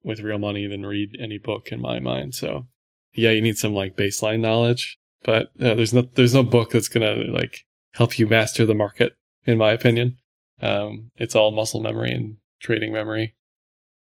with 0.04 0.20
real 0.20 0.38
money 0.38 0.66
than 0.66 0.86
read 0.86 1.16
any 1.20 1.38
book 1.38 1.70
in 1.70 1.80
my 1.80 2.00
mind. 2.00 2.34
So 2.34 2.66
yeah, 3.14 3.30
you 3.30 3.40
need 3.40 3.58
some 3.58 3.74
like 3.74 3.96
baseline 3.96 4.40
knowledge, 4.40 4.98
but 5.22 5.48
uh, 5.60 5.74
there's 5.74 5.92
no 5.92 6.02
there's 6.02 6.34
no 6.34 6.42
book 6.42 6.70
that's 6.70 6.88
gonna 6.88 7.14
like 7.14 7.64
help 7.94 8.18
you 8.18 8.26
master 8.26 8.64
the 8.64 8.74
market, 8.74 9.14
in 9.44 9.58
my 9.58 9.72
opinion. 9.72 10.16
Um, 10.60 11.10
it's 11.16 11.34
all 11.34 11.50
muscle 11.50 11.80
memory 11.80 12.12
and 12.12 12.36
trading 12.60 12.92
memory. 12.92 13.34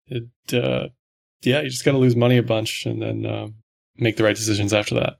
It, 0.06 0.28
uh, 0.52 0.88
yeah, 1.42 1.62
you 1.62 1.70
just 1.70 1.84
got 1.84 1.92
to 1.92 1.98
lose 1.98 2.14
money 2.14 2.36
a 2.36 2.42
bunch 2.42 2.86
and 2.86 3.00
then 3.00 3.26
uh, 3.26 3.48
make 3.96 4.16
the 4.16 4.24
right 4.24 4.36
decisions 4.36 4.72
after 4.72 4.94
that. 4.96 5.14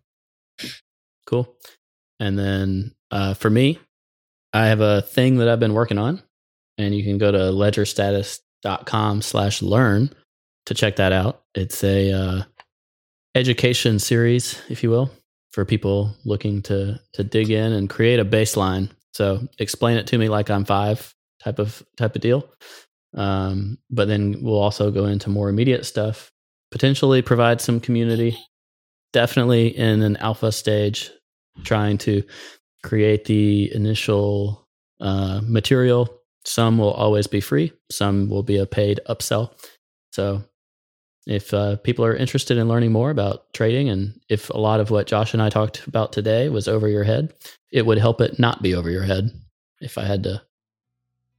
Cool. 1.27 1.57
And 2.21 2.39
then 2.39 2.93
uh, 3.11 3.35
for 3.35 3.51
me, 3.51 3.79
I 4.53 4.67
have 4.67 4.81
a 4.81 5.03
thing 5.03 5.37
that 5.39 5.49
I've 5.49 5.61
been 5.61 5.75
working 5.75 5.99
on, 5.99 6.23
and 6.79 6.95
you 6.95 7.03
can 7.05 7.19
go 7.19 7.33
to 7.33 7.39
ledgerstatus.com 7.39 9.23
slash 9.23 9.63
learn 9.63 10.11
to 10.67 10.75
check 10.75 10.97
that 10.97 11.13
out. 11.13 11.43
It's 11.55 11.83
a 11.83 12.13
uh, 12.13 12.43
education 13.35 13.99
series, 13.99 14.61
if 14.69 14.83
you 14.83 14.91
will, 14.91 15.11
for 15.53 15.65
people 15.65 16.15
looking 16.25 16.63
to 16.63 17.01
to 17.15 17.25
dig 17.25 17.51
in 17.51 17.73
and 17.73 17.89
create 17.89 18.21
a 18.21 18.25
baseline. 18.25 18.91
So 19.15 19.47
explain 19.59 19.99
it 19.99 20.07
to 20.09 20.19
me 20.19 20.29
like 20.29 20.51
I'm 20.51 20.65
five 20.65 21.15
type 21.43 21.59
of 21.59 21.83
type 21.97 22.15
of 22.15 22.23
deal. 22.23 22.49
Um, 23.15 23.79
but 23.91 24.09
then 24.09 24.43
we'll 24.43 24.61
also 24.61 24.91
go 24.91 25.05
into 25.05 25.29
more 25.29 25.49
immediate 25.51 25.85
stuff, 25.85 26.31
potentially 26.71 27.23
provide 27.23 27.61
some 27.61 27.81
community. 27.81 28.39
Definitely 29.13 29.77
in 29.77 30.01
an 30.01 30.17
alpha 30.17 30.51
stage, 30.53 31.11
trying 31.65 31.99
to 31.99 32.23
create 32.83 33.25
the 33.25 33.75
initial 33.75 34.69
uh, 35.01 35.41
material. 35.45 36.09
Some 36.45 36.79
will 36.79 36.93
always 36.93 37.27
be 37.27 37.41
free, 37.41 37.73
some 37.91 38.29
will 38.29 38.43
be 38.43 38.57
a 38.57 38.67
paid 38.67 39.01
upsell. 39.09 39.53
So, 40.13 40.43
if 41.25 41.55
uh, 41.55 41.77
people 41.77 42.05
are 42.05 42.17
interested 42.17 42.59
in 42.59 42.69
learning 42.69 42.91
more 42.91 43.11
about 43.11 43.53
trading, 43.55 43.89
and 43.89 44.21
if 44.29 44.51
a 44.51 44.59
lot 44.59 44.81
of 44.81 44.91
what 44.91 45.07
Josh 45.07 45.33
and 45.35 45.43
I 45.43 45.51
talked 45.51 45.87
about 45.87 46.13
today 46.13 46.49
was 46.49 46.67
over 46.67 46.89
your 46.89 47.05
head, 47.05 47.33
it 47.71 47.87
would 47.87 47.99
help 47.99 48.21
it 48.21 48.41
not 48.41 48.61
be 48.61 48.75
over 48.75 48.91
your 48.91 49.05
head 49.05 49.31
if 49.81 49.99
I 49.99 50.05
had 50.05 50.25
to 50.25 50.43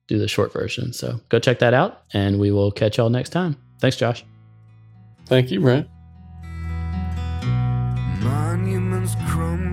do 0.07 0.17
the 0.17 0.29
short 0.29 0.53
version. 0.53 0.93
So, 0.93 1.19
go 1.27 1.39
check 1.39 1.59
that 1.59 1.73
out, 1.73 2.03
and 2.13 2.39
we 2.39 2.51
will 2.51 2.71
catch 2.71 2.97
y'all 2.97 3.09
next 3.09 3.29
time. 3.29 3.57
Thanks, 3.79 3.97
Josh. 3.97 4.23
Thank 5.25 5.51
you, 5.51 5.59
Brent. 5.59 5.87
Monuments 8.21 9.15
crumble. 9.27 9.72